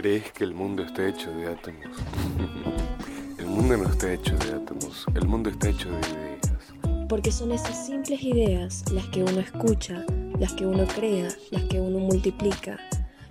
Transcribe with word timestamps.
¿Crees 0.00 0.32
que 0.32 0.44
el 0.44 0.54
mundo 0.54 0.82
está 0.82 1.06
hecho 1.06 1.30
de 1.30 1.46
átomos? 1.46 1.98
el 3.38 3.44
mundo 3.44 3.76
no 3.76 3.86
está 3.86 4.10
hecho 4.10 4.34
de 4.38 4.54
átomos, 4.54 5.04
el 5.14 5.28
mundo 5.28 5.50
está 5.50 5.68
hecho 5.68 5.90
de 5.90 5.98
ideas. 5.98 7.06
Porque 7.06 7.30
son 7.30 7.52
esas 7.52 7.84
simples 7.84 8.22
ideas 8.22 8.82
las 8.92 9.06
que 9.08 9.22
uno 9.22 9.40
escucha, 9.40 10.06
las 10.38 10.54
que 10.54 10.64
uno 10.64 10.86
crea, 10.86 11.28
las 11.50 11.64
que 11.64 11.82
uno 11.82 11.98
multiplica. 11.98 12.78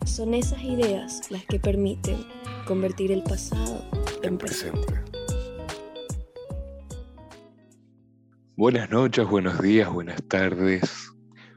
Son 0.06 0.36
esas 0.36 0.62
ideas 0.62 1.32
las 1.32 1.44
que 1.46 1.60
permiten 1.60 2.24
convertir 2.68 3.12
el 3.14 3.24
pasado 3.24 3.84
en, 4.22 4.38
presente. 4.38 4.94
Buenas 8.56 8.92
noches, 8.92 9.28
buenos 9.28 9.60
días, 9.60 9.92
buenas 9.92 10.22
tardes, 10.28 11.12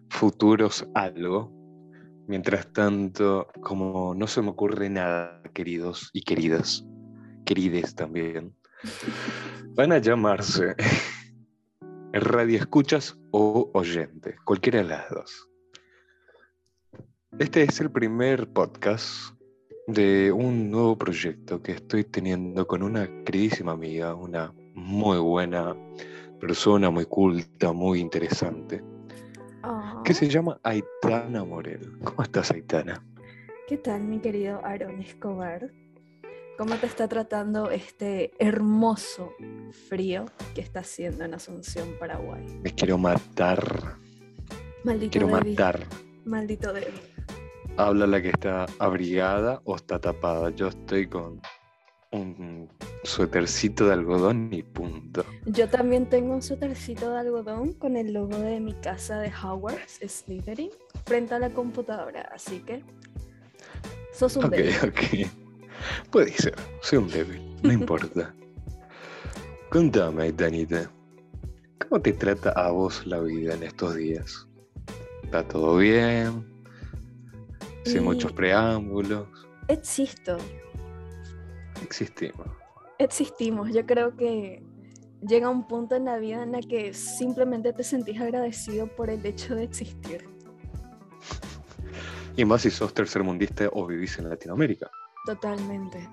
futuros 0.08 0.86
algo. 0.94 1.61
Mientras 2.32 2.72
tanto, 2.72 3.46
como 3.60 4.14
no 4.14 4.26
se 4.26 4.40
me 4.40 4.48
ocurre 4.48 4.88
nada, 4.88 5.42
queridos 5.52 6.08
y 6.14 6.22
queridas, 6.22 6.82
querides 7.44 7.94
también, 7.94 8.56
van 9.74 9.92
a 9.92 9.98
llamarse 9.98 10.74
radio 12.14 12.56
escuchas 12.56 13.18
o 13.32 13.70
oyentes, 13.74 14.40
cualquiera 14.46 14.78
de 14.78 14.88
las 14.88 15.10
dos. 15.10 15.50
Este 17.38 17.64
es 17.64 17.78
el 17.82 17.90
primer 17.90 18.48
podcast 18.48 19.34
de 19.86 20.32
un 20.32 20.70
nuevo 20.70 20.96
proyecto 20.96 21.62
que 21.62 21.72
estoy 21.72 22.04
teniendo 22.04 22.66
con 22.66 22.82
una 22.82 23.06
queridísima 23.24 23.72
amiga, 23.72 24.14
una 24.14 24.54
muy 24.72 25.18
buena 25.18 25.76
persona, 26.40 26.88
muy 26.88 27.04
culta, 27.04 27.72
muy 27.72 28.00
interesante 28.00 28.82
que 30.04 30.14
se 30.14 30.28
llama 30.28 30.58
Aitana 30.62 31.44
Morel. 31.44 31.98
¿Cómo 32.04 32.22
estás, 32.22 32.50
Aitana? 32.50 33.04
¿Qué 33.68 33.76
tal, 33.76 34.02
mi 34.02 34.20
querido 34.20 34.60
Aaron 34.64 35.00
Escobar? 35.00 35.70
¿Cómo 36.58 36.74
te 36.76 36.86
está 36.86 37.08
tratando 37.08 37.70
este 37.70 38.32
hermoso 38.38 39.32
frío 39.88 40.26
que 40.54 40.60
está 40.60 40.80
haciendo 40.80 41.24
en 41.24 41.34
Asunción, 41.34 41.96
Paraguay? 41.98 42.44
Me 42.62 42.70
quiero 42.74 42.98
matar. 42.98 43.96
Maldito 44.84 45.12
quiero 45.12 45.28
matar. 45.28 45.80
Maldito 46.24 46.72
débil. 46.72 47.00
Habla 47.76 48.06
la 48.06 48.20
que 48.20 48.28
está 48.28 48.66
abrigada 48.78 49.62
o 49.64 49.76
está 49.76 49.98
tapada. 49.98 50.50
Yo 50.50 50.68
estoy 50.68 51.08
con 51.08 51.40
un 52.12 52.68
suétercito 53.04 53.86
de 53.86 53.94
algodón 53.94 54.52
y 54.52 54.62
punto. 54.62 55.24
Yo 55.46 55.68
también 55.68 56.06
tengo 56.06 56.34
un 56.34 56.42
suétercito 56.42 57.10
de 57.10 57.20
algodón 57.20 57.72
con 57.74 57.96
el 57.96 58.12
logo 58.12 58.38
de 58.38 58.60
mi 58.60 58.74
casa 58.74 59.18
de 59.18 59.30
Hogwarts, 59.30 60.00
Slytherin, 60.06 60.70
frente 61.04 61.34
a 61.34 61.38
la 61.38 61.50
computadora, 61.50 62.30
así 62.34 62.60
que 62.60 62.84
sos 64.12 64.36
un 64.36 64.50
débil. 64.50 64.74
Ok, 64.82 64.88
ok. 64.88 66.10
Puede 66.10 66.32
ser, 66.32 66.54
soy 66.82 66.98
un 66.98 67.08
débil, 67.08 67.56
no 67.62 67.72
importa. 67.72 68.34
Contame, 69.70 70.32
Tanita, 70.32 70.90
¿cómo 71.78 72.00
te 72.02 72.12
trata 72.12 72.50
a 72.50 72.70
vos 72.70 73.06
la 73.06 73.20
vida 73.20 73.54
en 73.54 73.62
estos 73.62 73.96
días? 73.96 74.46
¿Está 75.24 75.48
todo 75.48 75.78
bien? 75.78 76.46
Sin 77.84 78.04
muchos 78.04 78.32
preámbulos. 78.32 79.26
Existo, 79.68 80.36
Existimos. 81.82 82.46
Existimos. 82.98 83.72
Yo 83.72 83.84
creo 83.86 84.16
que 84.16 84.62
llega 85.26 85.48
un 85.48 85.66
punto 85.66 85.94
en 85.94 86.04
la 86.04 86.18
vida 86.18 86.42
en 86.42 86.52
la 86.52 86.60
que 86.60 86.94
simplemente 86.94 87.72
te 87.72 87.82
sentís 87.82 88.20
agradecido 88.20 88.86
por 88.86 89.10
el 89.10 89.24
hecho 89.24 89.54
de 89.54 89.64
existir. 89.64 90.28
Y 92.34 92.46
más 92.46 92.62
si 92.62 92.70
sos 92.70 92.94
tercermundista 92.94 93.68
o 93.72 93.86
vivís 93.86 94.18
en 94.18 94.30
Latinoamérica. 94.30 94.90
Totalmente. 95.26 96.08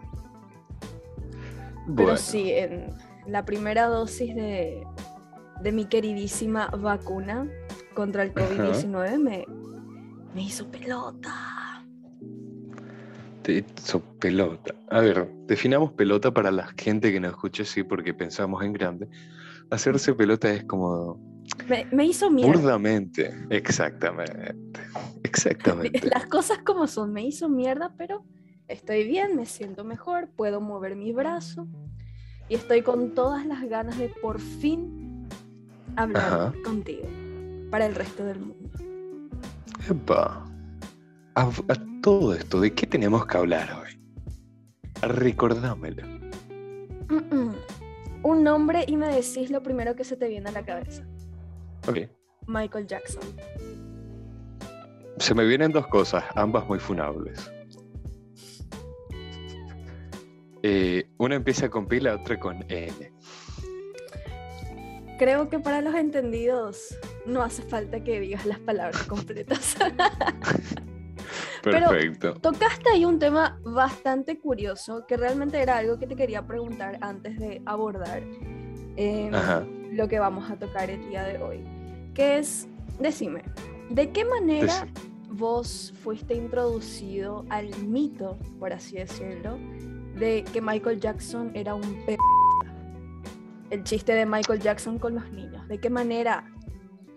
Pero 1.96 2.18
sí, 2.18 2.52
en 2.52 2.94
la 3.26 3.46
primera 3.46 3.88
dosis 3.88 4.36
de, 4.36 4.84
de 5.62 5.72
mi 5.72 5.86
queridísima 5.86 6.68
vacuna 6.68 7.48
contra 7.94 8.24
el 8.24 8.34
COVID-19 8.34 9.18
me, 9.18 9.46
me 10.34 10.44
hizo 10.44 10.70
pelota 10.70 11.69
hizo 13.52 14.02
pelota. 14.20 14.74
A 14.90 15.00
ver, 15.02 15.30
definamos 15.46 15.94
pelota 15.94 16.34
para 16.34 16.52
la 16.52 16.68
gente 16.78 17.12
que 17.12 17.20
nos 17.20 17.32
escuche, 17.32 17.66
sí, 17.66 17.84
porque 17.84 18.14
pensamos 18.14 18.64
en 18.64 18.74
grande. 18.74 19.08
Hacerse 19.70 20.14
pelota 20.14 20.52
es 20.52 20.64
como. 20.64 21.20
Me, 21.92 22.06
hizo 22.06 22.30
mierda. 22.30 22.54
Burdamente, 22.54 23.34
exactamente. 23.50 24.56
Exactamente. 25.24 26.08
Las 26.14 26.26
cosas 26.28 26.60
como 26.60 26.88
son, 26.88 27.12
me 27.12 27.24
hizo 27.24 27.50
mierda, 27.50 27.94
pero 27.98 28.24
estoy 28.68 29.08
bien, 29.08 29.36
me 29.36 29.46
siento 29.46 29.84
mejor, 29.84 30.30
puedo 30.36 30.62
mover 30.62 30.96
mi 30.96 31.12
brazo 31.12 31.68
y 32.50 32.56
estoy 32.56 32.82
con 32.82 33.14
todas 33.14 33.46
las 33.46 33.64
ganas 33.70 33.98
de 33.98 34.10
por 34.10 34.40
fin 34.40 35.28
hablar 35.96 36.54
contigo 36.64 37.08
para 37.70 37.86
el 37.86 37.96
resto 37.96 38.26
del 38.26 38.40
mundo. 38.40 38.70
Epa 39.90 40.46
a, 41.36 41.50
todo 42.02 42.34
esto, 42.34 42.60
¿de 42.62 42.74
qué 42.74 42.88
tenemos 42.88 43.26
que 43.26 43.38
hablar 43.38 43.70
hoy? 43.82 44.00
Recordámelo. 45.02 46.04
Un 48.22 48.44
nombre 48.44 48.84
y 48.88 48.98
me 48.98 49.08
decís 49.08 49.50
lo 49.50 49.64
primero 49.64 49.96
que 49.96 50.04
se 50.04 50.18
te 50.18 50.28
viene 50.28 50.50
a 50.50 50.52
la 50.52 50.64
cabeza. 50.64 51.04
Ok. 51.88 52.00
Michael 52.48 52.88
Jackson. 52.88 53.24
Se 55.18 55.34
me 55.34 55.46
vienen 55.46 55.72
dos 55.72 55.88
cosas, 55.88 56.24
ambas 56.36 56.68
muy 56.68 56.80
funables. 56.80 57.52
Eh, 60.62 61.10
una 61.18 61.36
empieza 61.36 61.70
con 61.70 61.88
P 61.88 61.98
y 61.98 62.00
la 62.02 62.16
otra 62.16 62.40
con 62.40 62.66
N. 62.70 63.14
Creo 65.18 65.50
que 65.50 65.60
para 65.60 65.82
los 65.82 65.96
entendidos 65.96 66.98
no 67.26 67.42
hace 67.42 67.62
falta 67.62 68.04
que 68.04 68.20
digas 68.20 68.46
las 68.46 68.60
palabras 68.60 69.04
completas. 69.04 69.78
Perfecto. 71.62 72.34
Pero 72.34 72.42
tocaste 72.42 72.90
ahí 72.90 73.06
un 73.06 73.20
tema 73.20 73.60
bastante 73.64 74.38
curioso 74.40 75.06
que 75.08 75.18
realmente 75.18 75.62
era 75.62 75.78
algo 75.78 76.00
que 76.00 76.08
te 76.08 76.16
quería 76.16 76.46
preguntar 76.46 76.98
antes 77.02 77.40
de 77.40 77.62
abordar 77.66 78.24
em, 78.96 79.32
lo 79.96 80.08
que 80.08 80.20
vamos 80.20 80.50
a 80.50 80.58
tocar 80.58 80.90
el 80.90 81.08
día 81.10 81.24
de 81.24 81.42
hoy. 81.42 81.64
Que 82.14 82.40
es, 82.40 82.68
decime, 83.00 83.44
¿de 83.90 84.12
qué 84.12 84.26
manera 84.26 84.88
vos 85.30 85.94
fuiste 86.04 86.34
introducido 86.34 87.46
al 87.50 87.70
mito, 87.84 88.38
por 88.60 88.74
así 88.74 88.98
decirlo, 88.98 89.58
de 90.18 90.44
que 90.52 90.62
Michael 90.62 91.00
Jackson 91.00 91.52
era 91.54 91.76
un 91.76 92.06
p... 92.06 92.18
El 93.70 93.84
chiste 93.84 94.14
de 94.14 94.26
Michael 94.26 94.60
Jackson 94.60 94.98
con 94.98 95.16
los 95.16 95.32
niños. 95.32 95.68
¿De 95.68 95.80
qué 95.80 95.92
manera 95.92 96.44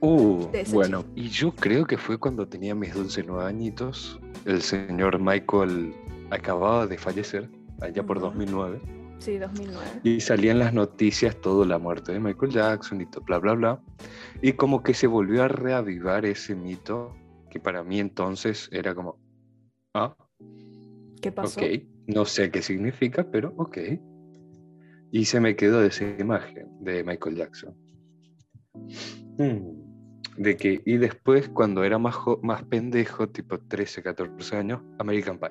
Uh, 0.05 0.49
bueno, 0.73 1.05
y 1.15 1.29
yo 1.29 1.55
creo 1.55 1.87
que 1.87 1.97
fue 1.97 2.19
cuando 2.19 2.49
tenía 2.49 2.75
mis 2.75 2.93
12 2.93 3.23
nueve 3.23 3.49
añitos. 3.49 4.19
El 4.45 4.63
señor 4.63 5.21
Michael 5.21 5.95
acababa 6.31 6.87
de 6.87 6.99
fallecer, 6.99 7.49
allá 7.81 8.03
por 8.03 8.21
2009. 8.21 8.81
Sí, 9.19 9.39
2009. 9.39 10.01
Y 10.03 10.21
salían 10.21 10.59
las 10.59 10.75
noticias 10.75 11.41
todo 11.41 11.65
la 11.65 11.79
muerte 11.79 12.13
de 12.13 12.21
Michael 12.21 12.53
Jackson 12.53 13.01
y 13.01 13.07
todo, 13.07 13.25
bla, 13.25 13.39
bla, 13.39 13.55
bla. 13.55 13.81
Y 14.41 14.55
como 14.55 14.83
que 14.83 14.95
se 14.95 15.07
volvió 15.07 15.45
a 15.45 15.49
reavivar 15.49 16.27
ese 16.27 16.57
mito 16.57 17.15
que 17.51 17.61
para 17.61 17.85
mí 17.85 18.01
entonces 18.01 18.69
era 18.73 18.95
como, 18.95 19.19
ah, 19.95 20.17
¿qué 21.21 21.31
pasó? 21.31 21.61
Ok, 21.61 21.67
no 22.09 22.25
sé 22.25 22.51
qué 22.51 22.63
significa, 22.63 23.25
pero 23.31 23.55
ok. 23.57 23.79
Y 25.13 25.25
se 25.27 25.39
me 25.39 25.55
quedó 25.55 25.85
esa 25.85 26.05
imagen 26.19 26.67
de 26.81 27.05
Michael 27.05 27.37
Jackson. 27.37 27.77
Hmm 29.39 29.82
de 30.37 30.57
que, 30.57 30.83
y 30.85 30.97
después 30.97 31.49
cuando 31.49 31.85
era 31.85 31.99
más, 31.99 32.17
más 32.43 32.63
pendejo, 32.65 33.29
tipo 33.29 33.59
13, 33.59 34.03
14 34.03 34.57
años, 34.57 34.81
American 34.99 35.39
Pie. 35.39 35.51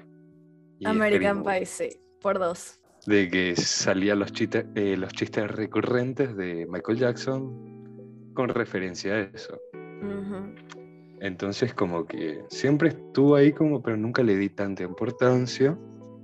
American 0.85 1.44
Pie, 1.44 1.65
sí, 1.65 1.89
por 2.21 2.39
dos. 2.39 2.79
De 3.05 3.29
que 3.29 3.55
salían 3.55 4.19
los 4.19 4.31
chistes, 4.31 4.65
eh, 4.75 4.95
los 4.97 5.11
chistes 5.13 5.50
recurrentes 5.50 6.35
de 6.35 6.67
Michael 6.69 7.00
Jackson 7.00 8.31
con 8.33 8.50
referencia 8.50 9.13
a 9.13 9.19
eso. 9.21 9.59
Entonces 11.19 11.73
como 11.75 12.05
que 12.05 12.44
siempre 12.50 12.89
estuvo 12.89 13.35
ahí 13.35 13.51
como, 13.51 13.81
pero 13.83 13.95
nunca 13.97 14.23
le 14.23 14.35
di 14.35 14.50
tanta 14.50 14.83
importancia, 14.83 15.77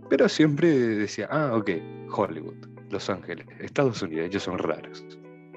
pero 0.09 0.27
siempre 0.27 0.69
decía, 0.69 1.27
ah, 1.29 1.55
ok, 1.55 1.69
Hollywood, 2.11 2.67
Los 2.89 3.09
Ángeles, 3.09 3.45
Estados 3.59 4.01
Unidos, 4.01 4.27
ellos 4.27 4.43
son 4.43 4.57
raros. 4.57 5.05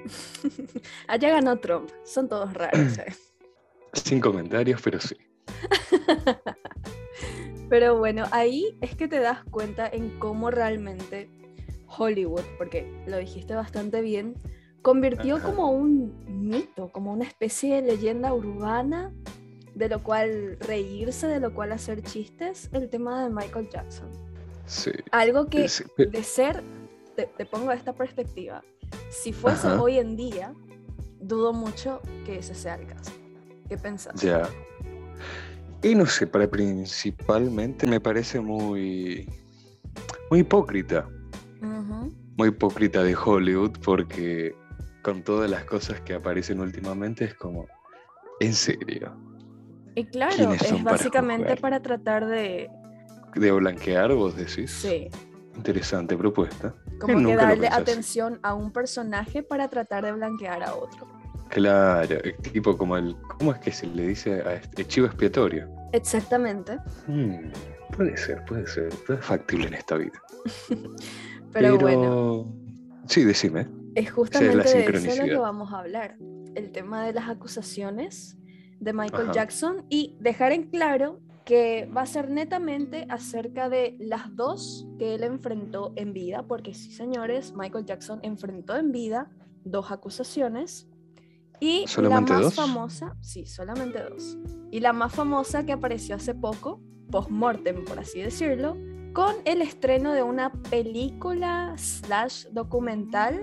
Allá 1.08 1.31
ganó 1.31 1.58
Trump. 1.58 1.91
Son 2.05 2.29
todos 2.29 2.55
raros. 2.55 2.99
¿eh? 2.99 3.12
Sin 3.93 4.20
comentarios, 4.20 4.81
pero 4.82 5.00
sí. 5.00 5.17
pero 7.69 7.99
bueno, 7.99 8.25
ahí 8.31 8.76
es 8.81 8.94
que 8.94 9.08
te 9.08 9.19
das 9.19 9.44
cuenta 9.50 9.88
en 9.88 10.19
cómo 10.19 10.50
realmente 10.50 11.29
Hollywood, 11.99 12.44
porque 12.56 12.91
lo 13.06 13.19
dijiste 13.19 13.55
bastante 13.55 14.00
bien, 14.00 14.35
convirtió 14.82 15.43
como 15.43 15.70
un 15.70 16.14
mito, 16.26 16.91
como 16.93 17.12
una 17.12 17.25
especie 17.25 17.76
de 17.76 17.82
leyenda 17.82 18.32
urbana, 18.32 19.12
de 19.75 19.88
lo 19.88 20.02
cual 20.02 20.56
reírse, 20.61 21.26
de 21.26 21.41
lo 21.41 21.55
cual 21.55 21.73
hacer 21.73 22.02
chistes, 22.02 22.70
el 22.73 22.88
tema 22.88 23.25
de 23.25 23.31
Michael 23.31 23.69
Jackson. 23.69 24.11
Algo 25.11 25.47
que 25.47 25.69
de 25.97 26.23
ser, 26.23 26.62
te, 27.17 27.47
pongo 27.47 27.73
esta 27.73 27.93
perspectiva, 27.93 28.62
si 29.11 29.33
fuese 29.33 29.69
hoy 29.69 29.99
en 29.99 30.17
día, 30.17 30.55
dudo 31.21 31.53
mucho 31.53 32.01
que 32.25 32.39
ese 32.39 32.55
sea 32.55 32.77
el 32.77 32.87
caso. 32.87 33.12
¿Qué 33.69 33.77
pensás? 33.77 34.21
Ya. 34.21 34.49
Y 35.83 35.95
no 35.95 36.07
sé, 36.07 36.27
para 36.27 36.49
principalmente 36.49 37.87
me 37.87 38.01
parece 38.01 38.41
muy, 38.41 39.29
muy 40.31 40.41
hipócrita. 40.41 41.09
Muy 42.37 42.49
hipócrita 42.49 43.03
de 43.03 43.15
Hollywood 43.15 43.73
porque 43.85 44.55
con 45.03 45.23
todas 45.23 45.51
las 45.51 45.65
cosas 45.65 46.01
que 46.01 46.15
aparecen 46.15 46.61
últimamente 46.61 47.25
es 47.25 47.35
como, 47.35 47.67
en 48.41 48.55
serio. 48.55 49.15
Y 49.95 50.05
claro, 50.05 50.53
es 50.55 50.83
básicamente 50.83 51.57
para, 51.57 51.81
tratar 51.83 52.27
de... 52.27 52.71
De 53.35 53.53
blanquear, 53.53 54.15
vos 54.15 54.37
decís. 54.37 54.71
Sí. 54.71 55.09
Interesante 55.61 56.17
propuesta. 56.17 56.75
Como 56.99 57.29
que 57.29 57.37
darle 57.37 57.69
atención 57.69 58.41
a 58.43 58.55
un 58.55 58.73
personaje 58.73 59.43
para 59.43 59.69
tratar 59.69 60.07
de 60.07 60.12
blanquear 60.12 60.62
a 60.62 60.75
otro. 60.75 61.07
Claro, 61.51 62.17
tipo 62.51 62.79
como 62.79 62.97
el. 62.97 63.15
¿Cómo 63.39 63.53
es 63.53 63.59
que 63.59 63.71
se 63.71 63.87
le 63.89 64.07
dice 64.07 64.41
a 64.41 64.55
este 64.55 64.87
chivo 64.87 65.07
expiatorio? 65.07 65.69
Exactamente. 65.93 66.79
Hmm, 67.07 67.51
puede 67.95 68.17
ser, 68.17 68.43
puede 68.47 68.67
ser. 68.69 68.89
Todo 69.07 69.19
es 69.19 69.25
factible 69.25 69.67
en 69.67 69.75
esta 69.75 69.99
vida. 69.99 70.19
Pero, 71.53 71.77
bueno. 71.77 72.51
Sí, 73.07 73.23
decime. 73.23 73.69
Es 73.95 74.11
justamente 74.11 74.57
de 74.57 74.97
eso 74.97 75.23
lo 75.23 75.29
que 75.29 75.37
vamos 75.37 75.75
a 75.75 75.81
hablar. 75.81 76.17
El 76.55 76.73
tema 76.73 77.05
de 77.05 77.12
las 77.12 77.29
acusaciones 77.29 78.39
de 78.79 78.95
Michael 78.95 79.31
Jackson 79.33 79.85
y 79.91 80.17
dejar 80.21 80.53
en 80.53 80.71
claro 80.71 81.21
que 81.50 81.87
va 81.87 82.02
a 82.02 82.06
ser 82.06 82.31
netamente 82.31 83.08
acerca 83.08 83.69
de 83.69 83.97
las 83.99 84.37
dos 84.37 84.87
que 85.00 85.17
él 85.17 85.25
enfrentó 85.25 85.93
en 85.97 86.12
vida, 86.12 86.44
porque 86.47 86.75
sí, 86.75 86.93
señores, 86.93 87.55
Michael 87.56 87.87
Jackson 87.87 88.20
enfrentó 88.23 88.76
en 88.76 88.93
vida 88.93 89.32
dos 89.64 89.91
acusaciones 89.91 90.88
y 91.58 91.87
la 91.97 92.20
más 92.20 92.55
famosa, 92.55 93.17
sí, 93.20 93.47
solamente 93.47 94.00
dos. 94.00 94.38
Y 94.70 94.79
la 94.79 94.93
más 94.93 95.12
famosa 95.12 95.67
que 95.67 95.73
apareció 95.73 96.14
hace 96.14 96.37
poco, 96.37 96.81
post-mortem, 97.11 97.85
por 97.85 97.99
así 97.99 98.20
decirlo, 98.20 98.76
con 99.12 99.35
el 99.44 99.61
estreno 99.61 100.12
de 100.12 100.23
una 100.23 100.52
película 100.52 101.75
slash 101.76 102.44
documental 102.52 103.41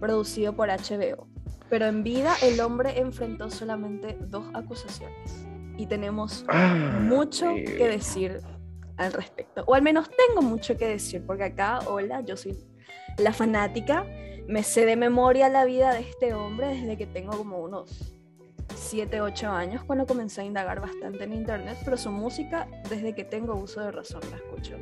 producido 0.00 0.54
por 0.54 0.68
HBO. 0.68 1.26
Pero 1.70 1.86
en 1.86 2.02
vida 2.02 2.34
el 2.42 2.60
hombre 2.60 3.00
enfrentó 3.00 3.48
solamente 3.48 4.18
dos 4.28 4.44
acusaciones. 4.52 5.47
Y 5.78 5.86
tenemos 5.86 6.44
ah, 6.48 6.98
mucho 7.00 7.54
que 7.54 7.88
decir 7.88 8.42
al 8.98 9.14
respecto. 9.14 9.64
O 9.66 9.74
al 9.74 9.80
menos 9.80 10.10
tengo 10.10 10.42
mucho 10.42 10.76
que 10.76 10.88
decir, 10.88 11.24
porque 11.26 11.44
acá, 11.44 11.78
hola, 11.86 12.20
yo 12.20 12.36
soy 12.36 12.58
la 13.16 13.32
fanática 13.32 14.04
me 14.48 14.62
sé 14.62 14.86
de 14.86 14.96
memoria 14.96 15.50
la 15.50 15.66
vida 15.66 15.92
de 15.92 16.00
este 16.00 16.32
hombre 16.32 16.68
desde 16.68 16.96
que 16.96 17.06
tengo 17.06 17.36
como 17.36 17.58
unos 17.58 18.14
7, 18.74 19.20
8 19.20 19.50
años, 19.50 19.84
cuando 19.84 20.06
comencé 20.06 20.40
a 20.40 20.44
indagar 20.44 20.80
bastante 20.80 21.24
en 21.24 21.34
internet, 21.34 21.76
pero 21.84 21.98
su 21.98 22.10
música, 22.10 22.66
desde 22.88 23.14
que 23.14 23.24
tengo 23.24 23.54
uso 23.54 23.82
de 23.82 23.92
razón, 23.92 24.22
la 24.30 24.38
escucho. 24.38 24.76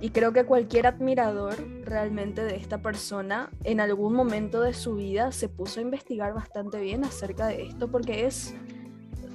Y 0.00 0.10
creo 0.10 0.32
que 0.32 0.44
cualquier 0.44 0.86
admirador 0.86 1.56
realmente 1.84 2.44
de 2.44 2.56
esta 2.56 2.78
persona 2.78 3.50
en 3.62 3.80
algún 3.80 4.14
momento 4.14 4.62
de 4.62 4.72
su 4.72 4.94
vida 4.96 5.32
se 5.32 5.50
puso 5.50 5.80
a 5.80 5.82
investigar 5.82 6.32
bastante 6.32 6.80
bien 6.80 7.04
acerca 7.04 7.46
de 7.46 7.62
esto 7.62 7.90
porque 7.90 8.26
es 8.26 8.54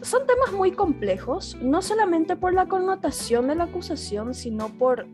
son 0.02 0.26
temas 0.26 0.54
muy 0.54 0.72
complejos, 0.72 1.58
no 1.62 1.82
solamente 1.82 2.36
por 2.36 2.54
la 2.54 2.68
connotación 2.68 3.48
de 3.48 3.56
la 3.56 3.66
acusación, 3.66 4.34
sino 4.34 4.70
por 4.70 5.08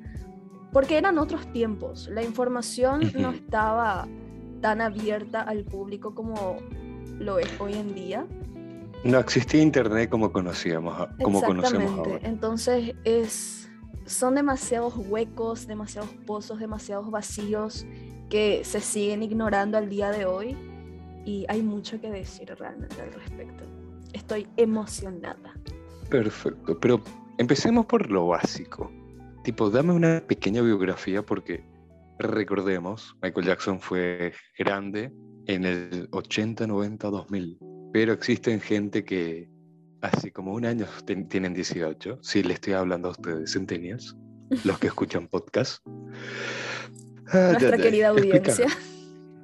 porque 0.72 0.98
eran 0.98 1.18
otros 1.20 1.50
tiempos. 1.54 2.10
La 2.12 2.22
información 2.22 3.00
no 3.18 3.30
estaba 3.32 4.10
tan 4.62 4.82
abierta 4.82 5.42
al 5.42 5.64
público 5.64 6.14
como 6.14 6.58
lo 7.18 7.40
es 7.40 7.48
hoy 7.62 7.76
en 7.76 7.96
día. 7.96 8.26
No 9.06 9.20
existía 9.20 9.62
internet 9.62 10.10
como 10.10 10.34
conocíamos, 10.34 11.08
como 11.24 11.42
conocemos 11.42 11.98
ahora. 11.98 12.20
Entonces 12.24 12.94
es, 13.06 13.70
son 14.06 14.36
demasiados 14.36 14.96
huecos, 14.98 15.66
demasiados 15.66 16.10
pozos, 16.26 16.60
demasiados 16.60 17.10
vacíos 17.10 17.86
que 18.30 18.66
se 18.66 18.82
siguen 18.82 19.24
ignorando 19.24 19.78
al 19.78 19.88
día 19.88 20.10
de 20.10 20.26
hoy 20.26 20.58
y 21.24 21.46
hay 21.48 21.62
mucho 21.62 22.02
que 22.02 22.12
decir 22.12 22.54
realmente 22.58 23.02
al 23.02 23.14
respecto. 23.14 23.64
Estoy 24.16 24.48
emocionada. 24.58 25.54
Perfecto, 26.10 26.80
pero 26.80 27.02
empecemos 27.38 27.86
por 27.86 28.10
lo 28.10 28.28
básico. 28.28 28.92
Tipo, 29.44 29.70
dame 29.70 29.94
una 29.94 30.24
pequeña 30.26 30.62
biografía 30.62 31.22
porque 31.22 31.64
Recordemos, 32.18 33.16
Michael 33.22 33.46
Jackson 33.46 33.80
fue 33.80 34.34
grande 34.58 35.12
en 35.48 35.66
el 35.66 36.08
80, 36.12 36.66
90, 36.66 37.10
2000, 37.10 37.58
pero 37.92 38.14
existen 38.14 38.62
gente 38.62 39.04
que 39.04 39.50
hace 40.02 40.32
como 40.32 40.54
un 40.54 40.66
año 40.66 40.88
tienen 41.30 41.54
18, 41.54 42.20
si 42.22 42.44
le 42.44 42.54
estoy 42.54 42.74
hablando 42.74 43.10
a 43.10 43.12
ustedes, 43.12 43.52
centenias, 43.52 44.16
los 44.64 44.80
que 44.80 44.88
escuchan 44.88 45.28
podcast. 45.28 45.86
Ah, 47.34 47.54
Nuestra 47.54 47.78
querida 47.78 48.10
audiencia. 48.10 48.68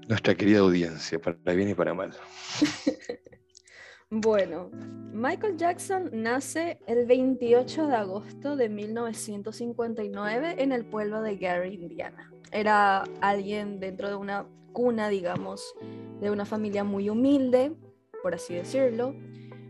Nuestra 0.07 0.35
querida 0.35 0.59
audiencia, 0.59 1.19
para 1.19 1.55
bien 1.55 1.69
y 1.69 1.73
para 1.73 1.95
mal. 1.95 2.11
Bueno, 4.13 4.69
Michael 5.13 5.55
Jackson 5.55 6.09
nace 6.11 6.81
el 6.85 7.05
28 7.05 7.87
de 7.87 7.95
agosto 7.95 8.57
de 8.57 8.67
1959 8.67 10.55
en 10.57 10.73
el 10.73 10.83
pueblo 10.83 11.21
de 11.21 11.37
Gary, 11.37 11.75
Indiana. 11.75 12.29
Era 12.51 13.05
alguien 13.21 13.79
dentro 13.79 14.09
de 14.09 14.15
una 14.15 14.45
cuna, 14.73 15.07
digamos, 15.07 15.63
de 16.19 16.29
una 16.29 16.43
familia 16.43 16.83
muy 16.83 17.09
humilde, 17.09 17.73
por 18.21 18.35
así 18.35 18.53
decirlo. 18.53 19.15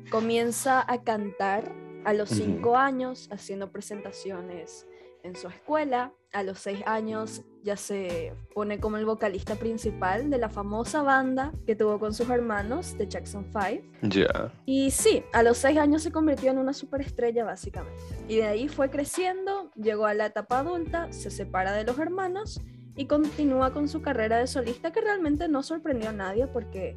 Comienza 0.09 0.83
a 0.91 1.03
cantar 1.03 1.71
a 2.03 2.13
los 2.13 2.29
cinco 2.29 2.75
años, 2.75 3.29
haciendo 3.31 3.71
presentaciones 3.71 4.87
en 5.21 5.35
su 5.35 5.49
escuela. 5.49 6.15
A 6.33 6.43
los 6.43 6.59
seis 6.59 6.79
años 6.85 7.41
ya 7.61 7.75
se 7.75 8.33
pone 8.55 8.79
como 8.79 8.95
el 8.95 9.05
vocalista 9.05 9.55
principal 9.55 10.29
de 10.29 10.37
la 10.37 10.49
famosa 10.49 11.01
banda 11.01 11.51
que 11.65 11.75
tuvo 11.75 11.99
con 11.99 12.13
sus 12.13 12.29
hermanos, 12.29 12.95
The 12.97 13.07
Jackson 13.07 13.45
Five. 13.51 13.83
Ya. 14.01 14.53
Y 14.65 14.91
sí, 14.91 15.23
a 15.33 15.43
los 15.43 15.57
seis 15.57 15.77
años 15.77 16.03
se 16.03 16.11
convirtió 16.11 16.51
en 16.51 16.57
una 16.57 16.71
superestrella 16.73 17.43
básicamente. 17.43 18.01
Y 18.29 18.37
de 18.37 18.45
ahí 18.45 18.67
fue 18.69 18.89
creciendo, 18.89 19.71
llegó 19.75 20.05
a 20.05 20.13
la 20.13 20.27
etapa 20.27 20.59
adulta, 20.59 21.11
se 21.11 21.29
separa 21.29 21.73
de 21.73 21.83
los 21.83 21.99
hermanos 21.99 22.61
y 22.95 23.07
continúa 23.07 23.73
con 23.73 23.89
su 23.89 24.01
carrera 24.01 24.37
de 24.37 24.47
solista 24.47 24.91
que 24.91 25.01
realmente 25.01 25.49
no 25.49 25.63
sorprendió 25.63 26.09
a 26.09 26.13
nadie 26.13 26.47
porque 26.47 26.95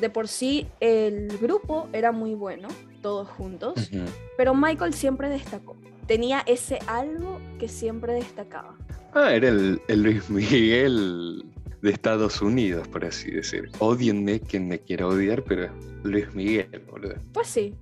de 0.00 0.10
por 0.10 0.28
sí 0.28 0.66
el 0.80 1.38
grupo 1.38 1.88
era 1.92 2.12
muy 2.12 2.34
bueno, 2.34 2.68
todos 3.00 3.28
juntos, 3.28 3.90
pero 4.36 4.54
Michael 4.54 4.92
siempre 4.92 5.28
destacó 5.28 5.76
tenía 6.06 6.42
ese 6.46 6.78
algo 6.86 7.40
que 7.58 7.68
siempre 7.68 8.14
destacaba. 8.14 8.76
Ah, 9.14 9.32
era 9.32 9.48
el, 9.48 9.80
Luis 9.88 10.28
Miguel 10.28 11.44
de 11.82 11.90
Estados 11.90 12.42
Unidos, 12.42 12.88
por 12.88 13.04
así 13.04 13.30
decir. 13.30 13.70
Odienme 13.78 14.40
quien 14.40 14.68
me 14.68 14.78
quiera 14.78 15.06
odiar, 15.06 15.42
pero 15.44 15.68
Luis 16.02 16.32
Miguel, 16.34 16.82
¿verdad? 16.92 17.20
Pues 17.32 17.46
sí, 17.48 17.74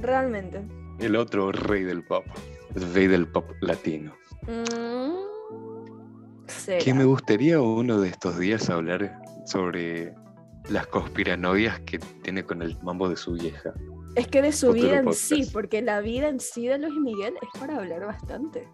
realmente. 0.00 0.62
El 0.98 1.16
otro 1.16 1.52
rey 1.52 1.84
del 1.84 2.02
pop, 2.04 2.24
el 2.74 2.94
rey 2.94 3.06
del 3.06 3.26
pop 3.26 3.44
latino. 3.60 4.14
Mm, 4.46 5.28
que 6.82 6.94
me 6.94 7.04
gustaría 7.04 7.60
uno 7.60 8.00
de 8.00 8.08
estos 8.08 8.38
días 8.38 8.70
hablar 8.70 9.20
sobre 9.46 10.14
las 10.70 10.86
conspiranoias 10.86 11.80
que 11.80 11.98
tiene 12.22 12.44
con 12.44 12.62
el 12.62 12.76
mambo 12.82 13.08
de 13.08 13.16
su 13.16 13.32
vieja. 13.34 13.74
Es 14.14 14.26
que 14.26 14.42
de 14.42 14.52
su 14.52 14.72
vida 14.72 14.98
en 14.98 15.12
sí, 15.12 15.48
porque 15.52 15.82
la 15.82 16.00
vida 16.00 16.28
en 16.28 16.40
sí 16.40 16.66
de 16.66 16.78
Luis 16.78 16.94
Miguel 16.94 17.34
es 17.40 17.60
para 17.60 17.76
hablar 17.76 18.06
bastante. 18.06 18.68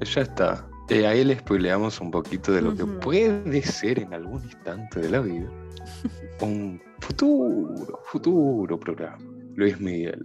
Ya 0.00 0.22
está. 0.22 0.68
Eh, 0.88 1.06
ahí 1.06 1.24
le 1.24 1.38
spoileamos 1.38 2.00
un 2.00 2.10
poquito 2.10 2.52
de 2.52 2.62
lo 2.62 2.74
que 2.74 2.84
puede 2.84 3.62
ser 3.62 3.98
en 3.98 4.14
algún 4.14 4.42
instante 4.42 5.00
de 5.00 5.10
la 5.10 5.20
vida 5.20 5.50
un 6.40 6.80
futuro, 7.00 8.00
futuro 8.04 8.78
programa. 8.78 9.18
Luis 9.54 9.78
Miguel. 9.80 10.24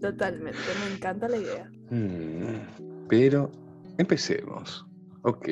Totalmente, 0.00 0.58
me 0.84 0.94
encanta 0.94 1.28
la 1.28 1.36
idea. 1.38 1.70
Mm, 1.90 3.06
pero 3.08 3.50
empecemos. 3.96 4.86
Ok. 5.22 5.48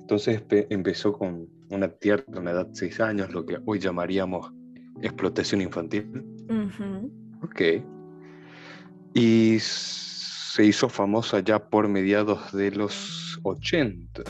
Entonces 0.00 0.42
empezó 0.50 1.12
con 1.12 1.48
una 1.70 1.88
tierna 1.88 2.50
edad 2.50 2.66
de 2.66 2.74
6 2.74 3.00
años, 3.00 3.32
lo 3.32 3.46
que 3.46 3.58
hoy 3.64 3.78
llamaríamos 3.78 4.52
explotación 5.02 5.62
infantil. 5.62 6.24
Ok. 7.42 7.62
Y 9.14 9.58
se 9.60 10.64
hizo 10.64 10.88
famosa 10.88 11.40
ya 11.40 11.58
por 11.58 11.88
mediados 11.88 12.52
de 12.52 12.70
los 12.70 13.38
80. 13.42 14.22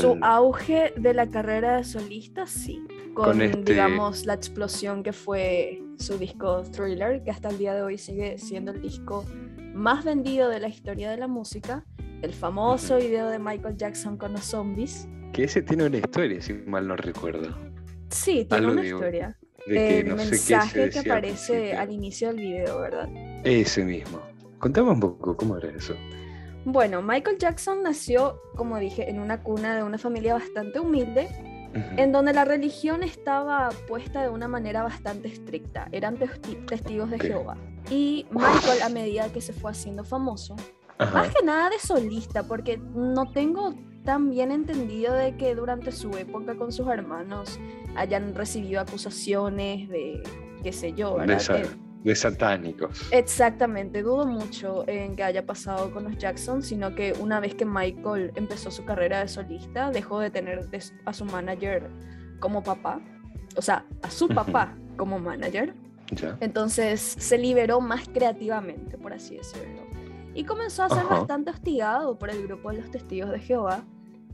Su 0.00 0.18
auge 0.22 0.94
de 0.96 1.12
la 1.12 1.28
carrera 1.28 1.76
de 1.78 1.84
solista, 1.84 2.46
sí. 2.46 2.82
Con, 3.14 3.42
este 3.42 3.72
digamos, 3.72 4.26
la 4.26 4.34
explosión 4.34 5.02
que 5.02 5.12
fue 5.12 5.82
su 5.98 6.18
disco 6.18 6.62
Thriller, 6.62 7.22
que 7.24 7.30
hasta 7.30 7.48
el 7.48 7.58
día 7.58 7.74
de 7.74 7.82
hoy 7.82 7.98
sigue 7.98 8.38
siendo 8.38 8.72
el 8.72 8.80
disco 8.80 9.24
más 9.74 10.04
vendido 10.04 10.48
de 10.48 10.60
la 10.60 10.68
historia 10.68 11.10
de 11.10 11.16
la 11.16 11.28
música. 11.28 11.84
el 12.22 12.32
famoso 12.32 12.96
video 12.96 13.28
de 13.28 13.38
Michael 13.38 13.76
Jackson 13.76 14.16
con 14.16 14.32
los 14.32 14.44
zombies. 14.44 15.06
Que 15.32 15.44
ese 15.44 15.62
tiene 15.62 15.84
una 15.84 15.98
historia, 15.98 16.40
si 16.40 16.54
mal 16.54 16.88
no 16.88 16.96
recuerdo. 16.96 17.54
Sí, 18.08 18.46
tiene 18.48 18.66
una 18.68 18.84
historia. 18.84 19.38
El 19.66 20.14
mensaje 20.14 20.90
que 20.90 20.98
aparece 21.00 21.76
al 21.76 21.90
inicio 21.92 22.28
del 22.28 22.36
video, 22.36 22.80
¿verdad? 22.80 23.08
Ese 23.44 23.84
mismo. 23.84 24.20
Contame 24.58 24.90
un 24.90 25.00
poco, 25.00 25.36
¿cómo 25.36 25.56
era 25.56 25.70
eso? 25.70 25.94
Bueno, 26.64 27.02
Michael 27.02 27.38
Jackson 27.38 27.82
nació, 27.82 28.40
como 28.56 28.78
dije, 28.78 29.08
en 29.08 29.20
una 29.20 29.42
cuna 29.42 29.76
de 29.76 29.82
una 29.82 29.98
familia 29.98 30.34
bastante 30.34 30.80
humilde, 30.80 31.28
en 31.96 32.10
donde 32.10 32.32
la 32.32 32.44
religión 32.44 33.02
estaba 33.02 33.68
puesta 33.86 34.22
de 34.22 34.30
una 34.30 34.48
manera 34.48 34.82
bastante 34.82 35.28
estricta. 35.28 35.88
Eran 35.92 36.16
testigos 36.16 37.10
de 37.10 37.18
Jehová. 37.18 37.56
Y 37.90 38.26
Michael, 38.30 38.82
a 38.82 38.88
medida 38.88 39.30
que 39.30 39.40
se 39.40 39.52
fue 39.52 39.70
haciendo 39.70 40.02
famoso, 40.02 40.56
más 40.98 41.28
que 41.34 41.44
nada 41.44 41.68
de 41.70 41.78
solista, 41.78 42.42
porque 42.44 42.78
no 42.78 43.30
tengo 43.30 43.74
tan 44.04 44.30
bien 44.30 44.52
entendido 44.52 45.12
de 45.12 45.36
que 45.36 45.54
durante 45.54 45.92
su 45.92 46.16
época 46.16 46.56
con 46.56 46.72
sus 46.72 46.88
hermanos 46.88 47.60
hayan 47.96 48.34
recibido 48.34 48.80
acusaciones 48.80 49.88
de, 49.88 50.22
qué 50.62 50.72
sé 50.72 50.92
yo, 50.92 51.16
¿verdad? 51.16 51.68
de 52.06 52.14
satánicos. 52.14 53.08
Exactamente, 53.10 54.00
dudo 54.02 54.26
mucho 54.26 54.84
en 54.86 55.16
que 55.16 55.24
haya 55.24 55.44
pasado 55.44 55.90
con 55.90 56.04
los 56.04 56.16
Jackson, 56.16 56.62
sino 56.62 56.94
que 56.94 57.12
una 57.18 57.40
vez 57.40 57.56
que 57.56 57.64
Michael 57.64 58.30
empezó 58.36 58.70
su 58.70 58.84
carrera 58.84 59.18
de 59.20 59.28
solista, 59.28 59.90
dejó 59.90 60.20
de 60.20 60.30
tener 60.30 60.68
a 61.04 61.12
su 61.12 61.24
manager 61.24 61.90
como 62.38 62.62
papá, 62.62 63.00
o 63.56 63.62
sea, 63.62 63.84
a 64.02 64.10
su 64.10 64.28
papá 64.28 64.76
como 64.96 65.18
manager. 65.18 65.74
Entonces 66.38 67.00
se 67.00 67.38
liberó 67.38 67.80
más 67.80 68.08
creativamente, 68.08 68.96
por 68.96 69.12
así 69.12 69.36
decirlo. 69.38 69.82
Y 70.32 70.44
comenzó 70.44 70.84
a 70.84 70.90
ser 70.90 71.06
bastante 71.06 71.50
hostigado 71.50 72.16
por 72.18 72.30
el 72.30 72.46
grupo 72.46 72.70
de 72.70 72.82
los 72.82 72.90
testigos 72.92 73.30
de 73.30 73.40
Jehová. 73.40 73.84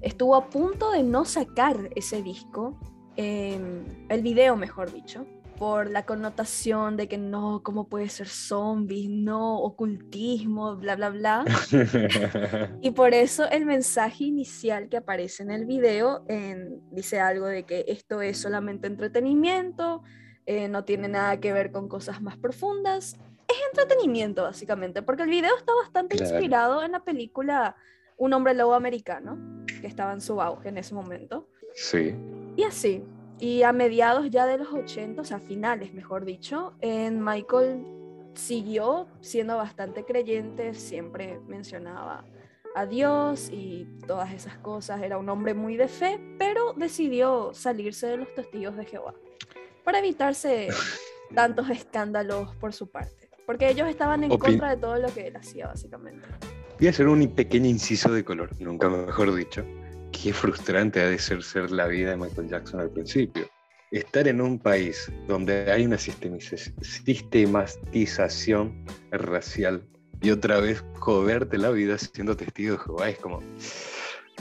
Estuvo 0.02 0.35
a 0.37 0.50
punto 0.50 0.90
de 0.90 1.02
no 1.02 1.25
sacar 1.25 1.88
ese 1.95 2.23
disco, 2.23 2.76
em, 3.16 3.85
el 4.09 4.23
video 4.23 4.57
mejor 4.57 4.92
dicho, 4.92 5.26
por 5.62 5.90
la 5.90 6.04
connotación 6.04 6.97
de 6.97 7.07
que 7.07 7.19
no, 7.19 7.62
¿cómo 7.62 7.88
puede 7.88 8.09
ser 8.09 8.26
zombies? 8.26 9.09
No, 9.09 9.61
ocultismo, 9.61 10.76
bla, 10.76 10.97
bla, 10.97 11.11
bla. 11.11 11.45
y 12.81 12.90
por 12.90 13.14
eso 13.14 13.49
el 13.49 13.64
mensaje 13.64 14.25
inicial 14.25 14.88
que 14.88 14.97
aparece 14.97 15.45
en 15.45 15.52
el 15.52 15.64
video 15.64 16.25
dice 16.90 17.21
algo 17.21 17.47
de 17.47 17.64
que 17.64 17.85
esto 17.87 18.23
es 18.23 18.38
solamente 18.38 18.88
entretenimiento, 18.88 20.02
eh, 20.47 20.66
no 20.66 20.85
tiene 20.85 21.07
nada 21.07 21.38
que 21.38 21.52
ver 21.52 21.71
con 21.71 21.88
cosas 21.88 22.21
más 22.21 22.37
profundas. 22.37 23.16
Es 23.47 23.57
entretenimiento, 23.71 24.42
básicamente, 24.42 25.02
porque 25.02 25.23
el 25.23 25.31
video 25.31 25.57
está 25.57 25.73
bastante 25.75 26.16
inspirado 26.16 26.83
en 26.83 26.90
la 26.90 27.04
película 27.04 27.76
Un 28.16 28.33
hombre 28.33 28.54
lobo 28.54 28.75
americano, 28.75 29.64
que 29.81 29.87
estaba 29.87 30.12
en 30.12 30.21
su 30.21 30.40
auge 30.40 30.71
en 30.71 30.78
ese 30.78 30.95
momento. 30.95 31.49
Sí. 31.75 32.14
Y 32.56 32.64
así, 32.64 33.02
y 33.38 33.62
a 33.62 33.73
mediados 33.73 34.30
ya 34.30 34.47
de 34.47 34.59
los 34.59 34.68
80, 34.68 35.23
o 35.23 35.25
sea, 35.25 35.40
finales, 35.40 35.94
mejor 35.94 36.25
dicho, 36.25 36.75
en 36.80 37.23
Michael 37.25 37.85
siguió 38.35 39.09
siendo 39.21 39.56
bastante 39.56 40.04
creyente, 40.04 40.75
siempre 40.75 41.40
mencionaba 41.47 42.25
a 42.75 42.87
Dios 42.87 43.50
y 43.50 43.88
todas 44.06 44.32
esas 44.32 44.59
cosas. 44.59 45.02
Era 45.02 45.18
un 45.18 45.28
hombre 45.28 45.54
muy 45.54 45.76
de 45.76 45.88
fe, 45.88 46.21
pero 46.38 46.73
decidió 46.75 47.52
salirse 47.54 48.06
de 48.06 48.18
los 48.18 48.35
testigos 48.35 48.76
de 48.76 48.85
Jehová 48.85 49.14
para 49.82 49.99
evitarse 49.99 50.68
tantos 51.35 51.68
escándalos 51.71 52.54
por 52.56 52.73
su 52.73 52.90
parte, 52.90 53.30
porque 53.47 53.71
ellos 53.71 53.88
estaban 53.88 54.25
en 54.25 54.38
contra 54.38 54.71
de 54.71 54.76
todo 54.76 54.97
lo 54.99 55.09
que 55.09 55.26
él 55.26 55.37
hacía, 55.37 55.66
básicamente. 55.66 56.28
Voy 56.78 56.87
a 56.87 56.90
hacer 56.90 57.09
un 57.09 57.26
pequeño 57.35 57.68
inciso 57.68 58.12
de 58.12 58.25
color, 58.25 58.50
nunca 58.61 58.88
mejor 58.88 59.35
dicho 59.35 59.64
qué 60.12 60.33
frustrante 60.33 61.00
ha 61.00 61.09
de 61.09 61.19
ser 61.19 61.42
ser 61.42 61.71
la 61.71 61.88
vida 61.88 62.11
de 62.11 62.16
Michael 62.16 62.49
Jackson 62.49 62.81
al 62.81 62.90
principio. 62.90 63.49
Estar 63.90 64.28
en 64.28 64.40
un 64.40 64.59
país 64.59 65.12
donde 65.26 65.71
hay 65.71 65.85
una 65.85 65.99
sistematización 65.99 68.87
racial 69.11 69.87
y 70.23 70.31
otra 70.31 70.61
vez 70.61 70.83
joderte 70.99 71.59
la 71.59 71.69
vida 71.71 71.99
siendo 71.99 72.35
testigo 72.37 72.76
de 72.76 72.83
Jehová 72.83 73.11
es 73.11 73.19
como, 73.19 73.40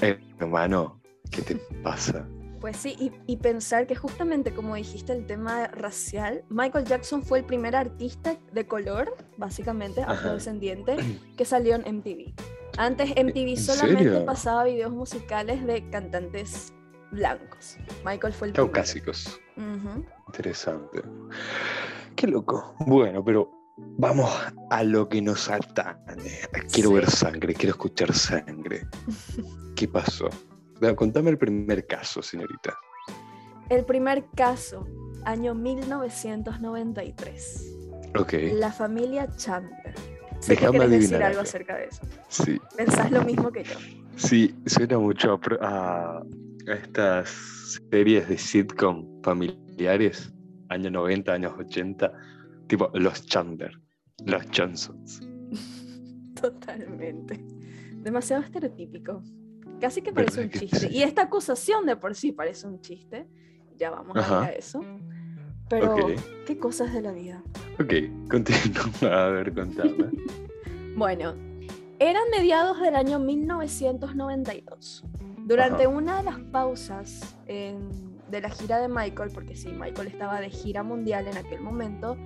eh, 0.01 0.17
hermano, 0.39 1.01
¿qué 1.31 1.41
te 1.41 1.55
pasa? 1.83 2.25
Pues 2.61 2.77
sí, 2.77 3.11
y, 3.25 3.37
pensar 3.37 3.87
que 3.87 3.95
justamente 3.95 4.53
como 4.53 4.75
dijiste 4.75 5.13
el 5.13 5.25
tema 5.25 5.67
racial, 5.69 6.43
Michael 6.49 6.85
Jackson 6.85 7.23
fue 7.23 7.39
el 7.39 7.45
primer 7.45 7.75
artista 7.75 8.37
de 8.53 8.67
color, 8.67 9.17
básicamente, 9.37 10.03
afrodescendiente, 10.03 10.95
que 11.35 11.43
salió 11.43 11.73
en 11.73 11.97
MTV. 11.97 12.35
Antes 12.81 13.11
MTV 13.11 13.57
solamente 13.57 14.21
pasaba 14.21 14.63
videos 14.63 14.91
musicales 14.91 15.63
de 15.67 15.87
cantantes 15.91 16.73
blancos. 17.11 17.77
Michael 18.03 18.33
fue 18.33 18.47
el 18.47 18.55
Caucásicos. 18.55 19.39
Interesante. 20.25 21.03
Qué 22.15 22.25
loco. 22.25 22.73
Bueno, 22.87 23.23
pero 23.23 23.51
vamos 23.77 24.31
a 24.71 24.83
lo 24.83 25.07
que 25.07 25.21
nos 25.21 25.47
atañe. 25.47 26.39
Quiero 26.73 26.93
ver 26.93 27.07
sangre, 27.07 27.53
quiero 27.53 27.73
escuchar 27.73 28.11
sangre. 28.15 28.87
¿Qué 29.75 29.87
pasó? 29.87 30.27
Contame 30.95 31.29
el 31.29 31.37
primer 31.37 31.85
caso, 31.85 32.23
señorita. 32.23 32.75
El 33.69 33.85
primer 33.85 34.25
caso, 34.35 34.87
año 35.25 35.53
1993. 35.53 37.77
Ok. 38.17 38.33
La 38.53 38.71
familia 38.71 39.27
Chandler. 39.37 39.93
Sé 40.41 40.57
que 40.57 40.67
quieres 40.67 40.89
decir 40.89 41.23
algo 41.23 41.41
acerca 41.41 41.77
de 41.77 41.85
eso. 41.85 42.01
Sí. 42.27 42.59
¿Pensás 42.75 43.11
lo 43.11 43.23
mismo 43.23 43.51
que 43.51 43.63
yo? 43.63 43.75
Sí, 44.15 44.55
suena 44.65 44.97
mucho 44.97 45.39
a, 45.61 46.23
estas 46.67 47.79
series 47.91 48.27
de 48.27 48.37
sitcom 48.37 49.21
familiares, 49.21 50.33
años 50.69 50.91
90, 50.91 51.31
años 51.31 51.53
80, 51.57 52.11
tipo 52.67 52.89
los 52.95 53.25
Chandler, 53.27 53.71
los 54.25 54.43
Johnsons. 54.55 55.21
Totalmente. 56.41 57.45
Demasiado 57.93 58.41
estereotípico. 58.41 59.21
Casi 59.79 60.01
que 60.01 60.11
parece 60.11 60.41
un 60.41 60.49
chiste. 60.49 60.89
Y 60.91 61.03
esta 61.03 61.23
acusación 61.23 61.85
de 61.85 61.95
por 61.97 62.15
sí 62.15 62.31
parece 62.31 62.67
un 62.67 62.81
chiste. 62.81 63.27
Ya 63.77 63.91
vamos 63.91 64.17
a 64.17 64.41
ver 64.41 64.49
a 64.49 64.51
eso. 64.53 64.83
Pero, 65.71 65.95
¿qué 66.45 66.57
cosas 66.59 66.93
de 66.93 67.01
la 67.01 67.13
vida? 67.13 67.41
Ok, 67.79 67.93
continúa. 68.29 69.25
A 69.25 69.29
ver, 69.29 69.53
contame. 69.53 70.11
bueno, 70.97 71.33
eran 71.97 72.23
mediados 72.29 72.79
del 72.81 72.95
año 72.95 73.19
1992. 73.19 75.05
Durante 75.45 75.87
una 75.87 76.17
de 76.17 76.23
las 76.23 76.39
pausas 76.51 77.37
de 77.47 78.41
la 78.41 78.49
gira 78.49 78.79
de 78.79 78.87
Michael, 78.89 79.31
porque 79.33 79.55
sí, 79.55 79.69
Michael 79.69 80.09
estaba 80.09 80.39
de 80.41 80.49
gira 80.49 80.83
mundial 80.83 81.27
en 81.27 81.37
aquel 81.37 81.61
momento, 81.61 82.17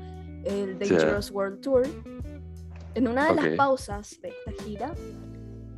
el 0.44 0.78
Dangerous 0.80 1.32
World 1.32 1.62
Tour, 1.62 1.84
en 2.96 3.08
una 3.08 3.28
de 3.28 3.36
las 3.36 3.56
pausas 3.58 4.20
de 4.22 4.30
esta 4.30 4.64
gira, 4.64 4.94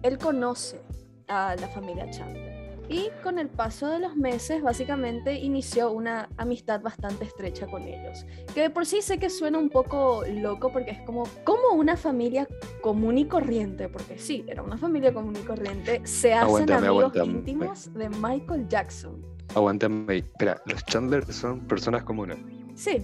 él 0.03 0.17
conoce 0.17 0.81
a 1.27 1.55
la 1.55 1.67
familia 1.67 2.09
Chandler. 2.11 2.46
Y 2.89 3.09
con 3.21 3.37
el 3.37 3.49
paso 3.49 3.87
de 3.87 3.99
los 3.99 4.15
meses, 4.15 4.61
básicamente 4.61 5.33
inició 5.33 5.91
una 5.91 6.29
amistad 6.37 6.81
bastante 6.81 7.25
estrecha 7.25 7.67
con 7.67 7.83
ellos. 7.83 8.25
Que 8.53 8.61
de 8.61 8.69
por 8.69 8.85
sí 8.85 9.01
sé 9.01 9.17
que 9.17 9.29
suena 9.29 9.57
un 9.57 9.69
poco 9.69 10.23
loco 10.25 10.71
porque 10.71 10.91
es 10.91 11.01
como, 11.01 11.23
como 11.43 11.73
una 11.73 11.97
familia 11.97 12.47
común 12.81 13.17
y 13.17 13.25
corriente, 13.25 13.89
porque 13.89 14.17
sí, 14.17 14.45
era 14.47 14.63
una 14.63 14.77
familia 14.77 15.13
común 15.13 15.35
y 15.35 15.45
corriente, 15.45 16.01
se 16.05 16.33
hacen 16.33 16.71
amigos 16.71 17.13
íntimos 17.15 17.93
de 17.93 18.09
Michael 18.09 18.67
Jackson. 18.69 19.21
Aguántame, 19.53 20.17
espera, 20.17 20.61
los 20.65 20.83
Chandler 20.85 21.25
son 21.33 21.61
personas 21.67 22.03
comunes. 22.03 22.37
Sí. 22.75 23.01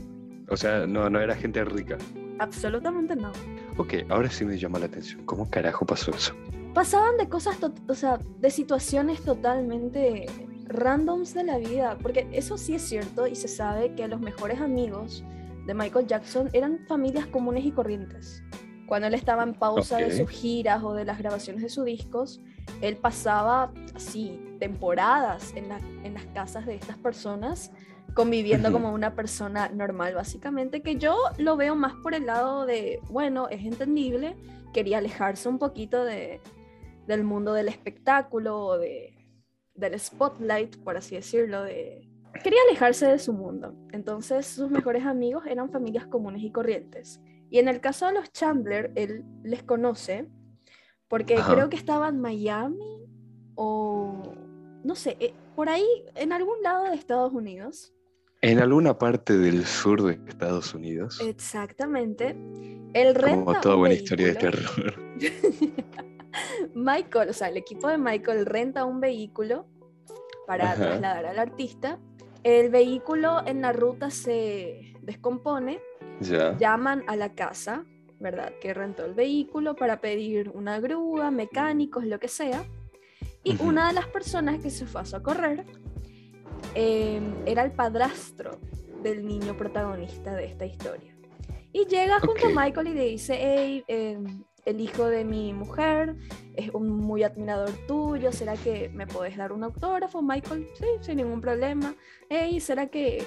O 0.50 0.56
sea, 0.56 0.86
no, 0.86 1.10
no 1.10 1.20
era 1.20 1.36
gente 1.36 1.64
rica. 1.66 1.98
Absolutamente 2.40 3.16
no. 3.16 3.32
Ok, 3.78 3.96
ahora 4.10 4.30
sí 4.30 4.46
me 4.46 4.58
llama 4.58 4.80
la 4.80 4.86
atención. 4.86 5.26
¿Cómo 5.26 5.50
carajo 5.50 5.86
pasó 5.86 6.12
eso? 6.12 6.34
Pasaban 6.74 7.18
de 7.18 7.30
cosas, 7.30 7.58
o 7.88 7.94
sea, 7.94 8.20
de 8.40 8.50
situaciones 8.50 9.22
totalmente 9.22 10.26
randoms 10.66 11.34
de 11.34 11.44
la 11.44 11.58
vida, 11.58 11.98
porque 12.02 12.28
eso 12.32 12.58
sí 12.58 12.76
es 12.76 12.82
cierto 12.82 13.28
y 13.28 13.36
se 13.36 13.48
sabe 13.48 13.94
que 13.96 14.08
los 14.08 14.20
mejores 14.20 14.60
amigos 14.60 15.24
de 15.66 15.74
Michael 15.74 16.08
Jackson 16.08 16.50
eran 16.54 16.80
familias 16.88 17.28
comunes 17.28 17.66
y 17.66 17.72
corrientes. 17.72 18.44
Cuando 18.88 19.08
él 19.08 19.14
estaba 19.14 19.44
en 19.44 19.54
pausa 19.54 19.98
de 19.98 20.16
sus 20.16 20.30
giras 20.30 20.84
o 20.84 20.94
de 20.94 21.06
las 21.06 21.18
grabaciones 21.18 21.64
de 21.64 21.70
sus 21.70 21.86
discos, 21.86 22.42
él 22.82 22.98
pasaba 22.98 23.72
así 23.96 24.40
temporadas 24.60 25.54
en, 25.56 25.66
en 26.04 26.14
las 26.14 26.26
casas 26.28 26.66
de 26.66 26.76
estas 26.76 26.98
personas 26.98 27.72
conviviendo 28.14 28.72
como 28.72 28.94
una 28.94 29.16
persona 29.16 29.70
normal, 29.70 30.14
básicamente, 30.14 30.82
que 30.82 30.98
yo 30.98 31.18
lo 31.38 31.58
veo 31.58 31.76
más 31.76 31.94
por 32.04 32.14
el 32.14 32.28
lado 32.28 32.66
de, 32.66 33.00
bueno, 33.10 33.48
es 33.50 33.66
entendible, 33.66 34.36
quería 34.72 35.00
alejarse 35.00 35.50
un 35.50 35.58
poquito 35.58 36.04
de, 36.04 36.40
del 37.08 37.24
mundo 37.24 37.54
del 37.54 37.68
espectáculo, 37.68 38.78
de, 38.78 39.14
del 39.76 40.00
spotlight, 40.00 40.78
por 40.84 40.98
así 40.98 41.16
decirlo, 41.16 41.64
de... 41.64 42.10
Quería 42.44 42.60
alejarse 42.68 43.06
de 43.08 43.20
su 43.20 43.34
mundo, 43.34 43.76
entonces 43.92 44.48
sus 44.48 44.70
mejores 44.72 45.06
amigos 45.06 45.46
eran 45.46 45.70
familias 45.70 46.08
comunes 46.08 46.42
y 46.42 46.52
corrientes. 46.52 47.22
Y 47.50 47.60
en 47.60 47.68
el 47.68 47.80
caso 47.80 48.08
de 48.08 48.14
los 48.14 48.32
Chandler, 48.32 48.92
él 48.96 49.24
les 49.44 49.62
conoce 49.62 50.28
porque 51.08 51.36
creo 51.36 51.70
que 51.70 51.76
estaba 51.76 52.10
en 52.10 52.20
Miami 52.20 53.06
o 53.54 54.34
no 54.84 54.96
sé, 54.96 55.16
eh, 55.20 55.34
por 55.56 55.70
ahí 55.70 55.86
en 56.16 56.34
algún 56.34 56.62
lado 56.64 56.86
de 56.86 56.96
Estados 56.96 57.32
Unidos. 57.34 57.94
En 58.42 58.60
alguna 58.60 58.98
parte 58.98 59.38
del 59.38 59.66
sur 59.66 60.02
de 60.04 60.20
Estados 60.28 60.74
Unidos. 60.74 61.22
Exactamente. 61.22 62.36
El 62.94 63.16
renta 63.16 63.46
Como 63.46 63.62
toda 63.62 63.76
buena 63.76 63.96
historia 63.96 64.28
de 64.28 64.36
terror. 64.36 64.94
Michael, 66.74 67.30
o 67.30 67.34
sea, 67.34 67.50
el 67.50 67.58
equipo 67.58 67.88
de 67.88 67.98
Michael 67.98 68.46
renta 68.46 68.86
un 68.86 69.00
vehículo 69.00 69.68
para 70.48 70.76
trasladar 70.76 71.26
al 71.26 71.40
artista. 71.40 72.00
El 72.44 72.70
vehículo 72.70 73.42
en 73.46 73.62
la 73.62 73.72
ruta 73.72 74.10
se 74.10 74.94
descompone. 75.02 75.80
Ya. 76.20 76.58
Llaman 76.58 77.04
a 77.08 77.16
la 77.16 77.34
casa, 77.34 77.86
¿verdad? 78.20 78.54
Que 78.62 78.74
rentó 78.74 79.06
el 79.06 79.14
vehículo 79.14 79.76
para 79.76 80.00
pedir 80.00 80.50
una 80.54 80.80
grúa, 80.80 81.32
mecánicos, 81.32 82.06
lo 82.06 82.20
que 82.20 82.28
sea. 82.28 82.64
Y 83.44 83.62
una 83.62 83.88
de 83.88 83.94
las 83.94 84.08
personas 84.08 84.62
que 84.62 84.70
se 84.70 84.86
fue 84.86 85.02
a 85.02 85.06
socorrer 85.06 85.66
em, 86.76 87.36
era 87.46 87.64
el 87.64 87.72
padrastro 87.72 88.60
del 89.02 89.26
niño 89.26 89.58
protagonista 89.58 90.34
de 90.34 90.46
esta 90.46 90.66
historia. 90.66 91.14
Y 91.74 91.86
llega 91.86 92.20
junto 92.20 92.48
a 92.48 92.50
Michael 92.50 92.88
y 92.88 92.94
le 92.94 93.06
dice, 93.06 93.38
hey, 93.38 93.84
em, 93.88 94.44
el 94.66 94.80
hijo 94.80 95.06
de 95.06 95.26
mi 95.26 95.54
mujer 95.54 96.16
es 96.56 96.70
un 96.74 96.90
muy 96.90 97.24
admirador 97.24 97.72
tuyo, 97.88 98.32
¿será 98.32 98.56
que 98.56 98.90
me 98.90 99.08
puedes 99.08 99.36
dar 99.36 99.52
un 99.52 99.64
autógrafo, 99.64 100.22
Michael? 100.22 100.68
Sí, 100.76 100.86
sin 101.02 101.18
ningún 101.18 101.42
problema. 101.42 101.96
Hey, 102.30 102.60
¿será 102.60 102.88
que 102.88 103.26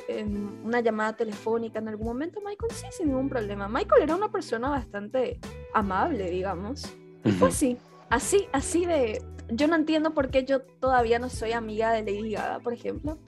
una 0.65 0.81
llamada 0.81 1.17
telefónica 1.17 1.79
en 1.79 1.89
algún 1.89 2.07
momento, 2.07 2.41
Michael? 2.41 2.73
Sí, 2.73 2.87
sin 2.91 3.09
ningún 3.09 3.29
problema. 3.29 3.69
Michael 3.69 4.03
era 4.03 4.17
una 4.17 4.31
persona 4.31 4.71
bastante 4.71 5.39
amable, 5.75 6.31
digamos. 6.31 6.85
Y 7.25 7.33
fue 7.33 7.49
así, 7.49 7.77
así, 8.09 8.49
así 8.53 8.87
de 8.87 9.21
yo 9.49 9.69
no 9.69 9.77
entiendo 9.77 10.15
por 10.15 10.31
qué 10.31 10.45
yo 10.45 10.61
todavía 10.63 11.19
no 11.19 11.29
soy 11.29 11.53
amiga 11.53 11.93
de 11.93 12.01
Lady 12.01 12.33
Gaga, 12.33 12.61
por 12.61 12.73
ejemplo. 12.73 13.19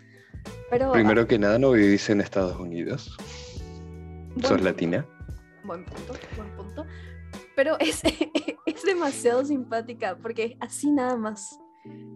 Pero, 0.70 0.92
Primero 0.92 1.26
que 1.26 1.38
nada, 1.38 1.58
no 1.58 1.72
vivís 1.72 2.08
en 2.10 2.20
Estados 2.20 2.58
Unidos. 2.58 3.16
¿Sos 4.42 4.60
latina? 4.60 5.06
Buen 5.64 5.84
punto, 5.84 6.14
buen 6.36 6.50
punto. 6.56 6.86
Pero 7.56 7.76
es, 7.80 8.02
es 8.66 8.82
demasiado 8.82 9.44
simpática 9.44 10.16
porque 10.20 10.56
así 10.60 10.90
nada 10.90 11.16
más 11.16 11.58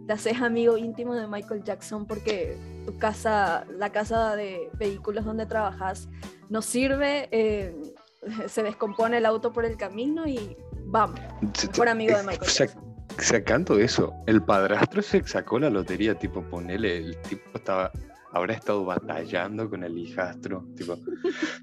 te 0.06 0.12
haces 0.12 0.40
amigo 0.40 0.76
íntimo 0.76 1.14
de 1.14 1.26
Michael 1.26 1.62
Jackson 1.62 2.06
porque 2.06 2.56
tu 2.84 2.98
casa, 2.98 3.64
la 3.70 3.90
casa 3.90 4.36
de 4.36 4.70
vehículos 4.74 5.24
donde 5.24 5.46
trabajas, 5.46 6.08
no 6.48 6.60
sirve, 6.60 7.28
eh, 7.30 7.74
se 8.46 8.62
descompone 8.62 9.18
el 9.18 9.26
auto 9.26 9.52
por 9.52 9.64
el 9.64 9.76
camino 9.76 10.26
y 10.26 10.56
vamos, 10.86 11.20
por 11.76 11.88
amigo 11.88 12.16
de 12.16 12.22
Michael 12.24 12.50
Jackson. 12.50 13.06
sacando 13.18 13.78
eso, 13.78 14.12
el 14.26 14.42
padrastro 14.42 15.02
se 15.02 15.26
sacó 15.26 15.58
la 15.58 15.70
lotería, 15.70 16.14
tipo, 16.14 16.42
ponele, 16.42 16.96
el 16.98 17.16
tipo 17.22 17.42
estaba, 17.54 17.90
habrá 18.32 18.54
estado 18.54 18.84
batallando 18.84 19.68
con 19.68 19.84
el 19.84 19.96
hijastro, 19.96 20.66
tipo, 20.76 20.98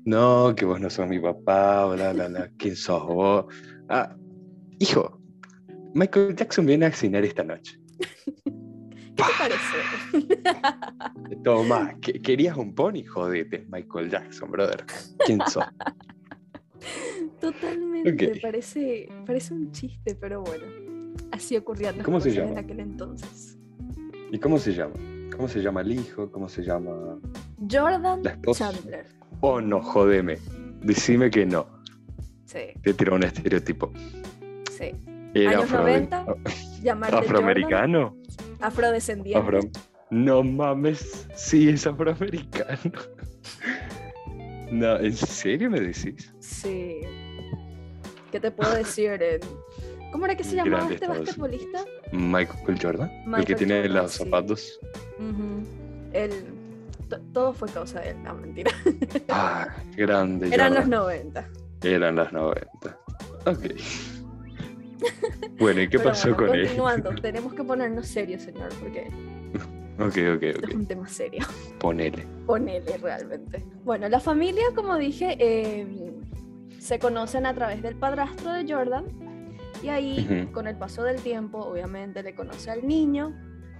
no, 0.06 0.54
que 0.56 0.66
vos 0.66 0.80
no 0.80 0.90
sos 0.90 1.08
mi 1.08 1.20
papá, 1.20 1.86
bla, 1.88 2.14
bla, 2.14 2.28
bla, 2.28 2.52
¿quién 2.58 2.76
sos 2.76 3.06
vos? 3.06 3.46
Ah, 3.90 4.16
hijo, 4.80 5.22
Michael 5.94 6.36
Jackson 6.36 6.66
viene 6.66 6.86
a 6.86 6.92
cenar 6.92 7.24
esta 7.26 7.44
noche. 7.44 7.80
¿Qué 9.16 9.24
te 9.26 9.34
parece? 9.38 9.78
Toma, 11.44 11.98
querías 12.00 12.56
un 12.56 12.74
pony, 12.74 13.04
jodete, 13.04 13.66
Michael 13.70 14.10
Jackson, 14.10 14.50
brother. 14.50 14.86
¿Quién 15.26 15.40
sos? 15.48 15.66
Totalmente, 17.42 18.40
parece, 18.42 19.10
parece 19.26 19.54
un 19.54 19.72
chiste, 19.72 20.16
pero 20.16 20.42
bueno 20.44 20.90
así 21.32 21.56
ocurriendo 21.58 22.04
¿Cómo 22.04 22.20
se 22.20 22.32
llama? 22.32 22.52
en 22.52 22.58
aquel 22.58 22.80
entonces. 22.80 23.58
¿Y 24.32 24.40
cómo 24.40 24.58
se 24.58 24.74
llama? 24.74 24.94
¿Cómo 25.40 25.48
se 25.48 25.62
llama 25.62 25.80
el 25.80 25.94
hijo? 25.94 26.30
¿Cómo 26.30 26.50
se 26.50 26.62
llama? 26.64 27.18
Jordan 27.72 28.22
Chandler. 28.52 29.06
Oh, 29.40 29.62
no, 29.62 29.82
jodeme. 29.82 30.38
Decime 30.82 31.32
que 31.32 31.46
no. 31.46 31.66
Sí. 32.44 32.74
Te 32.84 32.94
tiró 32.94 33.16
un 33.16 33.24
estereotipo. 33.24 33.90
Sí. 34.70 34.92
Era 35.34 35.60
Años 35.60 35.72
90, 35.72 36.26
¿Afroamericano? 37.14 38.18
afrodescendiente. 38.60 39.72
No 40.10 40.44
mames, 40.44 41.30
sí 41.36 41.70
es 41.70 41.88
afroamericano. 41.88 42.92
no, 44.72 44.98
¿en 45.00 45.16
serio 45.16 45.70
me 45.70 45.80
decís? 45.80 46.34
Sí. 46.40 47.00
¿Qué 48.30 48.42
te 48.42 48.52
puedo 48.52 48.76
decir? 48.76 49.24
En 49.24 49.40
¿Cómo 50.12 50.26
era 50.26 50.36
que 50.36 50.44
se 50.44 50.56
llamaba 50.58 50.92
este 50.92 51.08
basquetbolista? 51.08 51.86
Michael 52.12 52.80
Jordan, 52.82 53.12
el 53.38 53.46
que 53.46 53.56
tiene 53.56 53.88
los 53.88 54.14
zapatos. 54.14 54.80
todo 57.34 57.54
fue 57.54 57.70
causa 57.70 58.02
de 58.02 58.12
él, 58.12 58.24
no, 58.24 58.34
mentira. 58.36 58.72
Ah, 59.30 59.68
grande. 59.96 60.54
Eran 60.54 60.74
los 60.74 60.88
90. 60.88 61.50
Eran 61.84 62.16
los 62.16 62.32
90. 62.32 62.98
Ok. 63.46 63.66
Bueno, 65.58 65.82
¿y 65.82 65.90
qué 65.90 66.00
pasó 66.00 66.36
con 66.36 66.54
él? 66.54 66.68
Continuando, 66.68 67.16
tenemos 67.22 67.54
que 67.54 67.64
ponernos 67.64 68.08
serios, 68.08 68.42
señor, 68.42 68.70
porque. 68.82 69.08
Ok, 69.98 70.18
ok, 70.36 70.58
ok. 70.58 70.70
Es 70.70 70.76
un 70.76 70.86
tema 70.86 71.08
serio. 71.08 71.46
Ponele. 71.80 72.26
Ponele, 72.46 72.98
realmente. 72.98 73.66
Bueno, 73.84 74.08
la 74.08 74.20
familia, 74.20 74.64
como 74.76 74.98
dije, 74.98 75.38
eh, 75.40 76.14
se 76.80 77.00
conocen 77.00 77.46
a 77.46 77.54
través 77.54 77.82
del 77.82 77.96
padrastro 77.96 78.54
de 78.54 78.72
Jordan, 78.72 79.06
y 79.82 79.90
ahí, 79.90 80.50
con 80.54 80.68
el 80.68 80.78
paso 80.78 81.04
del 81.04 81.22
tiempo, 81.22 81.60
obviamente 81.60 82.24
le 82.24 82.36
conoce 82.36 82.72
al 82.72 82.88
niño, 82.88 83.36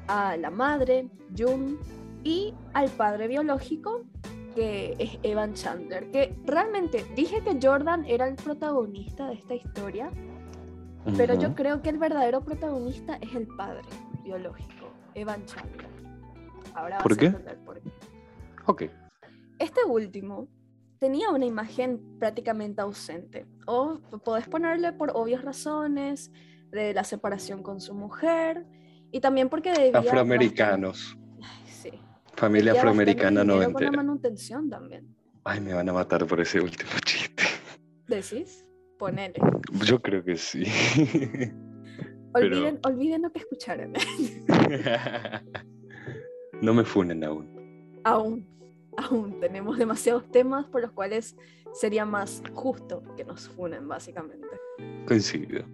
a 0.08 0.38
la 0.38 0.50
madre, 0.50 1.10
June, 1.38 1.78
y 2.24 2.54
al 2.74 2.90
padre 2.90 3.28
biológico, 3.28 4.06
que 4.56 4.96
es 5.00 5.18
Evan 5.24 5.54
Chandler. 5.54 6.10
Que 6.12 6.36
realmente 6.46 7.06
dije 7.16 7.42
que 7.42 7.58
Jordan 7.62 8.06
era 8.06 8.28
el 8.28 8.36
protagonista 8.36 9.28
de 9.28 9.36
esta 9.36 9.56
historia, 9.56 10.10
pero 11.18 11.34
yo 11.36 11.56
creo 11.56 11.82
que 11.82 11.90
el 11.90 11.98
verdadero 11.98 12.42
protagonista 12.42 13.18
es 13.22 13.36
el 13.36 13.48
padre 13.48 13.84
biológico, 14.24 14.92
Evan 15.16 15.46
Chandler. 15.46 15.90
Ahora 16.74 17.00
¿Por 17.00 17.18
qué? 17.18 17.32
por 17.66 17.82
qué. 17.82 17.90
Ok. 18.66 18.84
Este 19.58 19.84
último 19.86 20.48
tenía 21.00 21.32
una 21.32 21.46
imagen 21.46 22.20
prácticamente 22.20 22.82
ausente. 22.82 23.48
O 23.66 24.00
podés 24.24 24.48
ponerle 24.48 24.94
por 24.94 25.12
obvias 25.14 25.44
razones 25.44 26.32
de 26.72 26.94
la 26.94 27.04
separación 27.04 27.64
con 27.64 27.80
su 27.80 27.96
mujer 27.96 28.66
y 29.12 29.22
también 29.22 29.50
porque 29.50 29.72
debía... 29.72 30.00
Afroamericanos. 30.00 31.18
sí. 31.66 31.92
Familia 32.36 32.74
afroamericana 32.74 33.44
no 33.44 33.72
con 33.72 33.84
la 33.84 33.92
manutención 33.92 34.70
también. 34.70 35.16
Ay, 35.44 35.62
me 35.62 35.74
van 35.74 35.90
a 35.90 35.94
matar 35.94 36.28
por 36.28 36.40
ese 36.40 36.62
último 36.62 36.92
chiste. 37.06 37.44
¿Decís? 38.08 38.66
Ponele. 38.98 39.40
Yo 39.86 40.02
creo 40.02 40.24
que 40.24 40.36
sí. 40.36 40.64
Olviden, 42.34 42.80
olviden 42.84 43.24
lo 43.24 43.32
que 43.32 43.40
escucharon. 43.40 43.92
no 46.62 46.74
me 46.76 46.84
funen 46.84 47.24
aún. 47.24 48.00
Aún 48.04 48.59
aún 49.00 49.40
tenemos 49.40 49.78
demasiados 49.78 50.30
temas 50.32 50.66
por 50.66 50.82
los 50.82 50.92
cuales 50.92 51.36
sería 51.74 52.06
más 52.06 52.42
justo 52.54 53.04
que 53.16 53.24
nos 53.24 53.48
funen, 53.50 53.88
básicamente. 53.88 54.48
Coincido. 55.08 55.66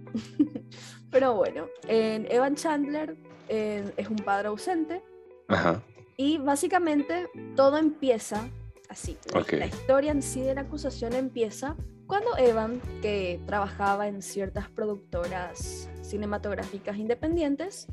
Pero 1.12 1.36
bueno, 1.36 1.68
en 1.88 2.30
Evan 2.30 2.56
Chandler 2.56 3.18
es 3.48 4.10
un 4.10 4.18
padre 4.18 4.50
ausente. 4.50 5.04
Ajá. 5.48 5.82
Y 6.18 6.38
básicamente 6.38 7.30
todo 7.56 7.78
empieza 7.78 8.50
así. 8.90 9.18
La 9.52 9.66
historia 9.66 10.12
en 10.12 10.22
sí 10.22 10.42
de 10.42 10.56
la 10.56 10.62
acusación 10.62 11.14
empieza 11.14 11.76
cuando 12.08 12.38
Evan, 12.38 12.82
que 13.02 13.42
trabajaba 13.48 14.08
en 14.08 14.22
ciertas 14.22 14.70
productoras 14.70 15.90
cinematográficas 16.02 16.98
independientes, 16.98 17.88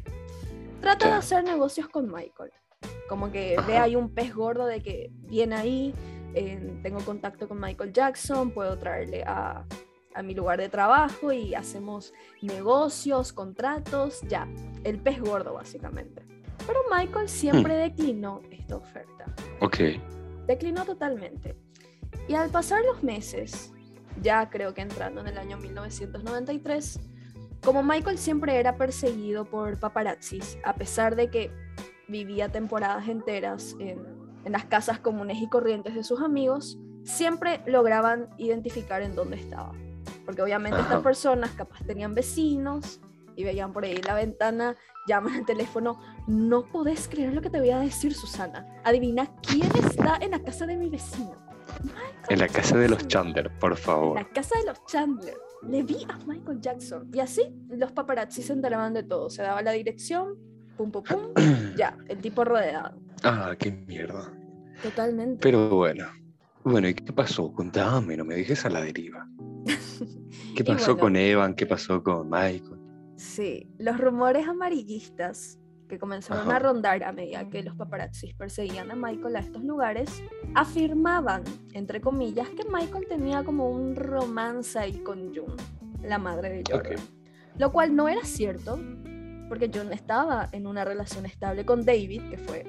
trata 0.81 1.09
de 1.09 1.15
hacer 1.15 1.45
negocios 1.45 1.89
con 1.89 2.13
Michael. 2.13 2.53
Como 3.09 3.31
que 3.31 3.57
ve 3.67 3.77
ahí 3.77 3.97
un 3.97 4.15
pez 4.15 4.35
gordo 4.35 4.67
de 4.67 4.83
que 4.83 5.11
viene 5.29 5.55
ahí, 5.55 5.95
tengo 6.83 7.01
contacto 7.01 7.49
con 7.49 7.61
Michael 7.61 7.93
Jackson, 7.93 8.51
puedo 8.51 8.79
traerle 8.79 9.23
a, 9.27 9.65
a 10.15 10.23
mi 10.23 10.35
lugar 10.35 10.61
de 10.61 10.69
trabajo 10.69 11.33
y 11.33 11.55
hacemos 11.55 12.13
negocios, 12.41 13.33
contratos, 13.33 14.21
ya, 14.29 14.49
el 14.85 14.99
pez 14.99 15.21
gordo 15.21 15.55
básicamente. 15.55 16.23
Pero 16.67 16.81
Michael 16.95 17.29
siempre 17.29 17.75
hmm. 17.75 17.91
declinó 17.91 18.41
esta 18.51 18.77
oferta. 18.77 19.27
Ok. 19.61 19.79
Declinó 20.47 20.85
totalmente. 20.85 21.57
Y 22.29 22.35
al 22.35 22.51
pasar 22.51 22.83
los 22.85 23.03
meses, 23.03 23.73
ya 24.21 24.49
creo 24.51 24.75
que 24.75 24.83
entrando 24.83 25.21
en 25.21 25.29
el 25.29 25.39
año 25.39 25.57
1993, 25.57 27.01
como 27.65 27.83
Michael 27.83 28.19
siempre 28.19 28.59
era 28.59 28.77
perseguido 28.77 29.45
por 29.45 29.79
paparazzis, 29.79 30.59
a 30.65 30.75
pesar 30.75 31.17
de 31.17 31.29
que 31.31 31.51
vivía 32.13 32.51
temporadas 32.51 33.09
enteras 33.09 33.75
en, 33.81 34.23
las 34.45 34.65
casas 34.65 34.99
comunes 34.99 35.41
y 35.41 35.49
corrientes 35.49 35.95
de 35.95 36.05
sus 36.05 36.21
amigos, 36.21 36.79
siempre 37.05 37.63
lograban 37.67 38.29
identificar 38.39 39.01
en 39.01 39.15
dónde 39.15 39.37
estaba. 39.37 39.73
Porque 40.27 40.43
obviamente 40.43 40.81
estas 40.81 41.01
personas 41.01 41.51
capaz 41.53 41.85
tenían 41.87 42.15
vecinos 42.15 43.01
y 43.37 43.45
veían 43.45 43.73
por 43.73 43.85
ahí 43.85 44.03
la 44.03 44.15
ventana, 44.15 44.77
llaman 45.07 45.35
al 45.35 45.47
teléfono, 45.47 46.01
no 46.27 46.67
podés 46.67 47.09
creer 47.09 47.33
lo 47.33 47.41
que 47.41 47.51
te 47.51 47.61
voy 47.61 47.71
a 47.71 47.79
decir, 47.79 48.15
Susana. 48.15 48.67
Adivina 48.85 49.33
quién 49.43 49.71
está 49.77 50.19
en 50.21 50.33
la 50.33 50.43
casa 50.43 50.67
de 50.67 50.77
mi 50.77 50.89
vecino. 50.89 51.35
en 52.29 52.39
la 52.39 52.49
casa 52.49 52.77
de 52.77 52.89
los 52.89 53.07
Chandler, 53.07 53.51
por 53.59 53.77
favor. 53.77 54.17
La 54.17 54.29
casa 54.29 54.59
de 54.59 54.67
los 54.67 54.85
Chandler. 54.87 55.37
Le 55.69 55.83
vi 55.85 56.05
a 56.09 56.19
Michael 56.27 56.61
Jackson. 56.61 57.09
Y 57.13 57.21
así 57.21 57.43
los 57.69 57.93
paparazzi 57.93 58.43
se 58.43 58.53
enteraban 58.53 58.93
de 58.93 59.05
todo. 59.05 59.31
Se 59.31 59.43
daba 59.43 59.63
la 59.63 59.71
dirección, 59.71 60.37
pum, 60.77 60.91
pum, 60.91 61.03
pum, 61.03 61.21
ya, 61.77 61.97
el 62.09 62.19
tipo 62.19 62.45
rodeado. 62.45 63.01
Ah, 63.23 63.55
qué 63.59 63.71
mierda. 63.71 64.33
Totalmente. 64.83 65.41
Pero 65.43 65.69
bueno. 65.71 66.07
Bueno, 66.65 66.89
¿y 66.89 66.95
qué 66.95 67.13
pasó? 67.13 67.53
Contame, 67.53 68.17
no 68.17 68.25
me 68.25 68.37
dejes 68.37 68.65
a 68.65 68.71
la 68.71 68.81
deriva. 68.81 69.27
¿Qué 70.57 70.65
pasó 70.65 70.97
con 70.97 71.17
Evan? 71.17 71.55
¿Qué 71.55 71.67
pasó 71.67 72.03
con 72.03 72.31
Michael? 72.31 72.79
Sí, 73.17 73.69
los 73.79 73.99
rumores 73.99 74.47
amarillistas 74.47 75.59
que 75.93 75.99
comenzaron 75.99 76.51
a 76.51 76.59
rondar 76.59 77.05
a 77.05 77.13
medida 77.13 77.51
que 77.51 77.63
los 77.63 77.77
paparazzis 77.77 78.35
perseguían 78.35 78.91
a 78.91 78.97
Michael 78.97 79.37
a 79.37 79.41
estos 79.41 79.63
lugares, 79.63 80.23
afirmaban, 80.55 81.45
entre 81.75 82.01
comillas, 82.01 82.49
que 82.49 82.65
Michael 82.65 83.07
tenía 83.09 83.45
como 83.45 83.69
un 83.69 83.95
romance 83.95 84.79
ahí 84.79 84.95
con 85.01 85.35
June, 85.35 85.63
la 86.03 86.17
madre 86.17 86.49
de 86.49 86.65
Jordan. 86.67 86.97
Lo 87.59 87.73
cual 87.73 87.95
no 87.95 88.09
era 88.09 88.25
cierto, 88.25 88.79
porque 89.53 89.71
June 89.71 89.95
estaba 89.95 90.49
en 90.53 90.67
una 90.67 90.83
relación 90.83 91.27
estable 91.27 91.67
con 91.67 91.85
David, 91.85 92.23
que 92.31 92.39
fue 92.39 92.63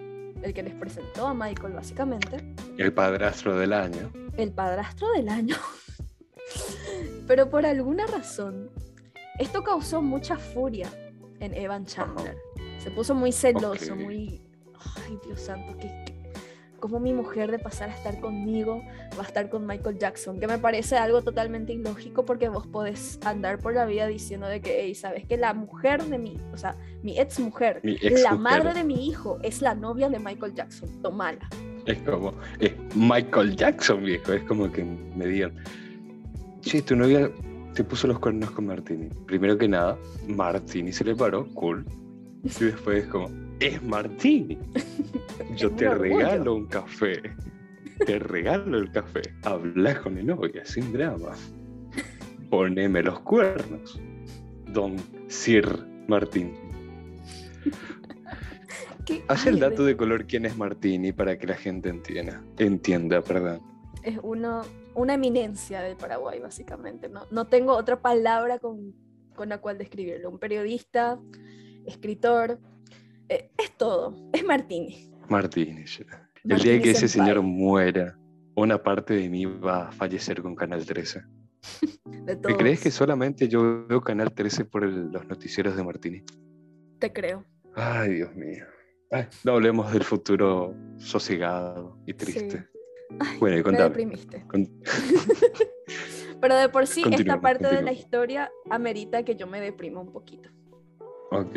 el 0.43 0.53
que 0.53 0.61
les 0.61 0.75
presentó 0.75 1.27
a 1.27 1.33
Michael 1.33 1.71
básicamente. 1.71 2.55
El 2.77 2.91
padrastro 2.91 3.55
del 3.55 3.71
año. 3.71 4.11
El 4.35 4.51
padrastro 4.51 5.09
del 5.13 5.29
año. 5.29 5.55
Pero 7.27 7.49
por 7.49 7.65
alguna 7.65 8.05
razón, 8.07 8.69
esto 9.39 9.63
causó 9.63 10.01
mucha 10.01 10.35
furia 10.35 10.89
en 11.39 11.53
Evan 11.53 11.85
Chandler. 11.85 12.35
Se 12.79 12.91
puso 12.91 13.15
muy 13.15 13.31
celoso, 13.31 13.95
muy... 13.95 14.45
Ay, 15.07 15.17
Dios 15.25 15.39
santo, 15.39 15.77
que, 15.77 15.87
como 16.83 16.99
mi 16.99 17.13
mujer 17.13 17.49
de 17.49 17.59
pasar 17.59 17.89
a 17.89 17.93
estar 17.93 18.19
conmigo 18.19 18.83
va 19.17 19.23
a 19.23 19.25
estar 19.25 19.49
con 19.49 19.65
Michael 19.65 19.97
Jackson, 19.97 20.37
que 20.37 20.47
me 20.47 20.57
parece 20.57 20.97
algo 20.97 21.21
totalmente 21.21 21.71
ilógico 21.71 22.25
porque 22.25 22.49
vos 22.49 22.67
podés 22.67 23.19
andar 23.23 23.59
por 23.59 23.73
la 23.73 23.85
vida 23.85 24.05
diciendo 24.05 24.47
de 24.47 24.59
que, 24.59 24.81
hey, 24.81 24.93
sabes 24.93 25.25
que 25.25 25.37
la 25.37 25.53
mujer 25.53 26.03
de 26.03 26.17
mí, 26.17 26.35
o 26.51 26.57
sea, 26.57 26.75
mi 27.01 27.17
ex 27.17 27.39
mujer, 27.39 27.79
la 28.21 28.35
madre 28.35 28.73
de 28.73 28.83
mi 28.83 29.07
hijo 29.07 29.39
es 29.43 29.61
la 29.61 29.75
novia 29.75 30.09
de 30.09 30.19
Michael 30.19 30.55
Jackson, 30.55 30.89
tomala. 31.01 31.47
Es 31.85 31.99
como, 31.99 32.33
es 32.59 32.73
Michael 32.93 33.55
Jackson, 33.55 34.03
viejo, 34.03 34.33
es 34.33 34.43
como 34.43 34.69
que 34.69 34.83
me 34.83 35.25
digan, 35.25 35.55
che, 36.59 36.81
tu 36.81 36.97
novia 36.97 37.31
te 37.75 37.85
puso 37.85 38.07
los 38.07 38.19
cuernos 38.19 38.51
con 38.51 38.65
Martini. 38.65 39.07
Primero 39.25 39.57
que 39.57 39.69
nada, 39.69 39.97
Martini 40.27 40.91
se 40.91 41.05
le 41.05 41.15
paró, 41.15 41.47
cool. 41.53 41.85
Y 42.43 42.49
después 42.49 43.05
es 43.05 43.07
como, 43.07 43.29
es 43.67 43.81
Martini. 43.81 44.57
Yo 45.55 45.71
te 45.71 45.89
regalo 45.89 46.55
un 46.55 46.67
café. 46.67 47.21
Te 48.05 48.19
regalo 48.19 48.77
el 48.77 48.91
café. 48.91 49.21
Habla 49.43 50.01
con 50.01 50.15
mi 50.15 50.23
novia, 50.23 50.65
sin 50.65 50.91
drama. 50.91 51.33
Poneme 52.49 53.01
los 53.01 53.19
cuernos. 53.21 54.01
Don 54.67 54.97
Sir 55.27 55.65
Martín. 56.07 56.53
Haz 59.27 59.45
el 59.45 59.59
dato 59.59 59.85
de 59.85 59.95
color 59.95 60.25
quién 60.25 60.45
es 60.45 60.57
Martini 60.57 61.11
para 61.11 61.37
que 61.37 61.47
la 61.47 61.55
gente 61.55 61.89
entienda. 61.89 62.43
Entienda, 62.57 63.21
perdón. 63.21 63.61
Es 64.01 64.19
uno, 64.21 64.63
una 64.95 65.13
eminencia 65.13 65.81
del 65.81 65.95
Paraguay, 65.95 66.39
básicamente. 66.39 67.07
No, 67.07 67.27
no 67.31 67.47
tengo 67.47 67.73
otra 67.73 68.01
palabra 68.01 68.59
con, 68.59 68.93
con 69.35 69.49
la 69.49 69.59
cual 69.59 69.77
describirlo. 69.77 70.29
Un 70.29 70.39
periodista, 70.39 71.19
escritor, 71.85 72.59
es 73.57 73.77
todo, 73.77 74.15
es 74.33 74.43
Martínez. 74.43 75.09
Martínez. 75.29 75.99
El 76.43 76.59
día 76.59 76.81
que 76.81 76.91
ese 76.91 77.07
señor 77.07 77.41
muera, 77.41 78.17
una 78.55 78.81
parte 78.81 79.13
de 79.13 79.29
mí 79.29 79.45
va 79.45 79.89
a 79.89 79.91
fallecer 79.91 80.41
con 80.41 80.55
Canal 80.55 80.85
13. 80.85 81.21
¿Te 82.41 82.55
crees 82.57 82.81
que 82.81 82.91
solamente 82.91 83.47
yo 83.47 83.85
veo 83.87 84.01
Canal 84.01 84.33
13 84.33 84.65
por 84.65 84.83
los 84.83 85.25
noticieros 85.25 85.75
de 85.75 85.83
Martínez? 85.83 86.23
Te 86.99 87.11
creo. 87.11 87.45
Ay, 87.75 88.15
Dios 88.15 88.35
mío. 88.35 88.65
no 89.43 89.53
hablemos 89.53 89.91
del 89.91 90.03
futuro 90.03 90.75
sosegado 90.97 91.97
y 92.05 92.13
triste. 92.13 92.67
bueno, 93.39 93.57
y 93.57 93.63
contame. 93.63 93.83
Me 93.83 93.89
deprimiste. 93.89 94.45
Pero 96.41 96.57
de 96.57 96.67
por 96.67 96.87
sí, 96.87 97.03
esta 97.09 97.39
parte 97.39 97.73
de 97.73 97.81
la 97.81 97.93
historia 97.93 98.51
amerita 98.69 99.23
que 99.23 99.35
yo 99.35 99.47
me 99.47 99.61
deprima 99.61 100.01
un 100.01 100.11
poquito. 100.11 100.49
Ok. 101.31 101.55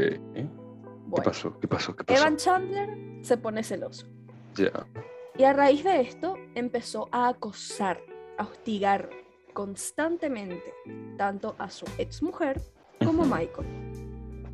¿Qué 1.14 1.22
pasó? 1.22 1.58
¿Qué 1.60 1.68
pasó? 1.68 1.96
¿Qué 1.96 2.04
pasó? 2.04 2.20
Evan 2.20 2.36
Chandler 2.36 2.88
se 3.22 3.36
pone 3.36 3.62
celoso. 3.62 4.06
Ya. 4.54 4.86
Y 5.38 5.44
a 5.44 5.52
raíz 5.52 5.84
de 5.84 6.00
esto 6.00 6.36
empezó 6.54 7.08
a 7.12 7.28
acosar, 7.28 8.00
a 8.38 8.44
hostigar 8.44 9.10
constantemente 9.52 10.74
tanto 11.16 11.56
a 11.58 11.70
su 11.70 11.86
ex 11.98 12.22
mujer 12.22 12.60
como 13.04 13.22
a 13.22 13.38
Michael. 13.38 13.66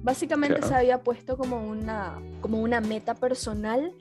Básicamente 0.03 0.63
se 0.63 0.75
había 0.75 1.03
puesto 1.03 1.37
como 1.37 1.69
una, 1.69 2.21
como 2.41 2.61
una 2.61 2.81
meta 2.81 3.15
personal 3.15 3.95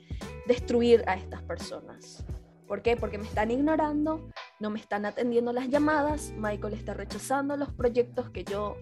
destruir 0.46 1.04
a 1.06 1.14
estas 1.14 1.42
personas. 1.42 2.24
¿Por 2.66 2.82
qué? 2.82 2.96
Porque 2.96 3.18
me 3.18 3.26
están 3.26 3.50
ignorando, 3.50 4.28
no 4.58 4.70
me 4.70 4.80
están 4.80 5.04
atendiendo 5.04 5.52
las 5.52 5.68
llamadas, 5.68 6.32
Michael 6.36 6.74
está 6.74 6.94
rechazando 6.94 7.56
los 7.56 7.72
proyectos 7.72 8.30
que 8.30 8.44
yo 8.44 8.76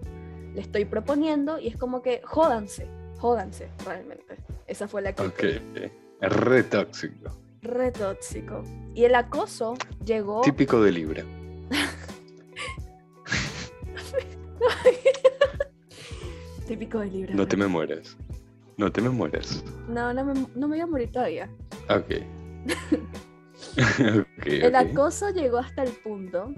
le 0.54 0.60
estoy 0.60 0.84
proponiendo 0.84 1.58
y 1.58 1.68
es 1.68 1.76
como 1.76 2.00
que 2.00 2.22
jódanse, 2.24 2.88
jódanse, 3.20 3.68
realmente. 3.84 4.38
Esa 4.66 4.88
fue 4.88 5.02
la 5.02 5.14
que... 5.14 5.22
Ok, 5.22 5.44
re 6.20 6.62
tóxico. 6.64 7.30
Re 7.62 7.92
tóxico. 7.92 8.64
Y 8.94 9.04
el 9.04 9.14
acoso 9.14 9.74
llegó... 10.04 10.40
Típico 10.40 10.82
de 10.82 10.92
Libra. 10.92 11.22
Típico 16.66 17.00
de 17.00 17.06
Libra. 17.06 17.34
No 17.34 17.46
te 17.46 17.56
me 17.56 17.66
mueres. 17.66 18.16
No 18.76 18.90
te 18.90 19.02
me 19.02 19.10
mueres. 19.10 19.62
No, 19.88 20.12
no 20.14 20.24
me, 20.24 20.46
no 20.54 20.68
me 20.68 20.76
voy 20.76 20.80
a 20.80 20.86
morir 20.86 21.12
todavía. 21.12 21.50
Ok. 21.88 22.12
okay 24.40 24.62
el 24.62 24.74
acoso 24.74 25.30
llegó 25.30 25.58
hasta 25.58 25.82
el 25.82 25.92
punto 25.92 26.54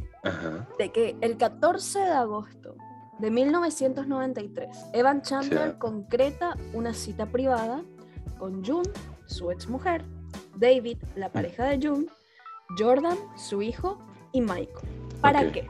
de 0.78 0.92
que 0.92 1.16
el 1.20 1.36
14 1.36 1.98
de 1.98 2.10
agosto 2.10 2.76
de 3.22 3.30
1993, 3.30 4.68
Evan 4.92 5.22
Chandler 5.22 5.78
concreta 5.78 6.56
una 6.74 6.92
cita 6.92 7.26
privada 7.26 7.84
con 8.36 8.64
June, 8.64 8.88
su 9.26 9.52
ex 9.52 9.68
mujer, 9.68 10.04
David, 10.56 10.98
la 11.14 11.28
mm. 11.28 11.32
pareja 11.32 11.64
de 11.66 11.86
June, 11.86 12.06
Jordan, 12.76 13.16
su 13.36 13.62
hijo, 13.62 14.00
y 14.32 14.40
Michael. 14.40 14.88
¿Para 15.20 15.52
qué? 15.52 15.68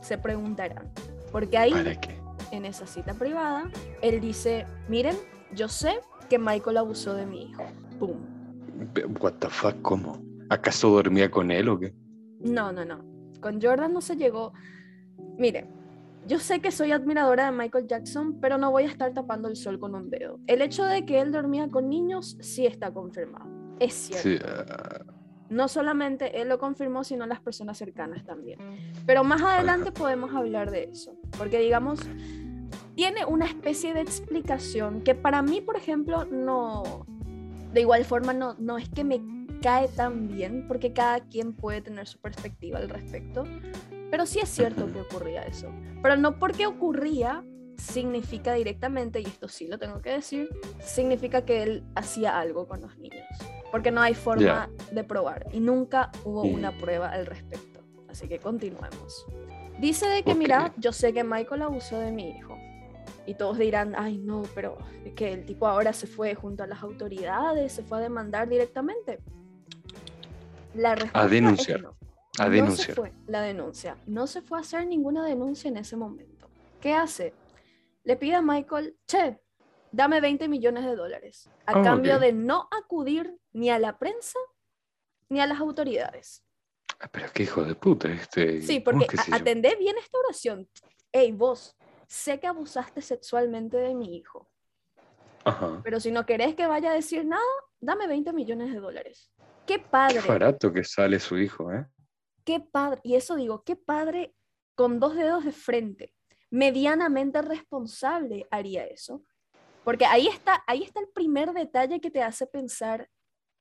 Se 0.00 0.18
preguntarán. 0.18 0.90
Porque 1.30 1.56
ahí, 1.56 1.72
en 2.50 2.64
esa 2.64 2.84
cita 2.84 3.14
privada, 3.14 3.70
él 4.02 4.20
dice, 4.20 4.66
miren, 4.88 5.14
yo 5.54 5.68
sé 5.68 6.00
que 6.28 6.36
Michael 6.40 6.78
abusó 6.78 7.14
de 7.14 7.26
mi 7.26 7.42
hijo. 7.42 7.62
¡Pum! 8.00 8.16
What 9.20 9.34
the 9.34 9.48
fuck, 9.48 9.80
¿cómo? 9.82 10.20
¿Acaso 10.50 10.90
dormía 10.90 11.30
con 11.30 11.52
él 11.52 11.68
o 11.68 11.78
qué? 11.78 11.94
No, 12.40 12.72
no, 12.72 12.84
no. 12.84 13.04
Con 13.40 13.62
Jordan 13.62 13.92
no 13.92 14.00
se 14.00 14.16
llegó. 14.16 14.52
Miren, 15.36 15.77
yo 16.28 16.38
sé 16.38 16.60
que 16.60 16.70
soy 16.70 16.92
admiradora 16.92 17.46
de 17.46 17.56
Michael 17.56 17.86
Jackson, 17.86 18.38
pero 18.38 18.58
no 18.58 18.70
voy 18.70 18.82
a 18.82 18.88
estar 18.88 19.14
tapando 19.14 19.48
el 19.48 19.56
sol 19.56 19.80
con 19.80 19.94
un 19.94 20.10
dedo. 20.10 20.38
El 20.46 20.60
hecho 20.60 20.84
de 20.84 21.06
que 21.06 21.20
él 21.20 21.32
dormía 21.32 21.68
con 21.68 21.88
niños 21.88 22.36
sí 22.40 22.66
está 22.66 22.92
confirmado. 22.92 23.46
Es 23.80 23.94
cierto. 23.94 24.46
Ah. 24.68 25.04
No 25.48 25.68
solamente 25.68 26.38
él 26.38 26.50
lo 26.50 26.58
confirmó, 26.58 27.02
sino 27.02 27.26
las 27.26 27.40
personas 27.40 27.78
cercanas 27.78 28.26
también. 28.26 28.58
Pero 29.06 29.24
más 29.24 29.40
adelante 29.40 29.90
podemos 29.90 30.34
hablar 30.34 30.70
de 30.70 30.84
eso, 30.84 31.16
porque 31.38 31.60
digamos, 31.60 32.00
tiene 32.94 33.24
una 33.24 33.46
especie 33.46 33.94
de 33.94 34.02
explicación 34.02 35.00
que 35.00 35.14
para 35.14 35.40
mí, 35.40 35.62
por 35.62 35.76
ejemplo, 35.76 36.26
no, 36.26 37.06
de 37.72 37.80
igual 37.80 38.04
forma, 38.04 38.34
no, 38.34 38.54
no 38.58 38.76
es 38.76 38.90
que 38.90 39.02
me 39.02 39.22
cae 39.62 39.88
tan 39.88 40.28
bien, 40.28 40.66
porque 40.68 40.92
cada 40.92 41.20
quien 41.20 41.54
puede 41.54 41.80
tener 41.80 42.06
su 42.06 42.18
perspectiva 42.18 42.78
al 42.78 42.90
respecto, 42.90 43.44
pero 44.10 44.26
sí 44.26 44.40
es 44.40 44.48
cierto 44.48 44.86
que 44.86 45.00
ocurría 45.00 45.42
eso. 45.42 45.70
Pero 46.02 46.16
no 46.16 46.38
porque 46.38 46.66
ocurría 46.66 47.44
significa 47.78 48.54
directamente, 48.54 49.20
y 49.20 49.24
esto 49.24 49.48
sí 49.48 49.68
lo 49.68 49.78
tengo 49.78 50.02
que 50.02 50.10
decir, 50.10 50.48
significa 50.80 51.44
que 51.44 51.62
él 51.62 51.84
hacía 51.94 52.38
algo 52.38 52.66
con 52.66 52.80
los 52.80 52.98
niños. 52.98 53.26
Porque 53.70 53.90
no 53.90 54.00
hay 54.00 54.14
forma 54.14 54.68
de 54.90 55.04
probar 55.04 55.46
y 55.52 55.60
nunca 55.60 56.10
hubo 56.24 56.42
una 56.42 56.76
prueba 56.76 57.10
al 57.10 57.26
respecto. 57.26 57.80
Así 58.08 58.26
que 58.26 58.38
continuemos. 58.38 59.26
Dice 59.78 60.08
de 60.08 60.22
que, 60.22 60.34
mira, 60.34 60.72
yo 60.76 60.92
sé 60.92 61.12
que 61.12 61.22
Michael 61.22 61.62
abusó 61.62 61.98
de 61.98 62.10
mi 62.10 62.30
hijo. 62.30 62.56
Y 63.26 63.34
todos 63.34 63.58
dirán, 63.58 63.94
ay 63.96 64.16
no, 64.16 64.42
pero 64.54 64.78
es 65.04 65.12
que 65.12 65.32
el 65.34 65.44
tipo 65.44 65.66
ahora 65.66 65.92
se 65.92 66.06
fue 66.06 66.34
junto 66.34 66.62
a 66.62 66.66
las 66.66 66.82
autoridades, 66.82 67.72
se 67.72 67.82
fue 67.82 67.98
a 67.98 68.00
demandar 68.00 68.48
directamente. 68.48 69.20
La 70.74 70.94
respuesta 70.94 71.20
a 71.20 71.28
denunciar. 71.28 71.82
no. 71.82 71.97
A 72.40 72.48
denunciar. 72.48 73.12
la 73.26 73.42
denuncia. 73.42 73.96
No 74.06 74.26
se 74.26 74.42
fue 74.42 74.58
a 74.58 74.60
hacer 74.60 74.86
ninguna 74.86 75.24
denuncia 75.24 75.68
en 75.68 75.76
ese 75.76 75.96
momento. 75.96 76.48
¿Qué 76.80 76.94
hace? 76.94 77.34
le 78.08 78.16
pide 78.16 78.36
a 78.36 78.42
Michael, 78.42 78.96
che, 79.06 79.38
dame 79.92 80.22
20 80.22 80.48
millones 80.48 80.86
de 80.86 80.96
dólares, 80.96 81.50
a 81.66 81.72
ah, 81.78 81.82
cambio 81.82 82.18
de 82.18 82.32
no 82.32 82.66
acudir 82.70 83.36
ni 83.52 83.68
a 83.68 83.78
la 83.78 83.98
prensa 83.98 84.38
ni 85.28 85.40
a 85.40 85.46
las 85.46 85.60
autoridades. 85.60 86.42
Ah, 87.00 87.08
pero 87.12 87.28
qué 87.34 87.42
hijo 87.42 87.62
de 87.64 87.74
puta 87.74 88.08
este. 88.08 88.62
Sí, 88.62 88.80
porque 88.80 89.06
atendé 89.30 89.76
bien 89.76 89.96
esta 89.98 90.18
oración. 90.20 90.66
Hey, 91.12 91.32
vos, 91.32 91.76
sé 92.06 92.40
que 92.40 92.46
abusaste 92.46 93.02
sexualmente 93.02 93.76
de 93.76 93.94
mi 93.94 94.16
hijo. 94.16 94.50
Ajá. 95.44 95.82
Pero 95.84 96.00
si 96.00 96.10
no 96.10 96.24
querés 96.24 96.54
que 96.54 96.66
vaya 96.66 96.92
a 96.92 96.94
decir 96.94 97.26
nada, 97.26 97.42
dame 97.78 98.06
20 98.06 98.32
millones 98.32 98.72
de 98.72 98.80
dólares. 98.80 99.30
Qué 99.66 99.78
padre. 99.78 100.20
Qué 100.22 100.26
barato 100.26 100.72
que 100.72 100.82
sale 100.82 101.20
su 101.20 101.36
hijo, 101.36 101.70
¿eh? 101.74 101.84
Qué 102.48 102.60
padre. 102.60 103.02
Y 103.04 103.14
eso 103.14 103.36
digo, 103.36 103.62
qué 103.62 103.76
padre 103.76 104.34
con 104.74 105.00
dos 105.00 105.14
dedos 105.14 105.44
de 105.44 105.52
frente, 105.52 106.14
medianamente 106.48 107.42
responsable 107.42 108.46
haría 108.50 108.86
eso. 108.86 109.22
Porque 109.84 110.06
ahí 110.06 110.28
está, 110.28 110.64
ahí 110.66 110.82
está 110.82 110.98
el 110.98 111.10
primer 111.10 111.52
detalle 111.52 112.00
que 112.00 112.10
te 112.10 112.22
hace 112.22 112.46
pensar, 112.46 113.10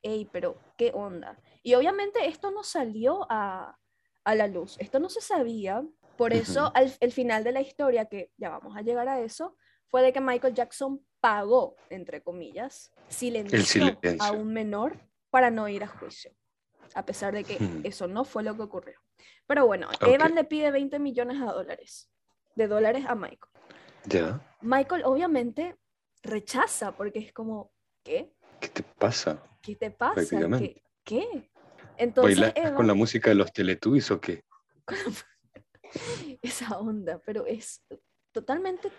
hey, 0.02 0.30
pero 0.32 0.58
qué 0.78 0.94
onda. 0.94 1.38
Y 1.64 1.74
obviamente 1.74 2.28
esto 2.28 2.50
no 2.50 2.64
salió 2.64 3.28
a, 3.30 3.78
a 4.24 4.36
la 4.36 4.48
luz, 4.48 4.78
esto 4.80 5.02
no 5.02 5.10
se 5.10 5.20
sabía. 5.20 5.86
Por 6.16 6.32
eso, 6.32 6.72
al 6.74 6.96
el 7.02 7.12
final 7.12 7.44
de 7.44 7.52
la 7.52 7.60
historia, 7.60 8.06
que 8.06 8.32
ya 8.38 8.52
vamos 8.52 8.78
a 8.78 8.84
llegar 8.84 9.10
a 9.10 9.20
eso, 9.20 9.58
fue 9.88 10.02
de 10.02 10.14
que 10.14 10.22
Michael 10.22 10.54
Jackson 10.54 11.06
pagó, 11.20 11.76
entre 11.90 12.24
comillas, 12.24 12.94
silencio, 13.10 14.00
a 14.22 14.32
un 14.32 14.54
menor 14.54 14.98
para 15.30 15.52
no 15.52 15.68
ir 15.68 15.84
a 15.84 15.88
juicio, 15.88 16.32
a 16.94 17.06
pesar 17.06 17.34
de 17.34 17.44
que 17.44 17.58
eso 17.84 18.08
no 18.08 18.26
fue 18.26 18.44
lo 18.44 18.56
que 18.56 18.64
ocurrió. 18.64 19.00
Pero 19.46 19.66
bueno, 19.66 19.90
Evan 20.02 20.36
le 20.36 20.44
pide 20.44 20.72
20 20.72 21.00
millones 21.00 21.40
de 21.40 21.46
dólares, 21.46 22.10
de 22.56 22.68
dólares 22.68 23.06
a 23.08 23.16
Michael. 23.16 23.52
Ya. 24.06 24.42
Michael 24.62 25.04
obviamente 25.06 25.78
rechaza 26.24 26.92
porque 26.94 27.20
es 27.20 27.34
como, 27.34 27.72
¿qué? 28.04 28.34
¿Qué 28.60 28.70
te 28.70 28.84
pasa? 28.84 29.42
¿Qué 29.62 29.76
te 29.76 29.92
pasa? 29.92 30.22
¿Qué? 30.58 30.84
¿Qué? 31.04 31.52
Entonces, 31.98 32.40
¿Bailas 32.40 32.72
con 32.74 32.88
la 32.88 32.94
música 32.94 33.30
de 33.30 33.36
los 33.36 33.52
Teletubbies 33.52 34.12
o 34.12 34.20
qué? 34.20 34.44
Esa 36.42 36.78
onda, 36.80 37.22
pero 37.26 37.46
es 37.46 37.84
totalmente 38.32 38.92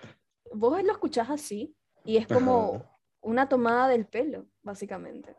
vos 0.53 0.83
lo 0.83 0.93
escuchás 0.93 1.31
así 1.31 1.77
y 2.05 2.17
es 2.17 2.27
como 2.27 2.85
una 3.21 3.49
tomada 3.49 3.89
del 3.89 4.07
pelo, 4.07 4.47
básicamente. 4.63 5.37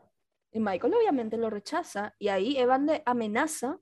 Y 0.52 0.60
Michael 0.60 0.94
obviamente 0.94 1.36
lo 1.36 1.50
rechaza 1.50 2.14
y 2.18 2.28
ahí 2.28 2.56
Evan 2.56 2.86
le 2.86 3.02
amenaza 3.06 3.78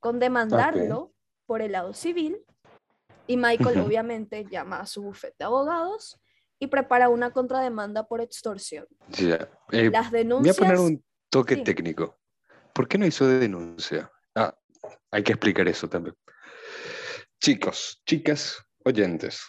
con 0.00 0.18
demandarlo 0.18 1.14
por 1.46 1.62
el 1.62 1.72
lado 1.72 1.94
civil 1.94 2.44
y 3.26 3.36
Michael 3.36 3.80
obviamente 3.80 4.44
llama 4.44 4.80
a 4.80 4.86
su 4.86 5.02
bufete 5.02 5.36
de 5.38 5.44
abogados 5.46 6.20
y 6.58 6.68
prepara 6.68 7.08
una 7.08 7.32
contrademanda 7.32 8.06
por 8.06 8.20
extorsión. 8.20 8.86
Eh, 9.72 9.90
Las 9.90 10.10
denuncias... 10.10 10.56
Voy 10.56 10.66
a 10.66 10.68
poner 10.68 10.84
un 10.84 11.04
toque 11.30 11.56
técnico. 11.56 12.18
¿Por 12.72 12.88
qué 12.88 12.98
no 12.98 13.06
hizo 13.06 13.26
denuncia? 13.26 14.10
Ah, 14.34 14.56
hay 15.10 15.22
que 15.22 15.32
explicar 15.32 15.66
eso 15.68 15.88
también. 15.88 16.14
Chicos, 17.40 18.02
chicas, 18.06 18.58
oyentes, 18.84 19.42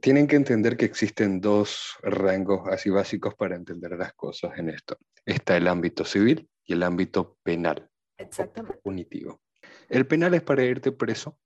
tienen 0.00 0.26
que 0.26 0.36
entender 0.36 0.76
que 0.76 0.84
existen 0.84 1.40
dos 1.40 1.96
rangos 2.02 2.68
así 2.68 2.90
básicos 2.90 3.34
para 3.34 3.56
entender 3.56 3.92
las 3.92 4.12
cosas 4.14 4.56
en 4.58 4.68
esto. 4.68 4.98
Está 5.24 5.56
el 5.56 5.68
ámbito 5.68 6.04
civil 6.04 6.48
y 6.64 6.74
el 6.74 6.82
ámbito 6.82 7.38
penal. 7.42 7.88
Exactamente. 8.18 8.78
Punitivo. 8.82 9.40
El 9.88 10.06
penal 10.06 10.34
es 10.34 10.42
para 10.42 10.64
irte 10.64 10.92
preso 10.92 11.38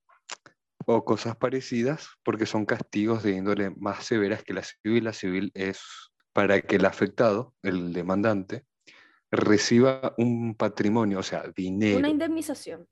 o 0.86 1.04
cosas 1.04 1.36
parecidas 1.36 2.08
porque 2.22 2.46
son 2.46 2.66
castigos 2.66 3.22
de 3.22 3.32
índole 3.32 3.70
más 3.70 4.04
severas 4.04 4.42
que 4.42 4.54
la 4.54 4.62
civil. 4.62 5.04
La 5.04 5.12
civil 5.12 5.50
es 5.54 5.80
para 6.32 6.60
que 6.60 6.76
el 6.76 6.84
afectado, 6.84 7.54
el 7.62 7.92
demandante, 7.92 8.66
reciba 9.30 10.14
un 10.18 10.54
patrimonio, 10.54 11.20
o 11.20 11.22
sea, 11.22 11.44
dinero. 11.54 11.98
Una 11.98 12.08
indemnización. 12.08 12.86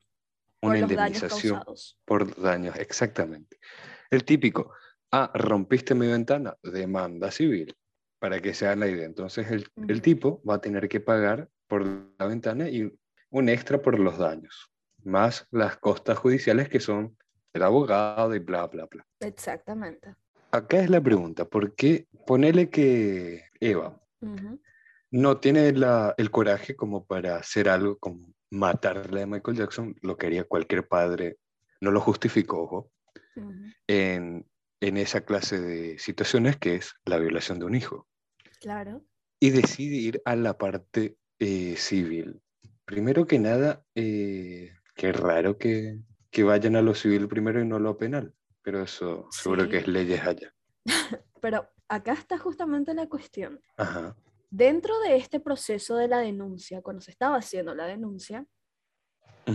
Una 0.62 0.78
indemnización 0.78 1.62
por 2.06 2.40
daños, 2.40 2.76
exactamente. 2.76 3.58
El 4.10 4.24
típico, 4.24 4.72
ah, 5.14 5.31
rompiste 5.35 5.94
mi 5.94 6.07
ventana, 6.07 6.57
demanda 6.62 7.31
civil, 7.31 7.74
para 8.18 8.40
que 8.40 8.55
sea 8.55 8.74
la 8.74 8.88
idea. 8.88 9.07
Entonces 9.07 9.46
el, 9.50 10.03
tipo 10.03 10.42
va 10.48 10.55
a 10.57 10.61
tener 10.61 10.88
que 10.88 11.00
pagar 11.00 11.48
por 11.68 11.87
la 12.18 12.27
ventana 12.27 12.68
y 12.68 12.92
un 13.31 13.48
extra 13.48 13.81
por 13.81 13.98
los 13.98 14.18
daños, 14.18 14.70
más 15.03 15.46
las 15.50 15.77
costas 15.77 16.18
judiciales 16.18 16.68
que 16.68 16.81
son 16.81 17.16
el 17.53 17.62
abogado 17.62 18.35
y 18.35 18.40
bla, 18.40 18.66
bla, 18.66 18.87
bla. 18.87 19.07
Exactamente. 19.20 20.14
Acá 20.50 20.81
es 20.81 20.90
la 20.90 21.00
pregunta, 21.00 21.44
¿por 21.44 21.74
qué 21.74 22.07
ponele 22.27 22.70
que 22.70 23.44
Eva 23.61 24.00
no 25.11 25.38
tiene 25.38 25.68
el 25.68 26.31
coraje 26.31 26.74
como 26.74 27.07
para 27.07 27.37
hacer 27.37 27.68
algo 27.68 27.98
como 27.98 28.35
matarle 28.50 29.22
a 29.22 29.27
Michael 29.27 29.59
Jackson, 29.59 29.94
lo 30.03 30.16
que 30.16 30.27
haría 30.27 30.44
cualquier 30.44 30.88
padre, 30.88 31.38
no 31.81 31.90
lo 31.90 32.00
justificó, 32.00 32.62
ojo, 32.62 32.90
en 33.87 34.46
en 34.87 34.99
esa 34.99 35.23
clase 35.23 35.61
de 35.61 35.99
situaciones 35.99 36.59
que 36.59 36.77
es 36.77 36.94
la 37.07 37.18
violación 37.18 37.59
de 37.59 37.64
un 37.64 37.75
hijo. 37.75 38.07
Claro. 38.61 39.03
Y 39.40 39.51
decide 39.51 39.97
ir 39.97 40.23
a 40.25 40.37
la 40.37 40.59
parte 40.59 41.16
eh, 41.38 41.77
civil. 41.77 42.42
Primero 42.85 43.27
que 43.27 43.38
nada, 43.38 43.83
eh, 43.94 44.73
qué 44.94 45.12
raro 45.12 45.57
que, 45.57 46.01
que, 46.31 46.42
vayan 46.42 46.77
a 46.77 46.83
lo 46.83 46.94
civil 46.94 47.29
primero 47.29 47.61
y 47.61 47.66
no 47.66 47.77
a 47.77 47.81
lo 47.81 47.97
penal, 47.97 48.35
pero 48.62 48.83
eso 48.83 49.27
seguro 49.31 49.68
que 49.68 49.79
es 49.79 49.88
leyes 49.88 50.20
allá. 50.23 50.55
pero 51.40 51.66
acá 51.88 52.12
está 52.12 52.37
justamente 52.37 52.92
la 52.92 53.09
cuestión. 53.09 53.61
Ajá. 53.79 54.14
Dentro 54.51 55.01
de 55.01 55.16
este 55.16 55.40
proceso 55.40 55.97
de 55.97 56.09
la 56.09 56.18
denuncia, 56.18 56.83
cuando 56.83 57.01
se 57.01 57.11
estaba 57.11 57.38
haciendo 57.38 57.75
la 57.75 57.87
denuncia, 57.87 58.47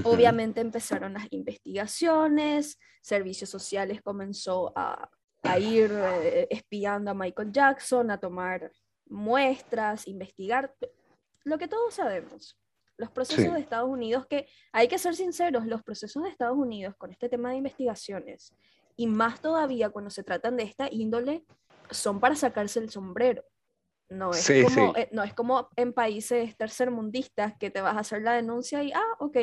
Obviamente 0.03 0.61
empezaron 0.61 1.13
las 1.13 1.27
investigaciones, 1.31 2.77
servicios 3.01 3.49
sociales 3.49 4.01
comenzó 4.01 4.71
a, 4.75 5.09
a 5.43 5.59
ir 5.59 5.91
eh, 5.91 6.47
espiando 6.49 7.11
a 7.11 7.13
Michael 7.13 7.51
Jackson, 7.51 8.11
a 8.11 8.19
tomar 8.19 8.71
muestras, 9.05 10.07
investigar, 10.07 10.73
lo 11.43 11.57
que 11.57 11.67
todos 11.67 11.93
sabemos. 11.93 12.57
Los 12.97 13.11
procesos 13.11 13.53
de 13.53 13.61
Estados 13.61 13.89
Unidos, 13.89 14.27
que 14.27 14.47
hay 14.73 14.89
que 14.89 14.97
ser 14.97 15.15
sinceros, 15.15 15.65
los 15.65 15.81
procesos 15.83 16.21
de 16.23 16.29
Estados 16.29 16.57
Unidos 16.57 16.95
con 16.97 17.11
este 17.11 17.29
tema 17.29 17.51
de 17.51 17.55
investigaciones, 17.55 18.53
y 18.97 19.07
más 19.07 19.39
todavía 19.39 19.89
cuando 19.89 20.09
se 20.11 20.23
tratan 20.23 20.57
de 20.57 20.63
esta 20.63 20.89
índole, 20.91 21.45
son 21.89 22.19
para 22.19 22.35
sacarse 22.35 22.79
el 22.79 22.89
sombrero. 22.89 23.43
No 24.09 24.31
es, 24.31 24.51
como, 24.75 24.95
eh, 24.97 25.07
no 25.11 25.23
es 25.23 25.33
como 25.33 25.69
en 25.75 25.93
países 25.93 26.57
tercermundistas 26.57 27.53
que 27.57 27.69
te 27.69 27.79
vas 27.79 27.95
a 27.95 27.99
hacer 27.99 28.23
la 28.23 28.33
denuncia 28.33 28.83
y, 28.83 28.91
ah, 28.91 29.15
ok, 29.19 29.37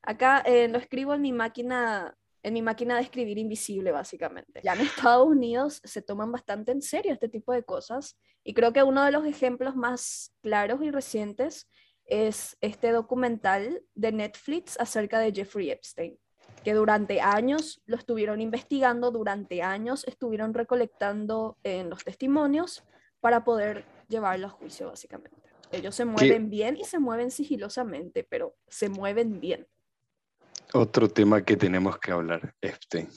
acá 0.00 0.42
eh, 0.46 0.68
lo 0.68 0.78
escribo 0.78 1.12
en 1.12 1.22
mi 1.22 1.32
máquina 1.32 2.15
en 2.46 2.54
mi 2.54 2.62
máquina 2.62 2.94
de 2.94 3.02
escribir 3.02 3.38
invisible, 3.38 3.90
básicamente. 3.90 4.60
Ya 4.62 4.74
en 4.74 4.82
Estados 4.82 5.26
Unidos 5.26 5.80
se 5.82 6.00
toman 6.00 6.30
bastante 6.30 6.70
en 6.70 6.80
serio 6.80 7.12
este 7.12 7.28
tipo 7.28 7.52
de 7.52 7.64
cosas 7.64 8.16
y 8.44 8.54
creo 8.54 8.72
que 8.72 8.84
uno 8.84 9.04
de 9.04 9.10
los 9.10 9.26
ejemplos 9.26 9.74
más 9.74 10.32
claros 10.42 10.80
y 10.80 10.92
recientes 10.92 11.68
es 12.04 12.56
este 12.60 12.92
documental 12.92 13.82
de 13.96 14.12
Netflix 14.12 14.78
acerca 14.78 15.18
de 15.18 15.32
Jeffrey 15.32 15.72
Epstein, 15.72 16.20
que 16.62 16.72
durante 16.72 17.20
años 17.20 17.82
lo 17.84 17.96
estuvieron 17.96 18.40
investigando, 18.40 19.10
durante 19.10 19.62
años 19.62 20.04
estuvieron 20.06 20.54
recolectando 20.54 21.58
en 21.64 21.90
los 21.90 22.04
testimonios 22.04 22.84
para 23.18 23.42
poder 23.42 23.84
llevarlo 24.06 24.46
a 24.46 24.50
juicio, 24.50 24.86
básicamente. 24.86 25.36
Ellos 25.72 25.96
se 25.96 26.04
mueven 26.04 26.48
bien 26.48 26.76
y 26.76 26.84
se 26.84 27.00
mueven 27.00 27.32
sigilosamente, 27.32 28.22
pero 28.22 28.54
se 28.68 28.88
mueven 28.88 29.40
bien. 29.40 29.66
Otro 30.72 31.08
tema 31.08 31.42
que 31.42 31.56
tenemos 31.56 31.98
que 31.98 32.12
hablar, 32.12 32.54
Epstein. 32.60 33.08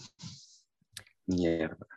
Mierda. 1.26 1.88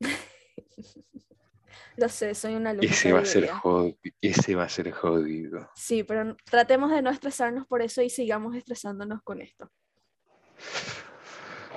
Lo 1.96 2.08
sé, 2.08 2.34
soy 2.34 2.54
una 2.54 2.72
luz. 2.72 2.84
Ese 2.84 3.12
va, 3.12 3.20
a 3.20 3.24
ser 3.24 3.48
jodido, 3.48 3.98
ese 4.20 4.54
va 4.54 4.64
a 4.64 4.68
ser 4.68 4.90
jodido. 4.92 5.70
Sí, 5.74 6.04
pero 6.04 6.34
tratemos 6.44 6.90
de 6.90 7.02
no 7.02 7.10
estresarnos 7.10 7.66
por 7.66 7.82
eso 7.82 8.00
y 8.00 8.08
sigamos 8.08 8.56
estresándonos 8.56 9.22
con 9.22 9.42
esto. 9.42 9.70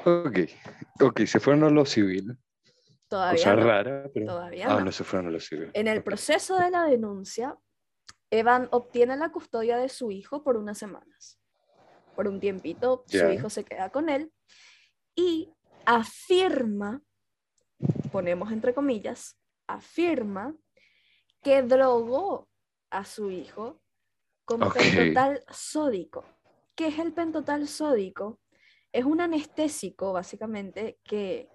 Ok, 0.06 0.40
ok, 1.02 1.22
se 1.26 1.40
fueron 1.42 1.66
a 1.66 1.70
lo 1.70 1.86
civil. 1.86 2.38
Todavía 3.10 3.44
Cosa 3.44 3.56
rara, 3.56 4.10
pero... 4.14 4.28
Todavía 4.28 4.68
ah, 4.70 4.80
no. 4.80 4.92
se 4.92 5.04
fueron 5.04 5.28
a 5.28 5.32
lo 5.32 5.40
civil. 5.40 5.70
En 5.74 5.88
el 5.88 6.02
proceso 6.02 6.58
de 6.58 6.72
la 6.72 6.86
denuncia, 6.86 7.58
Evan 8.32 8.70
obtiene 8.72 9.18
la 9.18 9.32
custodia 9.32 9.78
de 9.78 9.90
su 9.90 10.12
hijo 10.12 10.44
por 10.44 10.56
unas 10.56 10.78
semanas 10.78 11.40
por 12.16 12.28
un 12.28 12.40
tiempito, 12.40 13.04
su 13.08 13.30
hijo 13.30 13.50
se 13.50 13.64
queda 13.64 13.90
con 13.90 14.10
él 14.10 14.32
y 15.16 15.52
afirma, 15.86 17.02
ponemos 18.12 18.52
entre 18.52 18.74
comillas, 18.74 19.40
afirma 19.68 20.56
que 21.42 21.62
drogó 21.62 22.48
a 22.90 23.06
su 23.06 23.32
hijo 23.32 23.82
con 24.46 24.60
pentotal 24.72 25.44
sódico. 25.50 26.26
¿Qué 26.76 26.88
es 26.88 27.00
el 27.00 27.14
pentotal 27.14 27.68
sódico? 27.68 28.40
Es 28.92 29.06
un 29.06 29.22
anestésico, 29.22 30.14
básicamente, 30.14 31.00
que 31.04 31.50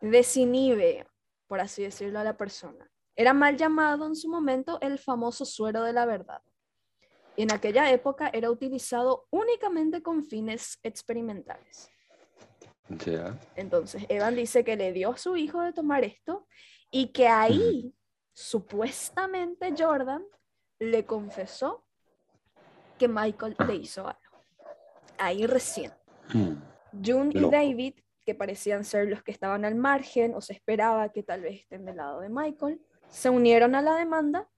desinhibe 0.00 1.06
por 1.46 1.60
así 1.60 1.82
decirlo, 1.82 2.18
a 2.18 2.24
la 2.24 2.36
persona. 2.36 2.90
Era 3.16 3.32
mal 3.32 3.56
llamado 3.56 4.06
en 4.06 4.16
su 4.16 4.28
momento 4.28 4.78
el 4.80 4.98
famoso 4.98 5.44
suero 5.44 5.82
de 5.82 5.92
la 5.92 6.06
verdad. 6.06 6.42
En 7.36 7.52
aquella 7.52 7.90
época 7.90 8.30
era 8.32 8.50
utilizado 8.50 9.26
únicamente 9.30 10.02
con 10.02 10.22
fines 10.22 10.78
experimentales. 10.82 11.90
Entonces, 13.56 14.04
Evan 14.08 14.36
dice 14.36 14.62
que 14.62 14.76
le 14.76 14.92
dio 14.92 15.10
a 15.10 15.16
su 15.16 15.36
hijo 15.36 15.60
de 15.62 15.72
tomar 15.72 16.04
esto 16.04 16.46
y 16.90 17.08
que 17.08 17.28
ahí, 17.28 17.94
supuestamente, 18.32 19.74
Jordan 19.76 20.22
le 20.78 21.04
confesó 21.06 21.84
que 22.98 23.08
Michael 23.08 23.56
le 23.66 23.76
hizo 23.76 24.06
algo. 24.06 24.20
Ahí 25.18 25.46
recién. 25.46 25.92
Mm. 26.32 26.54
June 27.04 27.30
y 27.34 27.50
David, 27.50 27.94
que 28.24 28.34
parecían 28.34 28.84
ser 28.84 29.08
los 29.08 29.22
que 29.22 29.32
estaban 29.32 29.64
al 29.64 29.74
margen 29.74 30.34
o 30.34 30.40
se 30.40 30.52
esperaba 30.52 31.10
que 31.10 31.22
tal 31.22 31.40
vez 31.40 31.60
estén 31.60 31.84
del 31.84 31.96
lado 31.96 32.20
de 32.20 32.28
Michael, 32.28 32.80
se 33.08 33.30
unieron 33.30 33.74
a 33.74 33.82
la 33.82 33.96
demanda 33.96 34.48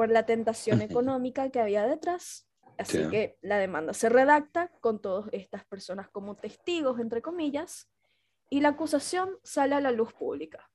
por 0.00 0.08
la 0.08 0.24
tentación 0.24 0.80
económica 0.80 1.50
que 1.50 1.60
había 1.60 1.86
detrás. 1.86 2.48
Así 2.78 3.06
que 3.10 3.36
la 3.42 3.58
demanda 3.58 3.92
se 3.92 4.08
redacta 4.08 4.72
con 4.80 4.98
todas 4.98 5.28
estas 5.32 5.66
personas 5.66 6.08
como 6.08 6.36
testigos, 6.36 6.98
entre 7.00 7.20
comillas, 7.20 7.86
y 8.48 8.62
la 8.62 8.70
acusación 8.70 9.36
sale 9.42 9.74
a 9.74 9.80
la 9.82 9.90
luz 9.90 10.14
pública. 10.14 10.66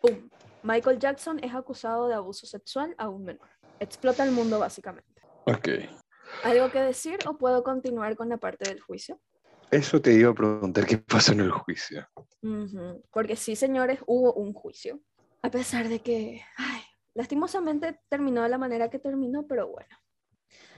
¡Pum! 0.00 0.30
Michael 0.62 1.00
Jackson 1.00 1.40
es 1.42 1.56
acusado 1.56 2.06
de 2.06 2.14
abuso 2.14 2.46
sexual 2.46 2.94
a 2.98 3.08
un 3.08 3.24
menor. 3.24 3.48
Explota 3.80 4.22
el 4.22 4.30
mundo 4.30 4.60
básicamente. 4.60 5.22
Ok. 5.46 5.70
¿Algo 6.44 6.70
que 6.70 6.78
decir 6.78 7.18
o 7.26 7.36
puedo 7.36 7.64
continuar 7.64 8.14
con 8.14 8.28
la 8.28 8.36
parte 8.36 8.68
del 8.68 8.80
juicio? 8.80 9.20
Eso 9.72 10.00
te 10.00 10.12
iba 10.12 10.30
a 10.30 10.34
preguntar 10.34 10.86
qué 10.86 10.98
pasó 10.98 11.32
en 11.32 11.40
el 11.40 11.50
juicio. 11.50 12.08
Porque 13.10 13.34
sí, 13.34 13.56
señores, 13.56 13.98
hubo 14.06 14.34
un 14.34 14.52
juicio. 14.52 15.00
A 15.42 15.50
pesar 15.50 15.88
de 15.88 15.98
que, 15.98 16.42
ay, 16.56 16.82
lastimosamente 17.18 17.98
terminó 18.08 18.44
de 18.44 18.48
la 18.48 18.58
manera 18.58 18.88
que 18.88 19.00
terminó, 19.00 19.44
pero 19.44 19.66
bueno. 19.66 19.88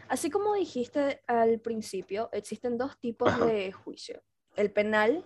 Así 0.09 0.31
como 0.31 0.55
dijiste 0.55 1.21
al 1.27 1.61
principio, 1.61 2.31
existen 2.33 2.79
dos 2.79 2.99
tipos 2.99 3.39
de 3.47 3.71
juicio. 3.73 4.23
El 4.57 4.73
penal, 4.73 5.23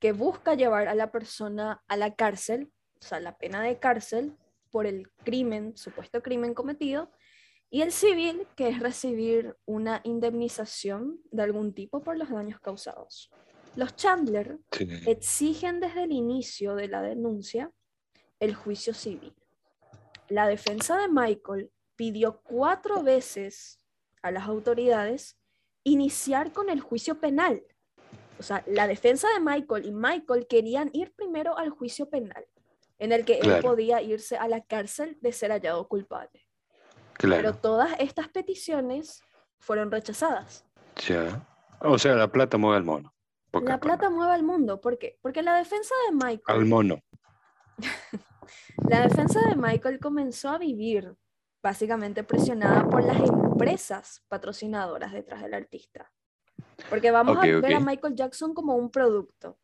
que 0.00 0.10
busca 0.10 0.56
llevar 0.56 0.88
a 0.88 0.96
la 0.96 1.12
persona 1.12 1.84
a 1.86 1.96
la 1.96 2.16
cárcel, 2.16 2.72
o 3.00 3.04
sea, 3.04 3.20
la 3.20 3.38
pena 3.38 3.62
de 3.62 3.78
cárcel 3.78 4.36
por 4.72 4.88
el 4.88 5.12
crimen, 5.22 5.76
supuesto 5.76 6.20
crimen 6.20 6.52
cometido, 6.52 7.12
y 7.70 7.82
el 7.82 7.92
civil, 7.92 8.48
que 8.56 8.70
es 8.70 8.80
recibir 8.80 9.56
una 9.66 10.00
indemnización 10.02 11.20
de 11.30 11.44
algún 11.44 11.74
tipo 11.74 12.02
por 12.02 12.18
los 12.18 12.28
daños 12.28 12.58
causados. 12.58 13.30
Los 13.76 13.94
Chandler 13.94 14.58
exigen 15.06 15.78
desde 15.78 16.02
el 16.02 16.10
inicio 16.10 16.74
de 16.74 16.88
la 16.88 17.02
denuncia 17.02 17.70
el 18.40 18.56
juicio 18.56 18.94
civil. 18.94 19.32
La 20.30 20.46
defensa 20.46 20.96
de 20.96 21.08
Michael 21.08 21.72
pidió 21.96 22.40
cuatro 22.42 23.02
veces 23.02 23.84
a 24.22 24.30
las 24.30 24.46
autoridades 24.46 25.36
iniciar 25.82 26.52
con 26.52 26.70
el 26.70 26.80
juicio 26.80 27.18
penal. 27.18 27.62
O 28.38 28.42
sea, 28.44 28.62
la 28.68 28.86
defensa 28.86 29.26
de 29.34 29.40
Michael 29.40 29.86
y 29.86 29.92
Michael 29.92 30.46
querían 30.46 30.88
ir 30.92 31.12
primero 31.14 31.58
al 31.58 31.70
juicio 31.70 32.08
penal, 32.08 32.46
en 32.98 33.10
el 33.10 33.24
que 33.24 33.40
él 33.40 33.60
podía 33.60 34.00
irse 34.02 34.36
a 34.36 34.46
la 34.46 34.60
cárcel 34.60 35.18
de 35.20 35.32
ser 35.32 35.50
hallado 35.50 35.88
culpable. 35.88 36.46
Pero 37.18 37.54
todas 37.54 37.90
estas 37.98 38.28
peticiones 38.28 39.20
fueron 39.58 39.90
rechazadas. 39.90 40.64
Ya. 41.08 41.44
O 41.80 41.98
sea, 41.98 42.14
la 42.14 42.28
plata 42.28 42.56
mueve 42.56 42.76
al 42.76 42.84
mono. 42.84 43.12
La 43.52 43.80
plata 43.80 44.08
mueve 44.10 44.32
al 44.32 44.44
mundo. 44.44 44.80
¿Por 44.80 44.96
qué? 44.96 45.18
Porque 45.20 45.42
la 45.42 45.56
defensa 45.56 45.94
de 46.08 46.14
Michael. 46.14 46.58
Al 46.60 46.66
mono. 46.66 47.00
la 48.88 49.02
defensa 49.02 49.40
de 49.48 49.56
Michael 49.56 49.98
comenzó 50.00 50.50
a 50.50 50.58
vivir 50.58 51.14
básicamente 51.62 52.24
presionada 52.24 52.88
por 52.88 53.04
las 53.04 53.18
empresas 53.18 54.24
patrocinadoras 54.28 55.12
detrás 55.12 55.42
del 55.42 55.54
artista. 55.54 56.10
Porque 56.88 57.10
vamos 57.10 57.36
a 57.38 57.42
ver 57.42 57.74
a 57.74 57.80
Michael 57.80 58.14
Jackson 58.14 58.54
como 58.54 58.76
un 58.76 58.90
producto, 58.90 59.58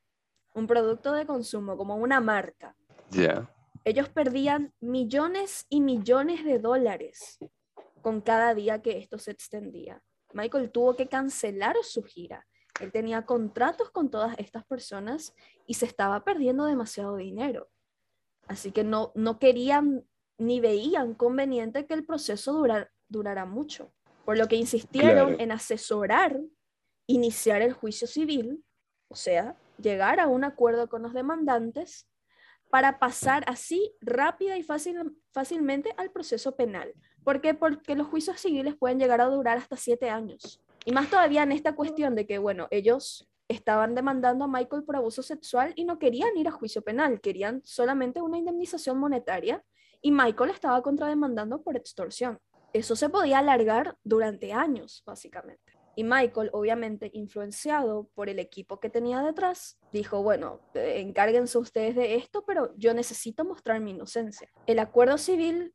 un 0.55 0.67
producto 0.67 1.13
de 1.13 1.27
consumo, 1.27 1.77
como 1.77 1.97
una 1.97 2.21
marca. 2.21 2.77
Ya. 3.11 3.51
Ellos 3.85 4.09
perdían 4.09 4.75
millones 4.81 5.67
y 5.69 5.81
millones 5.81 6.45
de 6.45 6.59
dólares 6.59 7.39
con 8.03 8.21
cada 8.21 8.55
día 8.55 8.83
que 8.83 8.99
esto 8.99 9.19
se 9.19 9.31
extendía. 9.31 10.03
Michael 10.33 10.71
tuvo 10.71 10.97
que 10.97 11.09
cancelar 11.09 11.77
su 11.83 12.03
gira. 12.03 12.47
Él 12.81 12.93
tenía 12.93 13.25
contratos 13.25 13.91
con 13.91 14.11
todas 14.11 14.39
estas 14.39 14.65
personas 14.67 15.35
y 15.67 15.75
se 15.75 15.87
estaba 15.87 16.23
perdiendo 16.25 16.67
demasiado 16.67 17.17
dinero. 17.17 17.69
Así 18.49 18.71
que 18.73 18.85
no, 18.85 19.13
no 19.15 19.39
querían 19.39 20.05
ni 20.39 20.61
veían 20.61 21.15
conveniente 21.15 21.87
que 21.87 21.95
el 21.95 22.05
proceso 22.05 22.53
durar, 22.53 22.91
durara 23.09 23.45
mucho. 23.45 23.93
Por 24.25 24.39
lo 24.39 24.49
que 24.49 24.57
insistieron 24.57 25.41
en 25.41 25.53
asesorar, 25.53 26.41
iniciar 27.07 27.63
el 27.63 27.73
juicio 27.73 28.07
civil, 28.07 28.65
o 29.09 29.15
sea, 29.15 29.57
llegar 29.81 30.21
a 30.21 30.27
un 30.27 30.45
acuerdo 30.45 30.89
con 30.89 31.03
los 31.03 31.15
demandantes 31.15 32.09
para 32.71 32.99
pasar 32.99 33.45
así 33.47 33.95
rápida 34.01 34.59
y 34.59 34.63
fácil, 34.63 35.17
fácilmente 35.33 35.95
al 35.97 36.11
proceso 36.11 36.57
penal. 36.57 36.93
¿Por 37.23 37.41
qué? 37.41 37.55
Porque 37.55 37.95
los 37.95 38.09
juicios 38.09 38.41
civiles 38.41 38.75
pueden 38.77 38.99
llegar 38.99 39.21
a 39.21 39.27
durar 39.27 39.59
hasta 39.59 39.77
siete 39.77 40.11
años. 40.11 40.61
Y 40.85 40.93
más 40.93 41.09
todavía 41.09 41.43
en 41.45 41.53
esta 41.53 41.75
cuestión 41.75 42.15
de 42.15 42.27
que, 42.27 42.39
bueno, 42.39 42.67
ellos 42.71 43.29
estaban 43.49 43.95
demandando 43.95 44.45
a 44.45 44.49
Michael 44.49 44.85
por 44.85 44.97
abuso 44.97 45.23
sexual 45.23 45.73
y 45.77 45.85
no 45.85 45.99
querían 45.99 46.37
ir 46.37 46.49
a 46.49 46.53
juicio 46.53 46.83
penal, 46.83 47.21
querían 47.21 47.63
solamente 47.65 48.21
una 48.21 48.39
indemnización 48.39 48.99
monetaria 48.99 49.65
y 50.03 50.13
Michael 50.13 50.51
estaba 50.51 50.83
contrademandando 50.83 51.63
por 51.63 51.77
extorsión. 51.77 52.39
Eso 52.73 52.97
se 52.97 53.09
podía 53.09 53.39
alargar 53.39 53.97
durante 54.05 54.53
años, 54.53 55.03
básicamente. 55.07 55.73
Y 55.99 56.05
Michael, 56.05 56.51
obviamente 56.53 57.11
influenciado 57.15 58.11
por 58.15 58.29
el 58.29 58.39
equipo 58.39 58.79
que 58.81 58.91
tenía 58.91 59.23
detrás, 59.23 59.79
dijo, 59.93 60.23
bueno, 60.23 60.61
encárguense 60.75 61.57
ustedes 61.57 61.97
de 61.97 62.17
esto, 62.17 62.45
pero 62.47 62.75
yo 62.77 62.93
necesito 62.93 63.47
mostrar 63.47 63.81
mi 63.81 63.93
inocencia. 63.93 64.51
El 64.67 64.79
acuerdo 64.79 65.17
civil 65.17 65.75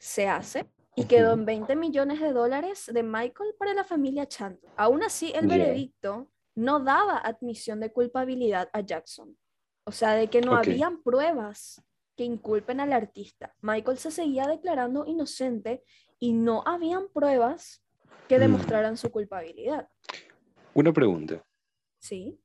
se 0.00 0.26
hace 0.26 0.70
y 0.96 1.04
quedó 1.04 1.34
en 1.34 1.44
20 1.44 1.76
millones 1.76 2.20
de 2.20 2.32
dólares 2.32 2.90
de 2.92 3.02
Michael 3.02 3.54
para 3.58 3.74
la 3.74 3.84
familia 3.84 4.26
Chandler. 4.26 4.72
Aún 4.76 5.02
así, 5.02 5.32
el 5.34 5.46
veredicto 5.46 6.30
no 6.58 6.80
daba 6.80 7.18
admisión 7.18 7.78
de 7.78 7.92
culpabilidad 7.92 8.68
a 8.72 8.80
Jackson. 8.80 9.38
O 9.84 9.92
sea, 9.92 10.14
de 10.14 10.28
que 10.28 10.40
no 10.40 10.56
habían 10.56 11.02
pruebas 11.04 11.80
que 12.16 12.24
inculpen 12.24 12.80
al 12.80 12.92
artista. 12.92 13.54
Michael 13.60 13.96
se 13.96 14.10
seguía 14.10 14.48
declarando 14.48 15.06
inocente 15.06 15.84
y 16.18 16.32
no 16.32 16.64
habían 16.66 17.08
pruebas 17.10 17.84
que 18.26 18.38
mm. 18.38 18.40
demostraran 18.40 18.96
su 18.96 19.10
culpabilidad. 19.10 19.88
Una 20.74 20.92
pregunta. 20.92 21.46
Sí. 22.00 22.40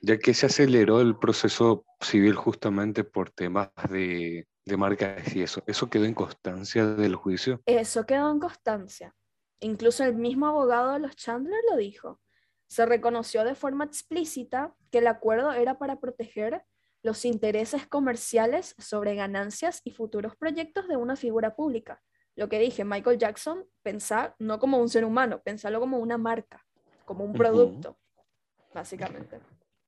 Ya 0.00 0.16
que 0.16 0.32
se 0.32 0.46
aceleró 0.46 1.00
el 1.00 1.18
proceso 1.18 1.84
civil 2.00 2.36
justamente 2.36 3.02
por 3.02 3.30
temas 3.30 3.70
de, 3.90 4.46
de 4.64 4.76
marcas 4.76 5.34
y 5.34 5.42
eso, 5.42 5.64
¿eso 5.66 5.90
quedó 5.90 6.04
en 6.04 6.14
constancia 6.14 6.86
del 6.86 7.16
juicio? 7.16 7.60
Eso 7.66 8.06
quedó 8.06 8.30
en 8.30 8.38
constancia. 8.38 9.12
Incluso 9.58 10.04
el 10.04 10.14
mismo 10.14 10.46
abogado 10.46 10.92
de 10.92 11.00
los 11.00 11.16
Chandler 11.16 11.60
lo 11.68 11.76
dijo. 11.76 12.20
Se 12.68 12.86
reconoció 12.86 13.44
de 13.44 13.54
forma 13.54 13.84
explícita 13.84 14.74
que 14.90 14.98
el 14.98 15.06
acuerdo 15.06 15.52
era 15.52 15.78
para 15.78 16.00
proteger 16.00 16.64
los 17.02 17.24
intereses 17.24 17.86
comerciales 17.86 18.74
sobre 18.78 19.14
ganancias 19.14 19.80
y 19.84 19.92
futuros 19.92 20.36
proyectos 20.36 20.88
de 20.88 20.96
una 20.96 21.14
figura 21.14 21.54
pública, 21.54 22.02
lo 22.36 22.50
que 22.50 22.58
dije, 22.58 22.84
Michael 22.84 23.18
Jackson, 23.18 23.64
pensar 23.82 24.36
no 24.38 24.58
como 24.58 24.78
un 24.78 24.90
ser 24.90 25.04
humano, 25.04 25.40
pensarlo 25.42 25.80
como 25.80 25.98
una 25.98 26.18
marca, 26.18 26.64
como 27.06 27.24
un 27.24 27.32
producto, 27.32 27.98
básicamente. 28.74 29.40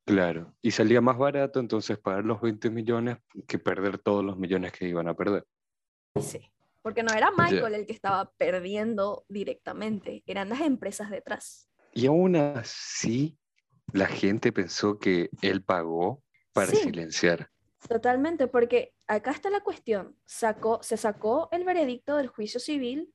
Claro, 0.07 0.55
y 0.62 0.70
salía 0.70 1.03
más 1.03 1.18
barato 1.18 1.61
entonces 1.61 1.99
pagar 1.99 2.24
los 2.24 2.41
20 2.41 2.70
millones 2.70 3.18
que 3.47 3.59
perder 3.59 3.99
todos 3.99 4.24
los 4.24 4.39
millones 4.39 4.72
que 4.72 4.89
iban 4.89 5.09
a 5.09 5.14
perder. 5.14 5.45
Sí, 6.18 6.41
porque 6.81 7.03
no 7.03 7.12
era 7.12 7.31
Michael 7.37 7.74
el 7.74 7.87
que 7.87 7.93
estaba 7.93 8.33
perdiendo 8.39 9.26
directamente, 9.29 10.22
eran 10.26 10.49
las 10.49 10.62
empresas 10.62 11.11
detrás. 11.11 11.68
Y 11.93 12.07
aún 12.07 12.36
así, 12.36 13.39
la 13.93 14.07
gente 14.07 14.53
pensó 14.53 14.99
que 14.99 15.30
él 15.43 15.62
pagó 15.62 16.22
para 16.53 16.72
silenciar. 16.72 17.51
Totalmente, 17.89 18.49
porque 18.49 18.93
acá 19.07 19.30
está 19.30 19.51
la 19.51 19.61
cuestión. 19.61 20.16
Sacó, 20.26 20.82
se 20.82 20.97
sacó 20.97 21.49
el 21.53 21.64
veredicto 21.64 22.16
del 22.16 22.28
juicio 22.28 22.61
civil, 22.61 23.12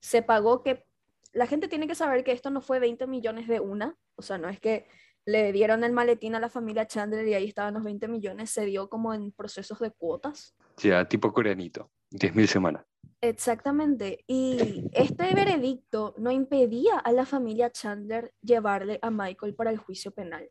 se 0.00 0.22
pagó 0.22 0.62
que 0.62 0.84
la 1.32 1.46
gente 1.46 1.68
tiene 1.68 1.86
que 1.86 1.94
saber 1.94 2.22
que 2.22 2.32
esto 2.32 2.50
no 2.50 2.60
fue 2.60 2.78
20 2.78 3.06
millones 3.06 3.48
de 3.48 3.60
una, 3.60 3.96
o 4.14 4.22
sea, 4.22 4.38
no 4.38 4.48
es 4.48 4.60
que 4.60 4.86
le 5.26 5.52
dieron 5.52 5.82
el 5.84 5.92
maletín 5.92 6.34
a 6.34 6.40
la 6.40 6.48
familia 6.48 6.86
Chandler 6.86 7.26
y 7.26 7.34
ahí 7.34 7.46
estaban 7.46 7.74
los 7.74 7.82
20 7.82 8.08
millones, 8.08 8.50
se 8.50 8.66
dio 8.66 8.88
como 8.88 9.14
en 9.14 9.32
procesos 9.32 9.78
de 9.78 9.90
cuotas. 9.90 10.54
Ya, 10.76 11.08
tipo 11.08 11.32
coreanito, 11.32 11.90
10.000 12.14 12.46
semanas. 12.46 12.84
Exactamente, 13.20 14.22
y 14.26 14.84
este 14.92 15.34
veredicto 15.34 16.14
no 16.18 16.30
impedía 16.30 16.98
a 16.98 17.10
la 17.12 17.24
familia 17.24 17.70
Chandler 17.70 18.32
llevarle 18.42 18.98
a 19.00 19.10
Michael 19.10 19.54
para 19.54 19.70
el 19.70 19.78
juicio 19.78 20.10
penal. 20.10 20.50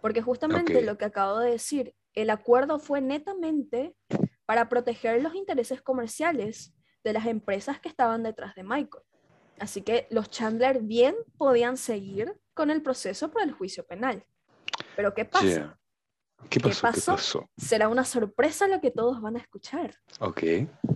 Porque 0.00 0.22
justamente 0.22 0.80
lo 0.82 0.96
que 0.96 1.06
acabo 1.06 1.40
de 1.40 1.50
decir, 1.50 1.94
el 2.14 2.30
acuerdo 2.30 2.78
fue 2.78 3.00
netamente 3.00 3.96
para 4.46 4.68
proteger 4.68 5.22
los 5.22 5.34
intereses 5.34 5.82
comerciales 5.82 6.72
de 7.02 7.12
las 7.12 7.26
empresas 7.26 7.80
que 7.80 7.88
estaban 7.88 8.22
detrás 8.22 8.54
de 8.54 8.62
Michael. 8.62 9.04
Así 9.58 9.82
que 9.82 10.06
los 10.10 10.30
Chandler 10.30 10.80
bien 10.80 11.16
podían 11.36 11.76
seguir 11.76 12.32
con 12.54 12.70
el 12.70 12.80
proceso 12.80 13.30
por 13.30 13.42
el 13.42 13.52
juicio 13.52 13.84
penal. 13.84 14.24
Pero 14.94 15.14
¿qué 15.14 15.24
pasa? 15.24 15.78
¿Qué 16.48 16.60
pasó? 16.60 17.16
Será 17.56 17.88
una 17.88 18.04
sorpresa 18.04 18.68
lo 18.68 18.80
que 18.80 18.90
todos 18.90 19.20
van 19.20 19.36
a 19.36 19.40
escuchar. 19.40 19.94
Ok. 20.20 20.42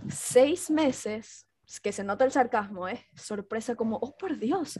Seis 0.09 0.69
meses, 0.69 1.47
que 1.81 1.91
se 1.91 2.03
nota 2.03 2.25
el 2.25 2.31
sarcasmo, 2.31 2.87
¿eh? 2.87 3.05
Sorpresa 3.15 3.75
como, 3.75 3.97
oh 3.97 4.15
por 4.17 4.37
Dios, 4.37 4.79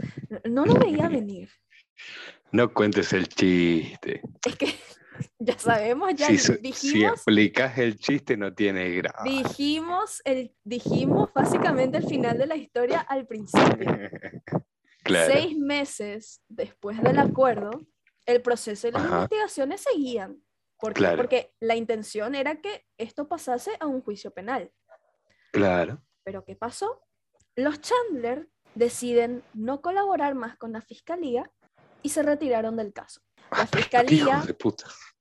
no 0.49 0.65
lo 0.65 0.75
veía 0.75 1.09
venir. 1.09 1.49
No 2.51 2.71
cuentes 2.71 3.13
el 3.13 3.27
chiste. 3.27 4.21
Es 4.45 4.55
que 4.55 4.67
ya 5.39 5.57
sabemos, 5.57 6.13
ya 6.15 6.27
dijimos. 6.27 6.77
Si 6.77 7.03
explicas 7.03 7.77
el 7.79 7.97
chiste, 7.97 8.37
no 8.37 8.53
tiene 8.53 8.91
gracia. 8.91 9.23
Dijimos, 9.23 10.21
el, 10.23 10.55
dijimos 10.63 11.31
básicamente 11.33 11.97
el 11.97 12.05
final 12.05 12.37
de 12.37 12.45
la 12.45 12.55
historia 12.55 12.99
al 13.01 13.25
principio. 13.25 13.87
claro. 15.03 15.33
Seis 15.33 15.57
meses 15.57 16.41
después 16.47 17.01
del 17.01 17.17
acuerdo, 17.17 17.71
el 18.27 18.41
proceso 18.41 18.87
y 18.87 18.91
las 18.91 19.03
investigaciones 19.03 19.81
seguían. 19.81 20.37
Porque 21.17 21.53
la 21.61 21.75
intención 21.75 22.35
era 22.35 22.59
que 22.61 22.85
esto 22.97 23.29
pasase 23.29 23.71
a 23.79 23.87
un 23.87 24.01
juicio 24.01 24.31
penal. 24.31 24.71
Claro. 25.51 26.03
Pero 26.23 26.43
¿qué 26.43 26.55
pasó? 26.55 27.01
Los 27.55 27.79
Chandler 27.79 28.49
deciden 28.75 29.43
no 29.53 29.81
colaborar 29.81 30.35
más 30.35 30.57
con 30.57 30.73
la 30.73 30.81
fiscalía 30.81 31.49
y 32.01 32.09
se 32.09 32.23
retiraron 32.23 32.75
del 32.75 32.91
caso. 32.91 33.21
La 33.51 33.67
fiscalía, 33.67 34.43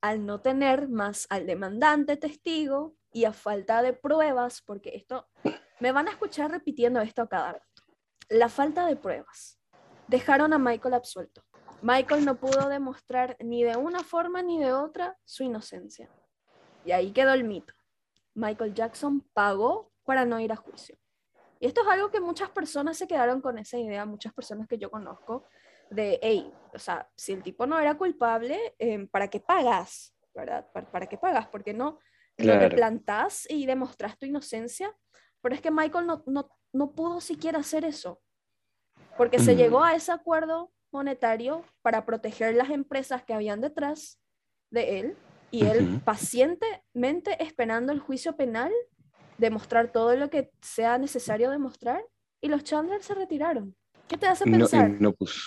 al 0.01 0.27
no 0.27 0.41
tener 0.41 0.89
más 0.89 1.27
al 1.31 1.47
demandante 1.47 2.17
testigo 2.17 2.97
y 3.13 3.25
a 3.27 3.33
falta 3.33 3.83
de 3.83 3.93
pruebas, 3.93 4.63
porque 4.63 4.97
esto, 4.97 5.29
me 5.81 5.93
van 5.93 6.09
a 6.09 6.13
escuchar 6.13 6.51
repitiendo 6.51 7.01
esto 7.01 7.23
a 7.23 7.29
cada 7.29 7.53
rato, 7.53 7.83
la 8.31 8.49
falta 8.49 8.87
de 8.87 8.97
pruebas, 8.97 9.59
dejaron 10.09 10.53
a 10.53 10.59
Michael 10.59 10.95
absuelto. 10.95 11.45
Michael 11.83 12.25
no 12.25 12.37
pudo 12.37 12.69
demostrar 12.69 13.37
ni 13.41 13.65
de 13.65 13.77
una 13.77 14.05
forma 14.05 14.41
ni 14.41 14.61
de 14.61 14.73
otra 14.73 15.19
su 15.25 15.43
inocencia. 15.43 16.09
Y 16.85 16.93
ahí 16.93 17.11
quedó 17.13 17.33
el 17.33 17.43
mito. 17.43 17.75
Michael 18.35 18.73
Jackson 18.73 19.21
pagó 19.33 19.91
para 20.05 20.25
no 20.25 20.39
ir 20.39 20.53
a 20.53 20.57
juicio. 20.57 20.97
Y 21.59 21.67
esto 21.67 21.83
es 21.83 21.89
algo 21.89 22.11
que 22.11 22.21
muchas 22.21 22.51
personas 22.51 22.97
se 22.97 23.07
quedaron 23.07 23.41
con 23.41 23.59
esa 23.59 23.79
idea, 23.79 24.07
muchas 24.07 24.33
personas 24.33 24.69
que 24.69 24.79
yo 24.79 24.91
conozco, 24.91 25.45
de, 25.91 26.19
hey, 26.23 26.53
o 26.73 26.79
sea, 26.79 27.09
si 27.17 27.33
el 27.33 27.43
tipo 27.43 27.67
no 27.67 27.79
era 27.79 27.97
culpable, 27.97 28.75
em, 28.79 29.09
¿para 29.09 29.29
qué 29.29 29.41
pagas? 29.41 30.15
¿Verdad? 30.35 30.67
¿Para, 30.73 31.07
qué 31.07 31.19
pagas? 31.19 31.49
Porque 31.49 31.75
no, 31.75 31.99
no 32.39 32.59
te 32.59 32.71
plantás 32.71 33.47
y 33.51 33.67
demostrás 33.67 34.17
tu 34.19 34.27
inocencia. 34.27 34.97
Pero 35.41 35.55
es 35.55 35.61
que 35.61 35.71
Michael 35.71 36.07
no, 36.07 36.23
no, 36.27 36.49
no 36.73 36.93
pudo 36.93 37.21
siquiera 37.21 37.59
hacer 37.59 37.85
eso. 37.85 38.21
Porque 39.17 39.39
se 39.39 39.57
llegó 39.57 39.85
a 39.85 39.95
ese 39.95 40.11
acuerdo 40.11 40.72
monetario 40.93 41.65
para 41.83 42.05
proteger 42.05 42.55
las 42.55 42.71
empresas 42.71 43.25
que 43.25 43.35
habían 43.35 43.61
detrás 43.61 44.21
de 44.71 45.01
él 45.01 45.17
y 45.51 45.67
él 45.67 46.01
pacientemente 46.05 47.43
esperando 47.43 47.93
el 47.93 48.01
juicio 48.01 48.37
penal, 48.37 48.73
demostrar 49.39 49.93
todo 49.93 50.17
lo 50.17 50.31
que 50.31 50.51
sea 50.63 50.99
necesario 50.99 51.51
demostrar 51.51 52.03
y 52.41 52.49
los 52.49 52.65
Chandler 52.65 53.03
se 53.03 53.15
retiraron. 53.15 53.77
¿Qué 54.09 54.17
te 54.17 54.27
hace 54.27 54.45
pensar? 54.45 54.91
No, 55.01 55.13
pues, 55.13 55.47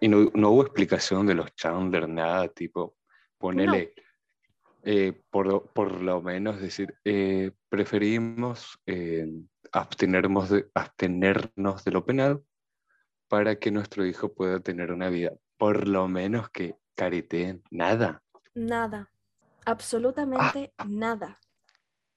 y 0.00 0.08
no, 0.08 0.30
no, 0.34 0.50
hubo 0.50 0.62
explicación 0.62 1.26
de 1.26 1.34
los 1.34 1.54
Chandler, 1.54 2.08
nada, 2.08 2.48
tipo, 2.48 2.96
ponele, 3.38 3.94
eh, 4.82 5.12
por, 5.30 5.70
por, 5.72 6.00
lo 6.00 6.22
menos 6.22 6.60
decir, 6.60 6.94
eh, 7.04 7.52
preferimos 7.68 8.80
eh, 8.86 9.26
abstenernos, 9.72 10.50
de, 10.50 10.66
abstenernos 10.74 11.84
de 11.84 11.90
lo 11.90 12.04
penal 12.04 12.42
para 13.30 13.60
que 13.60 13.70
nuestro 13.70 14.04
hijo 14.04 14.34
pueda 14.34 14.58
tener 14.58 14.90
una 14.90 15.08
vida. 15.08 15.32
Por 15.56 15.86
lo 15.86 16.08
menos 16.08 16.50
que 16.50 16.74
careteen 16.96 17.62
nada. 17.70 18.24
Nada. 18.54 19.08
Absolutamente 19.64 20.74
ah. 20.76 20.84
nada. 20.88 21.38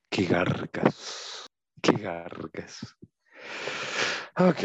Qué 0.09 0.25
garcas. 0.25 1.47
Qué 1.83 1.91
garcas. 1.93 2.97
Ok. 4.37 4.63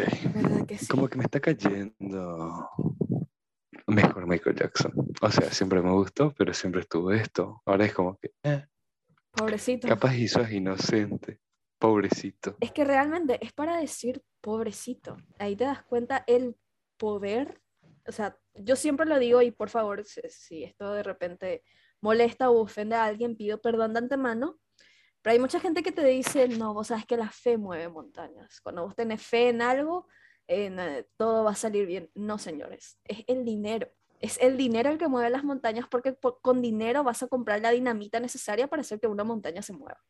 Como 0.89 1.09
que 1.09 1.19
me 1.19 1.25
está 1.25 1.39
cayendo 1.39 2.71
mejor 3.87 4.27
Michael 4.27 4.57
Jackson. 4.57 4.93
O 5.21 5.31
sea, 5.31 5.53
siempre 5.53 5.83
me 5.83 5.91
gustó, 5.91 6.33
pero 6.33 6.55
siempre 6.55 6.81
estuvo 6.81 7.13
esto. 7.13 7.61
Ahora 7.67 7.85
es 7.85 7.93
como 7.93 8.17
que. 8.17 8.33
Eh, 8.43 8.65
Pobrecito. 9.33 9.87
Capaz 9.87 10.15
hizo 10.15 10.41
es 10.41 10.53
inocente. 10.53 11.41
Pobrecito. 11.79 12.57
Es 12.61 12.73
que 12.73 12.85
realmente 12.85 13.39
es 13.45 13.53
para 13.53 13.77
decir 13.77 14.23
pobrecito. 14.41 15.17
Ahí 15.39 15.55
te 15.55 15.65
das 15.65 15.83
cuenta 15.85 16.25
el 16.27 16.57
poder. 16.97 17.61
O 18.07 18.13
sea, 18.13 18.37
yo 18.55 18.75
siempre 18.75 19.07
lo 19.07 19.19
digo 19.19 19.43
y 19.43 19.51
por 19.51 19.71
favor, 19.71 20.05
si, 20.05 20.65
esto 20.65 20.93
de 20.93 21.03
repente 21.03 21.63
molesta 22.01 22.51
o 22.51 22.61
ofende 22.61 22.97
a 22.97 23.05
alguien, 23.05 23.37
pido 23.37 23.61
perdón 23.61 23.93
de 23.93 24.01
antemano. 24.01 24.59
Pero 25.23 25.33
hay 25.33 25.39
mucha 25.39 25.61
gente 25.61 25.83
que 25.83 25.93
te 25.93 26.05
dice, 26.05 26.49
no, 26.49 26.75
vos 26.75 26.89
sabes 26.89 27.07
que 27.07 27.17
la 27.17 27.31
fe 27.31 27.59
mueve 27.59 27.89
montañas. 27.89 28.61
Cuando 28.61 28.85
vos 28.85 28.97
tenés 28.97 29.23
fe 29.23 29.49
en 29.49 29.63
algo, 29.63 30.09
en, 30.47 30.79
eh, 30.79 31.07
todo 31.17 31.45
va 31.45 31.53
a 31.53 31.57
salir 31.57 31.87
bien. 31.87 32.11
No, 32.15 32.39
señores, 32.39 32.99
es 33.05 33.25
el 33.27 33.45
dinero. 33.45 33.89
Es 34.21 34.39
el 34.41 34.57
dinero 34.57 34.91
el 34.91 34.99
que 34.99 35.07
mueve 35.07 35.31
las 35.31 35.45
montañas 35.45 35.87
porque 35.89 36.17
con 36.43 36.61
dinero 36.61 37.05
vas 37.05 37.23
a 37.23 37.29
comprar 37.29 37.61
la 37.61 37.71
dinamita 37.71 38.19
necesaria 38.19 38.67
para 38.67 38.81
hacer 38.81 38.99
que 38.99 39.07
una 39.07 39.23
montaña 39.23 39.63
se 39.63 39.73
mueva. 39.73 40.03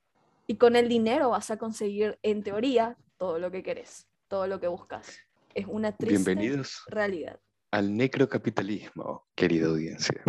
Y 0.50 0.56
con 0.56 0.76
el 0.76 0.88
dinero 0.88 1.28
vas 1.28 1.50
a 1.50 1.58
conseguir, 1.58 2.18
en 2.22 2.42
teoría, 2.42 2.96
todo 3.18 3.38
lo 3.38 3.50
que 3.50 3.62
querés, 3.62 4.08
todo 4.28 4.46
lo 4.46 4.58
que 4.58 4.66
buscas. 4.66 5.18
Es 5.54 5.66
una 5.66 5.94
triste 5.94 6.16
Bienvenidos 6.16 6.84
realidad. 6.86 7.38
Al 7.70 7.94
necrocapitalismo, 7.94 9.26
querida 9.34 9.66
audiencia. 9.66 10.22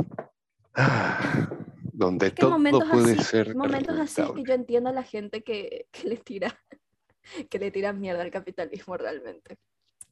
Ah, 0.76 1.50
donde 1.94 2.32
todo 2.32 2.58
puede 2.92 3.18
ser. 3.24 3.56
Momentos 3.56 3.98
así 3.98 4.22
que 4.36 4.44
yo 4.44 4.54
entiendo 4.54 4.90
a 4.90 4.94
la 4.94 5.04
gente 5.04 5.42
que, 5.42 5.88
que 5.90 6.10
le 6.10 6.18
tira 6.18 6.60
que 7.50 7.58
le 7.58 7.72
tira 7.72 7.94
mierda 7.94 8.22
al 8.22 8.32
capitalismo 8.32 8.98
realmente. 8.98 9.58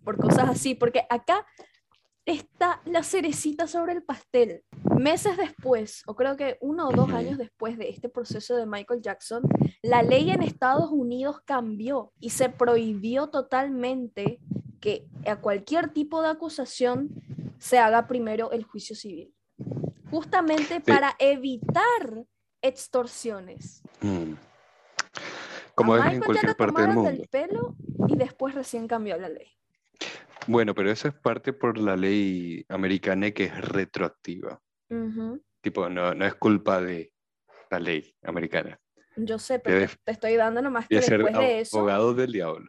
Por 0.06 0.18
cosas 0.18 0.50
así, 0.50 0.74
porque 0.74 1.06
acá 1.10 1.46
está 2.28 2.82
la 2.86 3.04
cerecita 3.04 3.68
sobre 3.68 3.94
el 3.94 4.04
pastel. 4.04 4.64
Meses 4.98 5.38
después, 5.38 6.04
o 6.06 6.16
creo 6.16 6.36
que 6.36 6.58
uno 6.60 6.90
o 6.90 6.92
dos 6.92 7.10
años 7.12 7.38
después 7.38 7.78
de 7.78 7.90
este 7.90 8.10
proceso 8.10 8.56
de 8.56 8.66
Michael 8.66 9.02
Jackson, 9.02 9.44
la 9.82 10.04
ley 10.04 10.30
en 10.30 10.44
Estados 10.44 10.92
Unidos 10.92 11.42
cambió 11.46 12.12
y 12.20 12.32
se 12.32 12.50
prohibió 12.50 13.28
totalmente 13.28 14.40
que 14.82 15.08
a 15.26 15.38
cualquier 15.38 15.94
tipo 15.94 16.22
de 16.22 16.30
acusación 16.30 17.10
se 17.60 17.80
haga 17.80 18.08
primero 18.08 18.52
el 18.52 18.64
juicio 18.64 18.96
civil. 18.96 19.34
Justamente 20.12 20.82
para 20.82 21.16
evitar 21.20 22.26
extorsiones. 22.62 23.82
Mm. 24.02 24.34
Como 25.76 25.96
es 25.96 26.14
en 26.14 26.22
cualquier 26.22 26.56
parte 26.58 26.82
del 26.82 26.92
mundo. 26.92 27.10
Del 27.10 27.28
pelo 27.30 27.76
y 28.08 28.18
después 28.18 28.54
recién 28.54 28.88
cambió 28.88 29.18
la 29.18 29.30
ley. 29.30 29.58
Bueno, 30.48 30.74
pero 30.74 30.92
eso 30.92 31.08
es 31.08 31.14
parte 31.14 31.54
por 31.54 31.78
la 31.78 31.96
ley 31.96 32.66
americana 32.70 33.32
que 33.32 33.46
es 33.46 33.62
retroactiva. 33.62 34.62
Tipo, 35.62 35.90
no, 35.90 36.14
no 36.14 36.26
es 36.26 36.36
culpa 36.36 36.82
de 36.82 37.12
la 37.70 37.80
ley 37.80 38.16
americana. 38.24 38.80
Yo 39.18 39.40
sé, 39.40 39.60
pero 39.60 39.92
te 40.04 40.12
estoy 40.12 40.36
dando 40.36 40.62
nomás 40.62 40.88
que 40.88 40.98
después 40.98 41.34
de 41.38 41.60
eso. 41.62 41.78
Abogado 41.80 42.14
del 42.14 42.32
diablo. 42.32 42.68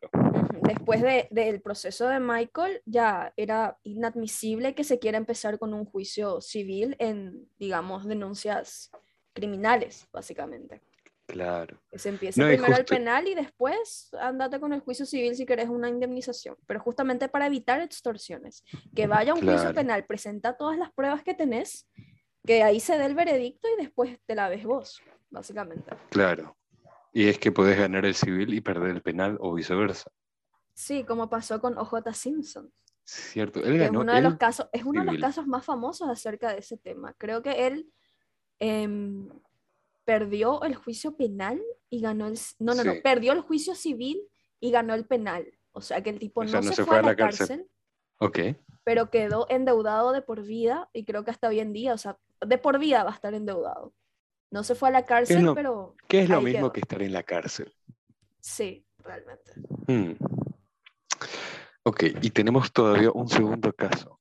Después 0.62 1.02
de, 1.02 1.28
del 1.30 1.60
proceso 1.60 2.08
de 2.08 2.20
Michael, 2.20 2.82
ya 2.84 3.32
era 3.36 3.78
inadmisible 3.84 4.74
que 4.74 4.84
se 4.84 4.98
quiera 4.98 5.18
empezar 5.18 5.58
con 5.58 5.72
un 5.72 5.84
juicio 5.84 6.40
civil 6.40 6.96
en, 6.98 7.48
digamos, 7.58 8.06
denuncias 8.06 8.90
criminales, 9.34 10.08
básicamente. 10.12 10.82
Claro. 11.28 11.78
Que 11.90 11.98
se 11.98 12.08
empiece 12.08 12.42
primero 12.42 12.74
el 12.74 12.86
penal 12.86 13.28
y 13.28 13.34
después 13.34 14.08
andate 14.18 14.58
con 14.58 14.72
el 14.72 14.80
juicio 14.80 15.04
civil 15.04 15.36
si 15.36 15.44
querés 15.44 15.68
una 15.68 15.90
indemnización. 15.90 16.56
Pero 16.66 16.80
justamente 16.80 17.28
para 17.28 17.46
evitar 17.46 17.82
extorsiones. 17.82 18.64
Que 18.96 19.06
vaya 19.06 19.32
a 19.32 19.34
un 19.34 19.42
juicio 19.42 19.74
penal, 19.74 20.06
presenta 20.06 20.56
todas 20.56 20.78
las 20.78 20.90
pruebas 20.90 21.22
que 21.22 21.34
tenés, 21.34 21.86
que 22.46 22.62
ahí 22.62 22.80
se 22.80 22.96
dé 22.96 23.04
el 23.04 23.14
veredicto 23.14 23.68
y 23.68 23.82
después 23.82 24.18
te 24.24 24.34
la 24.34 24.48
ves 24.48 24.64
vos, 24.64 25.02
básicamente. 25.28 25.90
Claro. 26.08 26.56
Y 27.12 27.28
es 27.28 27.38
que 27.38 27.52
podés 27.52 27.78
ganar 27.78 28.06
el 28.06 28.14
civil 28.14 28.54
y 28.54 28.62
perder 28.62 28.90
el 28.92 29.02
penal 29.02 29.36
o 29.40 29.52
viceversa. 29.52 30.10
Sí, 30.72 31.04
como 31.04 31.28
pasó 31.28 31.60
con 31.60 31.76
OJ 31.76 32.10
Simpson. 32.14 32.72
Cierto, 33.04 33.60
él 33.60 33.76
ganó. 33.76 34.00
Es 34.00 34.04
uno, 34.04 34.14
de 34.14 34.22
los 34.22 34.36
casos, 34.36 34.68
es 34.72 34.84
uno 34.84 35.04
de 35.04 35.12
los 35.12 35.20
casos 35.20 35.46
más 35.46 35.62
famosos 35.62 36.08
acerca 36.08 36.52
de 36.52 36.60
ese 36.60 36.78
tema. 36.78 37.14
Creo 37.18 37.42
que 37.42 37.66
él 37.66 37.92
em, 38.60 39.28
perdió 40.08 40.62
el 40.62 40.74
juicio 40.74 41.18
penal 41.18 41.60
y 41.90 42.00
ganó 42.00 42.28
el... 42.28 42.38
No, 42.58 42.72
no, 42.72 42.82
no, 42.82 42.94
perdió 43.04 43.34
el 43.34 43.42
juicio 43.42 43.74
civil 43.74 44.26
y 44.58 44.70
ganó 44.70 44.94
el 44.94 45.04
penal. 45.04 45.46
O 45.72 45.82
sea 45.82 46.02
que 46.02 46.08
el 46.08 46.18
tipo 46.18 46.42
no, 46.42 46.62
se, 46.62 46.82
fue, 46.82 46.96
a 46.96 47.02
la 47.02 47.14
cárcel, 47.14 47.68
Ok. 48.16 48.38
pero 48.84 49.10
quedó 49.10 49.46
endeudado 49.50 50.12
de 50.12 50.22
por 50.22 50.42
vida 50.42 50.88
y 50.94 51.04
creo 51.04 51.26
que 51.26 51.30
hasta 51.30 51.48
hoy 51.48 51.60
en 51.60 51.74
día, 51.74 51.92
o 51.92 51.98
sea, 51.98 52.16
de 52.40 52.56
por 52.56 52.78
vida 52.78 53.04
va 53.04 53.10
a 53.10 53.14
estar 53.14 53.34
endeudado. 53.34 53.92
No 54.50 54.64
se 54.64 54.74
fue 54.74 54.88
a 54.88 54.92
la 54.92 55.04
cárcel, 55.04 55.46
pero... 55.54 55.94
¿Qué 56.08 56.22
es 56.22 56.30
lo 56.30 56.40
mismo 56.40 56.72
que 56.72 56.80
estar 56.80 57.02
en 57.02 57.12
la 57.12 57.22
cárcel? 57.22 57.70
Sí, 58.40 58.86
realmente. 59.04 59.52
Hmm. 59.88 60.12
Ok, 61.82 62.04
y 62.22 62.30
tenemos 62.30 62.72
todavía 62.72 63.10
un 63.12 63.28
segundo 63.28 63.74
caso. 63.74 64.18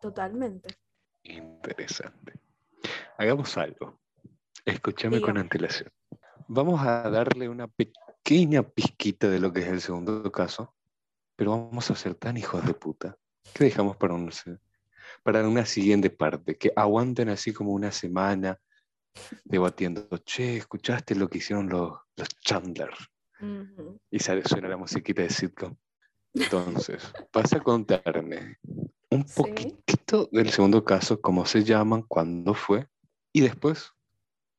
Totalmente. 0.00 0.74
Interesante. 1.22 2.40
Hagamos 3.16 3.56
algo. 3.56 4.01
Escúchame 4.64 5.20
con 5.20 5.38
antelación. 5.38 5.90
Vamos 6.46 6.80
a 6.82 7.10
darle 7.10 7.48
una 7.48 7.66
pequeña 7.66 8.62
pizquita 8.62 9.28
de 9.28 9.40
lo 9.40 9.52
que 9.52 9.60
es 9.60 9.68
el 9.68 9.80
segundo 9.80 10.30
caso, 10.30 10.74
pero 11.36 11.50
vamos 11.50 11.90
a 11.90 11.96
ser 11.96 12.14
tan 12.14 12.36
hijos 12.36 12.64
de 12.64 12.74
puta 12.74 13.16
que 13.54 13.64
dejamos 13.64 13.96
para, 13.96 14.14
para 15.24 15.48
una 15.48 15.66
siguiente 15.66 16.10
parte, 16.10 16.56
que 16.56 16.72
aguanten 16.76 17.28
así 17.28 17.52
como 17.52 17.72
una 17.72 17.90
semana 17.90 18.58
debatiendo, 19.44 20.08
che, 20.18 20.58
¿escuchaste 20.58 21.14
lo 21.14 21.28
que 21.28 21.38
hicieron 21.38 21.68
los, 21.68 21.98
los 22.16 22.28
Chandler? 22.40 22.90
Y 24.10 24.20
sale, 24.20 24.42
suena 24.44 24.68
la 24.68 24.76
musiquita 24.76 25.22
de 25.22 25.30
sitcom. 25.30 25.74
Entonces, 26.34 27.12
vas 27.32 27.52
a 27.52 27.60
contarme 27.60 28.58
un 29.10 29.24
poquito 29.24 30.28
del 30.30 30.50
segundo 30.50 30.84
caso, 30.84 31.20
cómo 31.20 31.44
se 31.44 31.64
llaman, 31.64 32.02
cuándo 32.02 32.54
fue, 32.54 32.86
y 33.32 33.40
después 33.40 33.92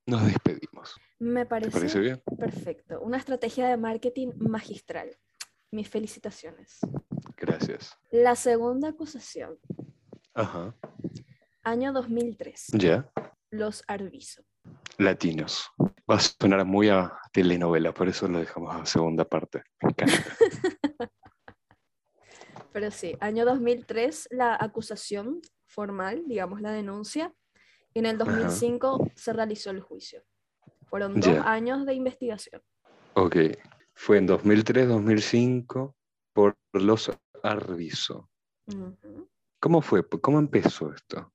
nos 0.06 0.26
despedimos. 0.26 0.96
Me 1.20 1.46
parece, 1.46 2.00
bien? 2.00 2.22
Perfecto. 2.38 3.02
Una 3.02 3.18
estrategia 3.18 3.68
de 3.68 3.78
marketing 3.78 4.32
magistral. 4.38 5.18
Mis 5.72 5.90
felicitaciones. 5.90 6.80
Gracias. 7.38 7.98
La 8.12 8.36
segunda 8.36 8.90
acusación. 8.90 9.58
Ajá. 10.34 10.76
Año 11.64 11.94
2003. 11.94 12.68
Ya. 12.74 13.10
Los 13.50 13.84
Arviso. 13.88 14.44
Latinos. 14.98 15.70
Va 16.10 16.16
a 16.16 16.20
sonar 16.20 16.66
muy 16.66 16.90
a 16.90 17.14
telenovela, 17.32 17.94
por 17.94 18.10
eso 18.10 18.28
lo 18.28 18.40
dejamos 18.40 18.76
a 18.76 18.86
segunda 18.86 19.26
parte. 19.26 19.64
Me 19.82 19.90
encanta. 19.90 20.24
Pero 22.74 22.92
sí, 22.92 23.16
año 23.20 23.46
2003 23.46 24.30
la 24.32 24.58
acusación 24.60 25.42
formal, 25.66 26.24
digamos 26.28 26.60
la 26.62 26.72
denuncia, 26.72 27.34
y 27.94 28.00
en 28.00 28.06
el 28.06 28.18
2005 28.18 29.12
se 29.16 29.34
realizó 29.34 29.72
el 29.72 29.82
juicio. 29.82 30.24
Fueron 30.86 31.20
dos 31.20 31.38
años 31.46 31.86
de 31.86 31.94
investigación. 31.94 32.62
Ok, 33.16 33.36
fue 33.96 34.18
en 34.18 34.28
2003-2005 34.28 35.94
por 36.34 36.58
los 36.74 37.12
Arviso. 37.44 38.30
¿Cómo 39.60 39.82
fue? 39.82 40.08
¿Cómo 40.08 40.40
empezó 40.40 40.94
esto? 40.94 41.32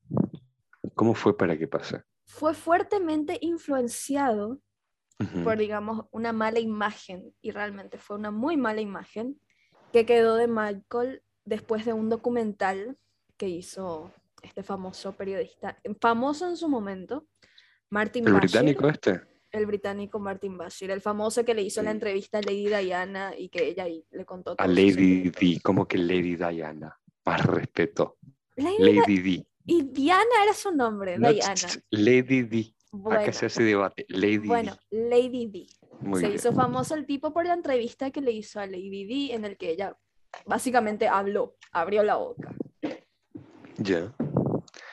¿Cómo 0.95 1.13
fue 1.13 1.37
para 1.37 1.57
que 1.57 1.67
pase? 1.67 2.03
Fue 2.25 2.53
fuertemente 2.53 3.37
influenciado 3.41 4.59
por, 5.43 5.57
digamos, 5.57 6.05
una 6.11 6.31
mala 6.31 6.59
imagen, 6.59 7.33
y 7.41 7.51
realmente 7.51 7.97
fue 7.97 8.15
una 8.15 8.31
muy 8.31 8.55
mala 8.55 8.79
imagen, 8.81 9.39
que 9.91 10.05
quedó 10.05 10.35
de 10.35 10.47
Michael 10.47 11.23
después 11.43 11.85
de 11.85 11.93
un 11.93 12.09
documental 12.09 12.97
que 13.35 13.49
hizo 13.49 14.13
este 14.41 14.63
famoso 14.63 15.15
periodista, 15.15 15.77
famoso 15.99 16.47
en 16.47 16.57
su 16.57 16.69
momento, 16.69 17.27
Martin 17.89 18.27
¿El 18.27 18.33
británico 18.33 18.87
este? 18.87 19.21
El 19.51 19.65
británico 19.65 20.19
Martin 20.19 20.57
Bashir, 20.57 20.91
el 20.91 21.01
famoso 21.01 21.43
que 21.43 21.55
le 21.55 21.63
hizo 21.63 21.81
la 21.81 21.91
entrevista 21.91 22.37
a 22.37 22.41
Lady 22.41 22.67
Diana 22.67 23.33
y 23.35 23.49
que 23.49 23.67
ella 23.67 23.85
le 23.87 24.25
contó 24.25 24.55
todo. 24.55 24.63
A 24.63 24.67
Lady 24.67 25.31
Di, 25.31 25.59
¿cómo 25.59 25.87
que 25.87 25.97
Lady 25.97 26.35
Diana? 26.35 26.99
Más 27.25 27.45
respeto. 27.45 28.17
Lady, 28.55 29.19
Di. 29.19 29.47
Y 29.65 29.83
Diana 29.83 30.43
era 30.43 30.53
su 30.53 30.71
nombre, 30.71 31.17
Diana. 31.17 31.55
Lady 31.89 32.43
Di. 32.43 32.75
Bueno, 32.91 33.21
Acá 33.21 33.33
se 33.33 33.45
hace 33.47 33.63
debate. 33.63 34.05
Lady 34.09 34.47
bueno, 34.47 34.75
Lady 34.89 35.47
Di. 35.47 35.67
se 36.19 36.29
hizo 36.29 36.53
famoso 36.53 36.95
el 36.95 37.05
tipo 37.05 37.33
por 37.33 37.45
la 37.45 37.53
entrevista 37.53 38.11
que 38.11 38.21
le 38.21 38.31
hizo 38.31 38.59
a 38.59 38.65
Lady 38.65 39.05
Di 39.05 39.31
en 39.31 39.45
el 39.45 39.57
que 39.57 39.71
ella 39.71 39.97
básicamente 40.45 41.07
habló, 41.07 41.55
abrió 41.71 42.03
la 42.03 42.15
boca. 42.15 42.53
Ya. 43.77 44.13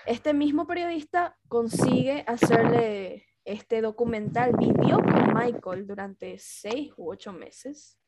Este 0.07 0.33
mismo 0.35 0.67
periodista 0.67 1.37
consigue 1.49 2.25
hacerle 2.27 3.27
este 3.45 3.81
documental, 3.81 4.53
vivió 4.57 4.99
con 4.99 5.35
Michael 5.35 5.87
durante 5.87 6.39
seis 6.39 6.93
u 6.97 7.11
ocho 7.11 7.33
meses. 7.33 7.99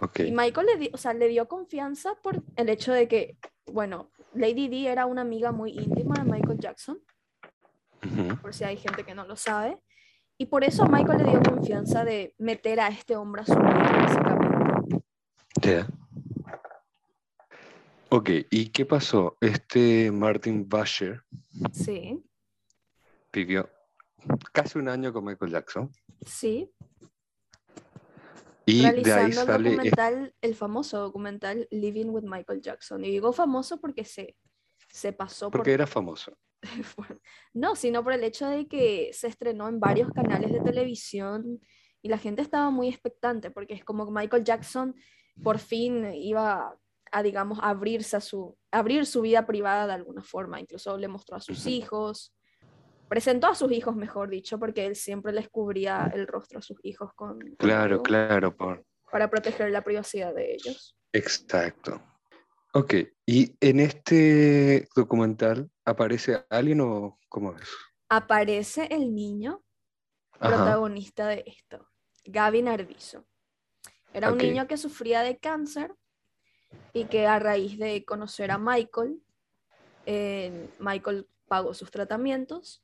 Okay. 0.00 0.28
Y 0.28 0.32
Michael 0.32 0.66
le, 0.66 0.90
o 0.92 0.96
sea, 0.96 1.14
le 1.14 1.28
dio 1.28 1.46
confianza 1.46 2.14
por 2.22 2.42
el 2.56 2.68
hecho 2.68 2.92
de 2.92 3.06
que, 3.06 3.38
bueno, 3.66 4.10
Lady 4.32 4.68
Di 4.68 4.86
era 4.86 5.06
una 5.06 5.20
amiga 5.20 5.52
muy 5.52 5.72
íntima 5.72 6.14
de 6.16 6.24
Michael 6.24 6.58
Jackson, 6.58 7.00
por 8.42 8.52
si 8.54 8.64
hay 8.64 8.76
gente 8.76 9.04
que 9.04 9.14
no 9.14 9.24
lo 9.24 9.36
sabe. 9.36 9.78
Y 10.36 10.46
por 10.46 10.64
eso 10.64 10.86
Michael 10.86 11.22
le 11.22 11.30
dio 11.30 11.42
confianza 11.42 12.04
de 12.04 12.34
meter 12.38 12.80
a 12.80 12.88
este 12.88 13.14
hombre 13.16 13.42
a 13.42 13.46
su 13.46 13.54
vida, 13.54 13.92
básicamente. 13.92 15.04
Yeah. 15.62 15.86
Ok, 18.16 18.30
¿y 18.48 18.68
qué 18.68 18.86
pasó? 18.86 19.36
Este 19.40 20.12
Martin 20.12 20.68
Basher 20.68 21.20
sí. 21.72 22.24
vivió 23.32 23.68
casi 24.52 24.78
un 24.78 24.88
año 24.88 25.12
con 25.12 25.24
Michael 25.24 25.50
Jackson. 25.50 25.90
Sí. 26.24 26.72
Y 28.66 28.88
de 28.88 29.12
ahí 29.12 29.32
sale 29.32 29.70
el 29.70 29.76
documental, 29.76 30.34
el 30.40 30.54
famoso 30.54 31.00
documental 31.00 31.66
Living 31.72 32.06
with 32.10 32.22
Michael 32.22 32.62
Jackson. 32.62 33.04
Y 33.04 33.10
digo 33.10 33.32
famoso 33.32 33.80
porque 33.80 34.04
se, 34.04 34.36
se 34.90 35.12
pasó 35.12 35.50
porque 35.50 35.72
era 35.72 35.88
famoso. 35.88 36.38
no, 37.52 37.74
sino 37.74 38.04
por 38.04 38.12
el 38.12 38.22
hecho 38.22 38.46
de 38.46 38.68
que 38.68 39.10
se 39.12 39.26
estrenó 39.26 39.66
en 39.66 39.80
varios 39.80 40.08
canales 40.12 40.52
de 40.52 40.60
televisión 40.60 41.58
y 42.00 42.08
la 42.10 42.18
gente 42.18 42.42
estaba 42.42 42.70
muy 42.70 42.86
expectante 42.86 43.50
porque 43.50 43.74
es 43.74 43.84
como 43.84 44.08
Michael 44.08 44.44
Jackson 44.44 44.94
por 45.42 45.58
fin 45.58 46.14
iba 46.14 46.78
a, 47.14 47.22
digamos, 47.22 47.60
abrirse 47.62 48.16
a 48.16 48.20
su, 48.20 48.58
abrir 48.72 49.06
su 49.06 49.20
vida 49.20 49.46
privada 49.46 49.86
de 49.86 49.92
alguna 49.92 50.20
forma. 50.20 50.60
Incluso 50.60 50.98
le 50.98 51.06
mostró 51.06 51.36
a 51.36 51.40
sus 51.40 51.64
hijos, 51.66 52.34
presentó 53.08 53.46
a 53.46 53.54
sus 53.54 53.70
hijos, 53.70 53.94
mejor 53.94 54.30
dicho, 54.30 54.58
porque 54.58 54.84
él 54.84 54.96
siempre 54.96 55.32
les 55.32 55.48
cubría 55.48 56.10
el 56.12 56.26
rostro 56.26 56.58
a 56.58 56.62
sus 56.62 56.84
hijos 56.84 57.12
con... 57.14 57.38
claro, 57.56 58.02
claro, 58.02 58.56
por... 58.56 58.84
Para 59.12 59.30
proteger 59.30 59.70
la 59.70 59.84
privacidad 59.84 60.34
de 60.34 60.54
ellos. 60.54 60.96
Exacto. 61.12 62.02
Ok, 62.72 62.94
¿y 63.24 63.54
en 63.60 63.78
este 63.78 64.88
documental 64.96 65.70
aparece 65.84 66.44
alguien 66.50 66.80
o 66.80 67.20
cómo 67.28 67.54
es? 67.54 67.68
Aparece 68.08 68.88
el 68.90 69.14
niño 69.14 69.62
protagonista 70.36 71.28
de 71.28 71.44
esto, 71.46 71.88
Gavin 72.24 72.66
Arviso. 72.66 73.24
Era 74.12 74.32
un 74.32 74.38
niño 74.38 74.66
que 74.66 74.76
sufría 74.76 75.22
de 75.22 75.38
cáncer 75.38 75.94
y 76.92 77.04
que 77.06 77.26
a 77.26 77.38
raíz 77.38 77.78
de 77.78 78.04
conocer 78.04 78.50
a 78.50 78.58
Michael, 78.58 79.20
eh, 80.06 80.68
Michael 80.78 81.28
pagó 81.48 81.74
sus 81.74 81.90
tratamientos, 81.90 82.82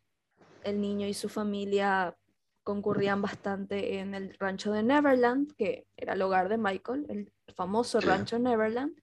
el 0.64 0.80
niño 0.80 1.06
y 1.06 1.14
su 1.14 1.28
familia 1.28 2.16
concurrían 2.62 3.22
bastante 3.22 3.98
en 3.98 4.14
el 4.14 4.36
rancho 4.38 4.72
de 4.72 4.82
Neverland, 4.82 5.54
que 5.56 5.86
era 5.96 6.12
el 6.12 6.22
hogar 6.22 6.48
de 6.48 6.58
Michael, 6.58 7.06
el 7.08 7.32
famoso 7.54 8.00
rancho 8.00 8.38
Neverland. 8.38 9.00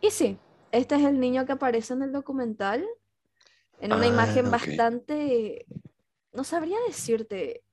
Y 0.00 0.10
sí, 0.10 0.38
este 0.72 0.96
es 0.96 1.04
el 1.04 1.20
niño 1.20 1.44
que 1.46 1.52
aparece 1.52 1.92
en 1.92 2.02
el 2.02 2.12
documental, 2.12 2.86
en 3.80 3.92
una 3.92 4.04
ah, 4.04 4.08
imagen 4.08 4.50
bastante, 4.50 5.66
no 6.32 6.44
sabría 6.44 6.78
decirte, 6.86 7.64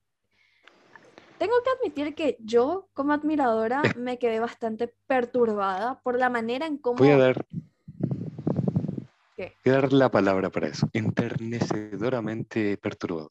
tengo 1.38 1.54
que 1.64 1.70
admitir 1.70 2.14
que 2.14 2.36
yo, 2.40 2.88
como 2.92 3.12
admiradora, 3.12 3.82
me 3.96 4.18
quedé 4.18 4.40
bastante 4.40 4.92
perturbada 5.06 6.00
por 6.02 6.18
la 6.18 6.28
manera 6.28 6.66
en 6.66 6.78
cómo... 6.78 6.98
Voy 6.98 7.10
a 7.10 7.18
dar... 7.18 7.46
¿Qué? 9.36 9.54
Voy 9.64 9.74
a 9.74 9.80
dar 9.80 9.92
la 9.92 10.10
palabra 10.10 10.50
para 10.50 10.66
eso. 10.66 10.88
Enternecedoramente 10.92 12.76
perturbador. 12.76 13.30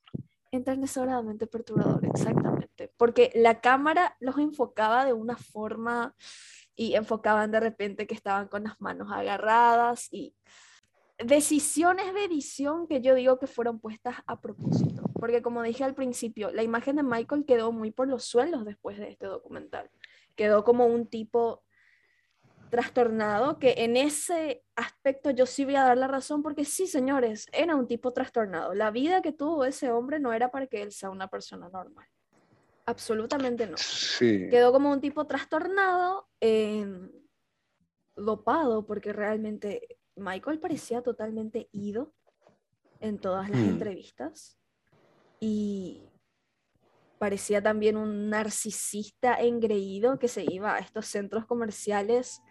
Enternecedoramente 0.52 1.48
perturbador, 1.48 2.06
exactamente. 2.06 2.92
Porque 2.96 3.32
la 3.36 3.60
cámara 3.60 4.16
los 4.22 4.38
enfocaba 4.38 5.06
de 5.06 5.12
una 5.12 5.36
forma 5.36 6.16
y 6.78 6.96
enfocaban 6.96 7.52
de 7.52 7.60
repente 7.60 8.08
que 8.08 8.14
estaban 8.14 8.48
con 8.48 8.64
las 8.64 8.80
manos 8.80 9.12
agarradas 9.12 10.08
y 10.12 10.34
decisiones 11.18 12.14
de 12.14 12.26
edición 12.26 12.88
que 12.88 13.02
yo 13.02 13.16
digo 13.16 13.40
que 13.40 13.48
fueron 13.48 13.80
puestas 13.80 14.18
a 14.28 14.40
propósito, 14.40 15.07
porque 15.20 15.42
como 15.42 15.64
dije 15.64 15.84
al 15.84 15.96
principio, 15.96 16.52
la 16.52 16.64
imagen 16.64 16.96
de 16.96 17.04
Michael 17.04 17.46
quedó 17.46 17.72
muy 17.72 17.92
por 17.92 18.08
los 18.08 18.24
suelos 18.24 18.66
después 18.66 18.98
de 18.98 19.10
este 19.10 19.26
documental. 19.26 19.90
Quedó 20.36 20.64
como 20.64 20.86
un 20.86 21.08
tipo 21.08 21.64
trastornado, 22.70 23.60
que 23.60 23.76
en 23.78 23.96
ese 23.96 24.64
aspecto 24.76 25.32
yo 25.32 25.46
sí 25.46 25.64
voy 25.66 25.76
a 25.76 25.84
dar 25.84 25.98
la 25.98 26.08
razón, 26.08 26.44
porque 26.44 26.66
sí, 26.66 26.86
señores, 26.86 27.48
era 27.54 27.76
un 27.76 27.88
tipo 27.88 28.12
trastornado. 28.12 28.74
La 28.74 28.92
vida 28.92 29.22
que 29.22 29.32
tuvo 29.32 29.66
ese 29.66 29.92
hombre 29.92 30.20
no 30.20 30.34
era 30.34 30.52
para 30.52 30.68
que 30.68 30.82
él 30.82 30.92
sea 30.92 31.10
una 31.10 31.30
persona 31.30 31.70
normal. 31.70 32.06
Absolutamente 32.86 33.68
no. 33.68 33.76
Quedó 34.20 34.72
como 34.72 34.92
un 34.92 35.02
tipo 35.02 35.26
trastornado, 35.26 36.28
eh, 36.42 36.86
dopado, 38.16 38.86
porque 38.86 39.14
realmente 39.14 39.98
Michael 40.16 40.60
parecía 40.60 41.02
totalmente 41.02 41.70
ido 41.72 42.14
en 43.00 43.20
todas 43.20 43.50
las 43.50 43.60
mm. 43.60 43.70
entrevistas 43.70 44.58
y 45.40 46.02
parecía 47.20 47.62
también 47.62 47.98
un 47.98 48.30
narcisista 48.30 49.36
engreído 49.36 50.20
que 50.20 50.28
se 50.28 50.44
iba 50.44 50.76
a 50.76 50.80
estos 50.80 51.08
centros 51.08 51.46
comerciales 51.46 52.42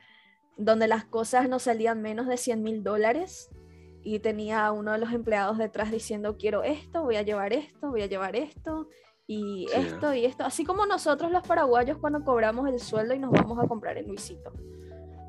donde 0.56 0.88
las 0.88 1.04
cosas 1.04 1.48
no 1.48 1.58
salían 1.58 2.02
menos 2.02 2.26
de 2.26 2.36
100 2.36 2.62
mil 2.62 2.82
dólares 2.82 3.50
y 4.02 4.18
tenía 4.20 4.66
a 4.66 4.72
uno 4.72 4.92
de 4.92 4.98
los 4.98 5.12
empleados 5.12 5.58
detrás 5.58 5.90
diciendo 5.90 6.36
quiero 6.38 6.62
esto, 6.62 7.02
voy 7.02 7.16
a 7.16 7.22
llevar 7.22 7.52
esto, 7.52 7.90
voy 7.90 8.02
a 8.02 8.06
llevar 8.06 8.36
esto 8.36 8.88
y 9.26 9.66
esto 9.74 10.14
y 10.14 10.24
esto, 10.24 10.44
así 10.44 10.64
como 10.64 10.86
nosotros 10.86 11.32
los 11.32 11.46
paraguayos 11.46 11.98
cuando 11.98 12.24
cobramos 12.24 12.68
el 12.68 12.78
sueldo 12.78 13.14
y 13.14 13.18
nos 13.18 13.32
vamos 13.32 13.58
a 13.62 13.66
comprar 13.66 13.98
en 13.98 14.06
Luisito. 14.06 14.52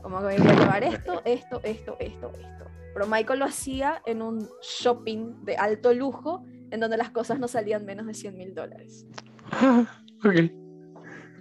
Como 0.03 0.19
que 0.19 0.25
voy 0.25 0.35
a 0.35 0.53
llevar 0.53 0.83
esto, 0.83 1.21
esto, 1.25 1.59
esto, 1.63 1.97
esto, 1.99 2.31
esto. 2.33 2.65
Pero 2.93 3.07
Michael 3.07 3.39
lo 3.39 3.45
hacía 3.45 4.01
en 4.05 4.21
un 4.21 4.47
shopping 4.61 5.43
de 5.43 5.57
alto 5.57 5.93
lujo 5.93 6.45
en 6.71 6.79
donde 6.79 6.97
las 6.97 7.11
cosas 7.11 7.39
no 7.39 7.47
salían 7.47 7.85
menos 7.85 8.05
de 8.05 8.13
100 8.13 8.37
mil 8.37 8.53
dólares. 8.53 9.05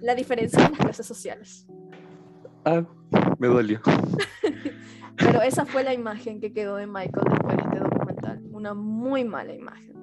La 0.01 0.15
diferencia 0.15 0.65
en 0.65 0.73
las 0.73 0.81
clases 0.81 1.07
sociales. 1.07 1.67
Ah, 2.65 2.85
me 3.39 3.49
dolió. 3.49 3.81
Pero 5.17 5.41
esa 5.41 5.65
fue 5.65 5.83
la 5.83 5.95
imagen 5.95 6.41
que 6.41 6.53
quedó 6.53 6.77
de 6.77 6.87
Michael 6.87 7.25
después 7.31 7.57
de 7.57 7.63
este 7.63 7.79
documental. 7.79 8.43
Una 8.53 8.75
muy 8.75 9.25
mala 9.25 9.55
imagen. 9.55 9.95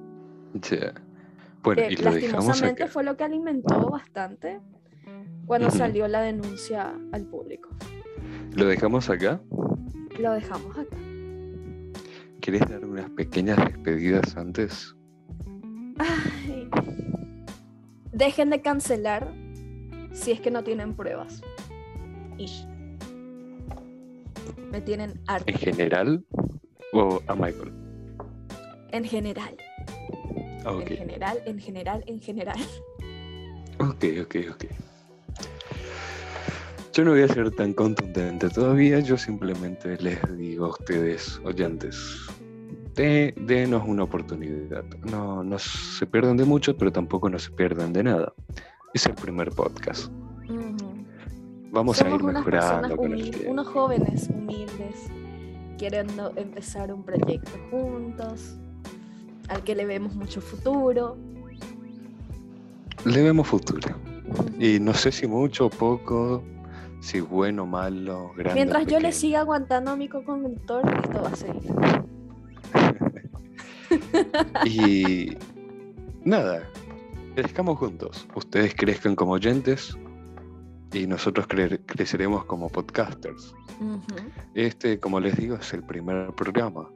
Bueno, 1.61 1.81
y 1.89 1.95
lo 1.95 2.11
lastimosamente 2.11 2.87
fue 2.87 3.03
lo 3.03 3.15
que 3.15 3.23
alimentó 3.23 3.89
bastante 3.89 4.59
cuando 5.45 5.69
salió 5.69 6.07
la 6.07 6.21
denuncia 6.21 6.93
al 7.11 7.25
público. 7.25 7.69
¿Lo 8.55 8.65
dejamos 8.65 9.09
acá? 9.09 9.41
Lo 10.19 10.31
dejamos 10.33 10.77
acá. 10.77 10.97
¿Quieres 12.41 12.61
dar 12.67 12.83
unas 12.85 13.09
pequeñas 13.11 13.57
despedidas 13.57 14.35
antes? 14.35 14.95
Ay. 15.97 16.69
Dejen 18.11 18.49
de 18.49 18.61
cancelar 18.61 19.33
si 20.11 20.31
es 20.31 20.39
que 20.39 20.51
no 20.51 20.63
tienen 20.63 20.95
pruebas. 20.95 21.41
Me 24.71 24.81
tienen 24.81 25.19
harto. 25.27 25.45
¿En 25.47 25.57
general 25.57 26.25
o 26.93 27.21
a 27.27 27.35
Michael? 27.35 27.71
En 28.91 29.03
general. 29.03 29.55
En 30.65 30.85
general, 30.85 31.39
en 31.45 31.59
general, 31.59 32.03
en 32.07 32.21
general. 32.21 32.59
Ok, 33.79 34.05
ok, 34.21 34.35
ok. 34.51 34.65
Yo 36.93 37.03
no 37.03 37.11
voy 37.11 37.23
a 37.23 37.27
ser 37.27 37.49
tan 37.51 37.73
contundente 37.73 38.49
todavía, 38.49 38.99
yo 38.99 39.17
simplemente 39.17 39.97
les 39.99 40.19
digo 40.37 40.65
a 40.65 40.69
ustedes, 40.69 41.41
oyentes, 41.43 42.27
de, 42.95 43.33
denos 43.37 43.83
una 43.85 44.03
oportunidad. 44.03 44.83
No, 45.03 45.43
no 45.43 45.59
se 45.59 46.05
pierdan 46.05 46.37
de 46.37 46.45
mucho, 46.45 46.77
pero 46.77 46.91
tampoco 46.91 47.29
no 47.29 47.39
se 47.39 47.51
pierdan 47.51 47.93
de 47.93 48.03
nada. 48.03 48.33
Es 48.93 49.05
el 49.05 49.15
primer 49.15 49.49
podcast. 49.51 50.11
Vamos 51.71 51.99
a 52.01 52.09
ir 52.09 52.23
mejorando. 52.23 52.95
unos 53.47 53.67
jóvenes 53.67 54.29
humildes 54.29 55.09
queriendo 55.77 56.31
empezar 56.35 56.93
un 56.93 57.03
proyecto 57.03 57.51
juntos, 57.71 58.55
al 59.49 59.63
que 59.63 59.75
le 59.75 59.85
vemos 59.85 60.13
mucho 60.15 60.39
futuro. 60.39 61.17
Le 63.05 63.23
vemos 63.23 63.47
futuro. 63.47 63.89
Y 64.59 64.79
no 64.79 64.93
sé 64.93 65.11
si 65.11 65.25
mucho 65.25 65.65
o 65.65 65.69
poco, 65.69 66.43
si 67.01 67.21
bueno, 67.21 67.65
malo, 67.65 68.31
grande. 68.37 68.53
Mientras 68.53 68.85
yo 68.85 68.99
le 68.99 69.11
siga 69.11 69.39
aguantando 69.39 69.91
a 69.91 69.95
mi 69.95 70.07
co-conductor, 70.07 70.83
esto 71.03 71.23
va 71.23 71.29
a 71.29 71.35
seguir. 71.35 71.73
y 74.65 75.37
nada, 76.23 76.63
crezcamos 77.35 77.77
juntos. 77.77 78.27
Ustedes 78.35 78.75
crezcan 78.75 79.15
como 79.15 79.33
oyentes, 79.33 79.97
y 80.93 81.07
nosotros 81.07 81.47
creceremos 81.47 82.45
como 82.45 82.69
podcasters. 82.69 83.53
Este, 84.53 84.99
como 84.99 85.19
les 85.19 85.35
digo, 85.35 85.55
es 85.55 85.73
el 85.73 85.83
primer 85.83 86.33
programa. 86.33 86.89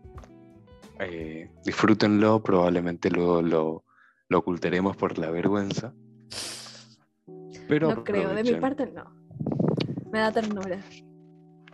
Eh, 0.99 1.49
disfrútenlo, 1.65 2.41
probablemente 2.41 3.09
luego 3.09 3.41
lo, 3.41 3.83
lo, 4.29 4.39
ocultaremos 4.39 4.95
por 4.95 5.17
la 5.17 5.29
vergüenza. 5.31 5.93
Pero 7.67 7.93
no 7.93 8.03
creo, 8.03 8.33
de 8.33 8.43
mi 8.43 8.53
parte 8.55 8.87
no. 8.87 9.05
Me 10.11 10.19
da 10.19 10.31
ternura. 10.31 10.79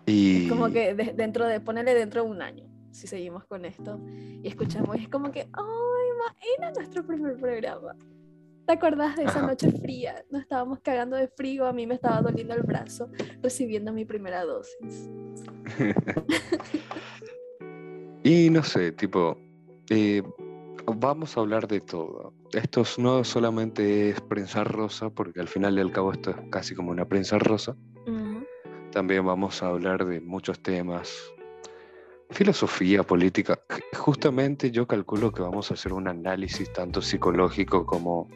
Y... 0.05 0.43
Es 0.43 0.49
como 0.49 0.69
que 0.71 0.93
dentro 0.93 1.45
de, 1.45 1.59
ponerle 1.59 1.93
dentro 1.93 2.23
de 2.23 2.29
un 2.29 2.41
año, 2.41 2.65
si 2.93 3.07
seguimos 3.07 3.45
con 3.45 3.65
esto, 3.65 3.99
y 4.07 4.47
escuchamos, 4.47 4.97
es 4.97 5.09
como 5.09 5.31
que, 5.31 5.49
¡ay, 5.51 6.47
era 6.57 6.71
nuestro 6.71 7.05
primer 7.05 7.37
programa! 7.37 7.95
¿Te 8.65 8.73
acordás 8.73 9.17
de 9.17 9.25
esa 9.25 9.41
noche 9.41 9.71
fría? 9.71 10.23
Nos 10.29 10.43
estábamos 10.43 10.79
cagando 10.79 11.17
de 11.17 11.27
frío, 11.27 11.65
a 11.65 11.73
mí 11.73 11.85
me 11.85 11.95
estaba 11.95 12.21
doliendo 12.21 12.53
el 12.53 12.63
brazo 12.63 13.09
recibiendo 13.41 13.91
mi 13.91 14.05
primera 14.05 14.45
dosis. 14.45 15.09
y 18.23 18.49
no 18.49 18.63
sé, 18.63 18.93
tipo, 18.93 19.37
eh, 19.89 20.23
vamos 20.85 21.35
a 21.35 21.41
hablar 21.41 21.67
de 21.67 21.81
todo. 21.81 22.33
Esto 22.53 22.83
no 22.99 23.25
solamente 23.25 24.11
es 24.11 24.21
prensa 24.21 24.63
rosa, 24.63 25.09
porque 25.09 25.41
al 25.41 25.49
final 25.49 25.77
y 25.77 25.81
al 25.81 25.91
cabo 25.91 26.13
esto 26.13 26.31
es 26.31 26.37
casi 26.49 26.73
como 26.73 26.91
una 26.91 27.05
prensa 27.05 27.39
rosa. 27.39 27.75
También 28.91 29.25
vamos 29.25 29.61
a 29.63 29.67
hablar 29.67 30.05
de 30.05 30.21
muchos 30.21 30.61
temas. 30.61 31.11
Filosofía, 32.33 33.03
política. 33.03 33.59
Justamente 33.95 34.71
yo 34.71 34.87
calculo 34.87 35.31
que 35.31 35.41
vamos 35.41 35.69
a 35.69 35.75
hacer 35.75 35.93
un 35.93 36.07
análisis 36.07 36.71
tanto 36.73 37.01
psicológico 37.01 37.85
como 37.85 38.27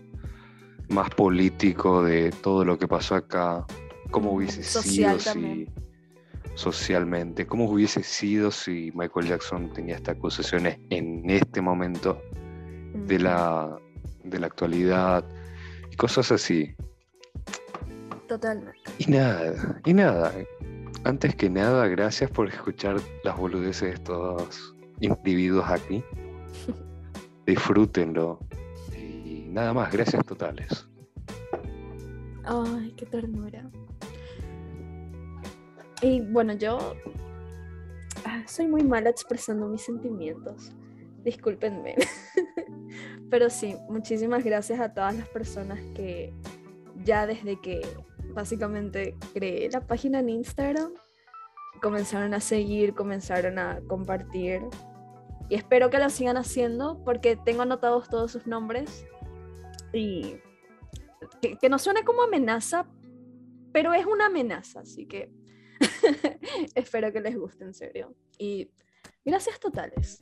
más 0.89 1.10
político 1.10 2.04
de 2.04 2.32
todo 2.32 2.64
lo 2.64 2.78
que 2.78 2.88
pasó 2.88 3.16
acá, 3.16 3.66
cómo 4.12 4.32
hubiese 4.32 4.64
sido 4.64 5.20
si 5.20 5.68
socialmente, 6.56 7.45
cómo 7.45 7.66
hubiese 7.66 8.02
sido 8.04 8.52
si 8.52 8.91
Michael 8.95 9.28
Jackson 9.28 9.72
tenía 9.74 9.95
estas 9.95 10.16
acusaciones 10.18 10.80
en 10.89 11.30
este 11.30 11.62
momento 11.62 12.22
de 12.93 13.20
la, 13.20 13.78
de 14.24 14.39
la 14.39 14.48
actualidad 14.48 15.24
y 15.91 15.95
cosas 15.95 16.32
así. 16.32 16.76
Totalmente. 18.28 18.80
Y 18.98 19.12
nada, 19.12 19.82
y 19.86 19.93
nada. 19.93 20.34
Antes 21.08 21.38
que 21.38 21.49
nada, 21.49 21.88
gracias 21.88 22.30
por 22.30 22.49
escuchar 22.49 22.97
las 23.24 23.38
boludeces 23.38 23.82
de 23.82 23.95
estos 23.95 24.76
individuos 24.99 25.64
aquí. 25.70 26.03
Disfrútenlo 27.45 28.41
nada 29.47 29.74
más, 29.74 29.89
gracias 29.89 30.26
totales. 30.26 30.86
Ay, 32.43 32.93
qué 32.97 33.05
ternura. 33.05 33.72
Y 36.01 36.20
bueno, 36.20 36.51
yo 36.53 36.78
ah, 38.26 38.43
soy 38.45 38.68
muy 38.68 38.84
mala 38.84 39.10
expresando 39.10 39.66
mis 39.70 39.84
sentimientos. 39.84 40.74
Discúlpenme. 41.24 41.95
Pero 43.32 43.49
sí, 43.49 43.78
muchísimas 43.89 44.43
gracias 44.43 44.82
a 44.82 44.93
todas 44.93 45.16
las 45.16 45.30
personas 45.30 45.80
que 45.95 46.34
ya 47.05 47.26
desde 47.26 47.62
que 47.62 47.82
básicamente 48.38 49.18
creé 49.34 49.68
la 49.72 49.82
página 49.82 50.20
en 50.20 50.30
Instagram, 50.30 50.94
comenzaron 51.82 52.36
a 52.36 52.40
seguir, 52.40 52.94
comenzaron 52.94 53.58
a 53.58 53.82
compartir. 53.88 54.62
Y 55.50 55.56
espero 55.56 55.90
que 55.90 55.98
lo 55.98 56.10
sigan 56.12 56.38
haciendo 56.38 57.04
porque 57.04 57.36
tengo 57.36 57.64
anotados 57.64 58.10
todos 58.10 58.32
sus 58.32 58.46
nombres 58.46 59.06
y 59.92 60.38
que, 61.42 61.68
no 61.68 61.80
suene 61.80 62.04
como 62.04 62.22
amenaza, 62.22 62.86
pero 63.74 63.94
es 63.94 64.06
una 64.06 64.28
amenaza, 64.28 64.82
así 64.82 65.08
que 65.08 65.32
espero 66.76 67.12
que 67.12 67.22
les 67.22 67.36
guste 67.36 67.64
en 67.64 67.74
serio. 67.74 68.14
Y 68.38 68.70
gracias 69.26 69.60
totales. 69.60 70.20